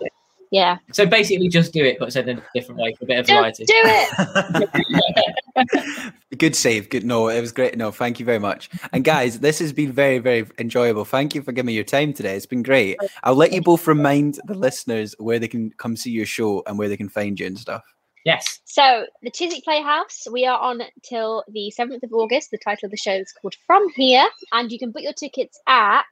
yeah 0.52 0.78
so 0.92 1.04
basically, 1.04 1.48
just 1.48 1.72
do 1.72 1.84
it, 1.84 1.98
but 1.98 2.12
said 2.12 2.28
in 2.28 2.38
a 2.38 2.42
different 2.54 2.80
way 2.80 2.94
for 2.94 3.04
a 3.04 3.06
bit 3.08 3.18
of 3.18 3.26
just 3.26 3.36
variety. 3.36 3.64
do 3.64 3.74
it 3.74 5.32
Good 6.38 6.56
save. 6.56 6.88
Good. 6.88 7.04
No, 7.04 7.28
it 7.28 7.40
was 7.40 7.52
great. 7.52 7.76
No, 7.76 7.90
thank 7.90 8.18
you 8.18 8.24
very 8.24 8.38
much. 8.38 8.70
And 8.92 9.04
guys, 9.04 9.40
this 9.40 9.58
has 9.58 9.72
been 9.72 9.92
very, 9.92 10.18
very 10.18 10.46
enjoyable. 10.58 11.04
Thank 11.04 11.34
you 11.34 11.42
for 11.42 11.52
giving 11.52 11.66
me 11.66 11.74
your 11.74 11.84
time 11.84 12.14
today. 12.14 12.36
It's 12.36 12.46
been 12.46 12.62
great. 12.62 12.96
I'll 13.22 13.34
let 13.34 13.52
you 13.52 13.60
both 13.60 13.86
remind 13.86 14.40
the 14.46 14.54
listeners 14.54 15.14
where 15.18 15.38
they 15.38 15.48
can 15.48 15.70
come 15.76 15.94
see 15.94 16.10
your 16.10 16.26
show 16.26 16.62
and 16.66 16.78
where 16.78 16.88
they 16.88 16.96
can 16.96 17.08
find 17.10 17.38
you 17.38 17.46
and 17.46 17.58
stuff. 17.58 17.82
Yes. 18.24 18.60
so 18.64 19.06
the 19.22 19.32
chiswick 19.32 19.64
playhouse 19.64 20.28
we 20.30 20.46
are 20.46 20.58
on 20.58 20.82
till 21.02 21.42
the 21.48 21.72
7th 21.76 22.04
of 22.04 22.12
august 22.12 22.52
the 22.52 22.58
title 22.58 22.86
of 22.86 22.92
the 22.92 22.96
show 22.96 23.14
is 23.14 23.34
called 23.42 23.56
from 23.66 23.88
here 23.96 24.24
and 24.52 24.70
you 24.70 24.78
can 24.78 24.92
book 24.92 25.02
your 25.02 25.12
tickets 25.12 25.58
at 25.66 26.04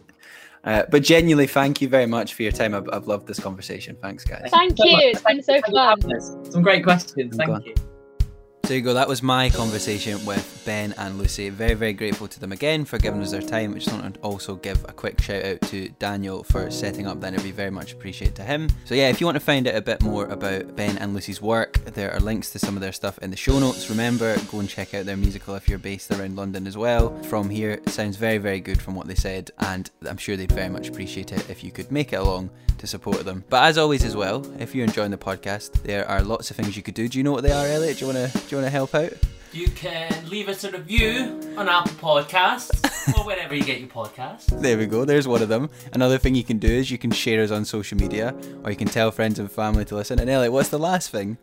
Uh, 0.63 0.83
but 0.89 1.03
genuinely, 1.03 1.47
thank 1.47 1.81
you 1.81 1.89
very 1.89 2.05
much 2.05 2.33
for 2.33 2.43
your 2.43 2.51
time. 2.51 2.73
I've, 2.73 2.87
I've 2.93 3.07
loved 3.07 3.27
this 3.27 3.39
conversation. 3.39 3.97
Thanks, 4.01 4.23
guys. 4.23 4.49
Thank 4.49 4.77
so 4.77 4.85
you. 4.85 4.93
much. 4.93 5.03
It's 5.03 5.21
been 5.21 5.43
so 5.43 5.53
Thank 5.61 5.67
you 5.67 5.73
for 5.73 6.41
fun. 6.41 6.51
Some 6.51 6.61
great 6.61 6.83
questions. 6.83 7.35
Thank 7.35 7.65
you. 7.65 7.92
So 8.65 8.73
you 8.73 8.79
go. 8.79 8.93
That 8.93 9.09
was 9.09 9.21
my 9.21 9.49
conversation 9.49 10.23
with 10.23 10.63
Ben 10.65 10.93
and 10.97 11.17
Lucy. 11.17 11.49
Very, 11.49 11.73
very 11.73 11.91
grateful 11.91 12.29
to 12.29 12.39
them 12.39 12.53
again 12.53 12.85
for 12.85 12.97
giving 12.97 13.21
us 13.21 13.31
their 13.31 13.41
time. 13.41 13.73
I 13.73 13.79
just 13.79 13.91
want 13.91 14.13
to 14.13 14.19
also 14.21 14.55
give 14.55 14.81
a 14.85 14.93
quick 14.93 15.19
shout 15.21 15.43
out 15.43 15.61
to 15.63 15.89
Daniel 15.99 16.45
for 16.45 16.71
setting 16.71 17.05
up 17.05 17.19
the 17.19 17.27
interview. 17.27 17.51
Very 17.51 17.71
much 17.71 17.91
appreciate 17.91 18.35
to 18.35 18.41
him. 18.41 18.69
So 18.85 18.95
yeah, 18.95 19.09
if 19.09 19.19
you 19.19 19.27
want 19.27 19.35
to 19.35 19.41
find 19.41 19.67
out 19.67 19.75
a 19.75 19.81
bit 19.81 20.01
more 20.01 20.27
about 20.27 20.77
Ben 20.77 20.97
and 20.99 21.13
Lucy's 21.13 21.41
work, 21.41 21.73
there 21.83 22.13
are 22.13 22.21
links 22.21 22.51
to 22.51 22.59
some 22.59 22.77
of 22.77 22.81
their 22.81 22.93
stuff 22.93 23.17
in 23.17 23.31
the 23.31 23.35
show 23.35 23.59
notes. 23.59 23.89
Remember, 23.89 24.37
go 24.49 24.59
and 24.59 24.69
check 24.69 24.93
out 24.93 25.05
their 25.05 25.17
musical 25.17 25.55
if 25.55 25.67
you're 25.67 25.77
based 25.77 26.09
around 26.11 26.37
London 26.37 26.65
as 26.65 26.77
well. 26.77 27.21
From 27.23 27.49
here, 27.49 27.71
it 27.71 27.89
sounds 27.89 28.15
very, 28.15 28.37
very 28.37 28.61
good 28.61 28.81
from 28.81 28.95
what 28.95 29.07
they 29.07 29.15
said, 29.15 29.51
and 29.59 29.91
I'm 30.07 30.15
sure 30.15 30.37
they'd 30.37 30.49
very 30.49 30.69
much 30.69 30.87
appreciate 30.87 31.33
it 31.33 31.49
if 31.49 31.65
you 31.65 31.71
could 31.71 31.91
make 31.91 32.13
it 32.13 32.15
along 32.15 32.49
to 32.77 32.87
support 32.87 33.25
them. 33.25 33.43
But 33.49 33.63
as 33.63 33.77
always, 33.77 34.03
as 34.03 34.15
well, 34.15 34.45
if 34.59 34.73
you're 34.73 34.85
enjoying 34.85 35.11
the 35.11 35.17
podcast, 35.17 35.83
there 35.83 36.07
are 36.07 36.21
lots 36.21 36.49
of 36.49 36.57
things 36.57 36.77
you 36.77 36.83
could 36.83 36.93
do. 36.93 37.09
Do 37.09 37.17
you 37.17 37.23
know 37.23 37.31
what 37.33 37.43
they 37.43 37.51
are, 37.51 37.65
Elliot? 37.65 37.97
Do 37.97 38.05
you 38.05 38.13
want 38.13 38.31
to 38.31 38.52
do 38.53 38.57
you 38.57 38.61
want 38.61 38.71
to 38.71 38.77
help 38.77 38.93
out? 38.93 39.13
You 39.51 39.67
can 39.69 40.29
leave 40.29 40.47
us 40.47 40.63
a 40.63 40.69
review 40.71 41.55
on 41.57 41.67
Apple 41.67 41.93
Podcasts. 41.93 42.83
or 43.17 43.25
wherever 43.25 43.55
you 43.55 43.63
get 43.63 43.79
your 43.79 43.89
podcasts. 43.89 44.45
There 44.61 44.77
we 44.77 44.85
go. 44.85 45.05
There's 45.05 45.27
one 45.27 45.41
of 45.41 45.49
them. 45.49 45.71
Another 45.91 46.19
thing 46.19 46.35
you 46.35 46.43
can 46.43 46.59
do 46.59 46.67
is 46.67 46.91
you 46.91 46.99
can 46.99 47.09
share 47.11 47.43
us 47.43 47.49
on 47.49 47.65
social 47.65 47.97
media, 47.97 48.35
or 48.63 48.69
you 48.69 48.77
can 48.77 48.87
tell 48.87 49.11
friends 49.11 49.39
and 49.39 49.51
family 49.51 49.85
to 49.85 49.95
listen. 49.95 50.19
And 50.19 50.29
Elliot, 50.29 50.53
what's 50.53 50.69
the 50.69 50.79
last 50.79 51.09
thing? 51.09 51.37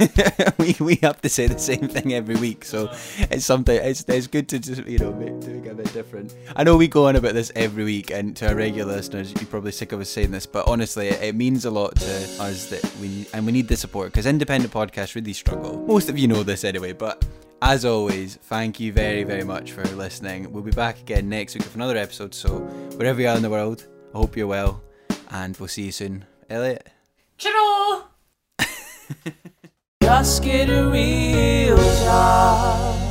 Donate 0.00 0.14
to 0.14 0.22
Patreon. 0.22 0.58
we 0.80 0.84
we 0.84 0.94
have 1.02 1.20
to 1.22 1.28
say 1.28 1.46
the 1.46 1.58
same 1.58 1.88
thing 1.88 2.14
every 2.14 2.36
week, 2.36 2.64
so 2.64 2.90
it's 3.30 3.44
something. 3.44 3.76
It's 3.76 4.04
it's 4.08 4.26
good 4.26 4.48
to 4.48 4.58
just 4.58 4.86
you 4.86 4.98
know 4.98 5.12
make, 5.12 5.44
it 5.44 5.68
a 5.68 5.74
bit 5.74 5.92
different. 5.92 6.34
I 6.56 6.64
know 6.64 6.76
we 6.76 6.88
go 6.88 7.06
on 7.08 7.16
about 7.16 7.34
this 7.34 7.52
every 7.54 7.84
week, 7.84 8.10
and 8.10 8.36
to 8.36 8.48
our 8.48 8.54
regular 8.54 8.94
listeners, 8.94 9.32
you're 9.32 9.46
probably 9.46 9.72
sick 9.72 9.92
of 9.92 10.00
us 10.00 10.08
saying 10.08 10.30
this, 10.30 10.46
but 10.46 10.66
honestly, 10.68 11.08
it, 11.08 11.22
it 11.22 11.34
means 11.34 11.64
a 11.64 11.70
lot 11.70 11.96
to 11.96 12.12
us 12.40 12.66
that 12.66 12.84
we 13.00 13.26
and 13.34 13.46
we 13.46 13.52
need 13.52 13.68
the 13.68 13.76
support 13.76 14.12
because 14.12 14.26
independent 14.26 14.72
podcasts 14.72 15.14
really 15.14 15.32
struggle. 15.32 15.78
Most 15.86 16.08
of 16.08 16.18
you 16.18 16.28
know 16.28 16.42
this 16.42 16.64
anyway, 16.64 16.92
but. 16.92 17.24
As 17.62 17.84
always, 17.84 18.36
thank 18.36 18.80
you 18.80 18.90
very, 18.90 19.22
very 19.22 19.44
much 19.44 19.72
for 19.72 19.84
listening. 19.84 20.50
We'll 20.50 20.62
be 20.62 20.70
back 20.70 20.98
again 20.98 21.28
next 21.28 21.52
week 21.52 21.62
with 21.62 21.74
another 21.74 21.98
episode. 21.98 22.32
So, 22.32 22.60
wherever 22.96 23.20
you 23.20 23.28
are 23.28 23.36
in 23.36 23.42
the 23.42 23.50
world, 23.50 23.86
I 24.14 24.16
hope 24.16 24.34
you're 24.34 24.46
well, 24.46 24.80
and 25.30 25.54
we'll 25.58 25.68
see 25.68 25.82
you 25.82 25.92
soon. 25.92 26.24
Elliot? 26.48 26.88
Chittle. 27.36 28.08
just 30.10 30.42
get 30.42 30.68
a 30.68 30.90
real 30.90 31.76
job. 31.76 33.09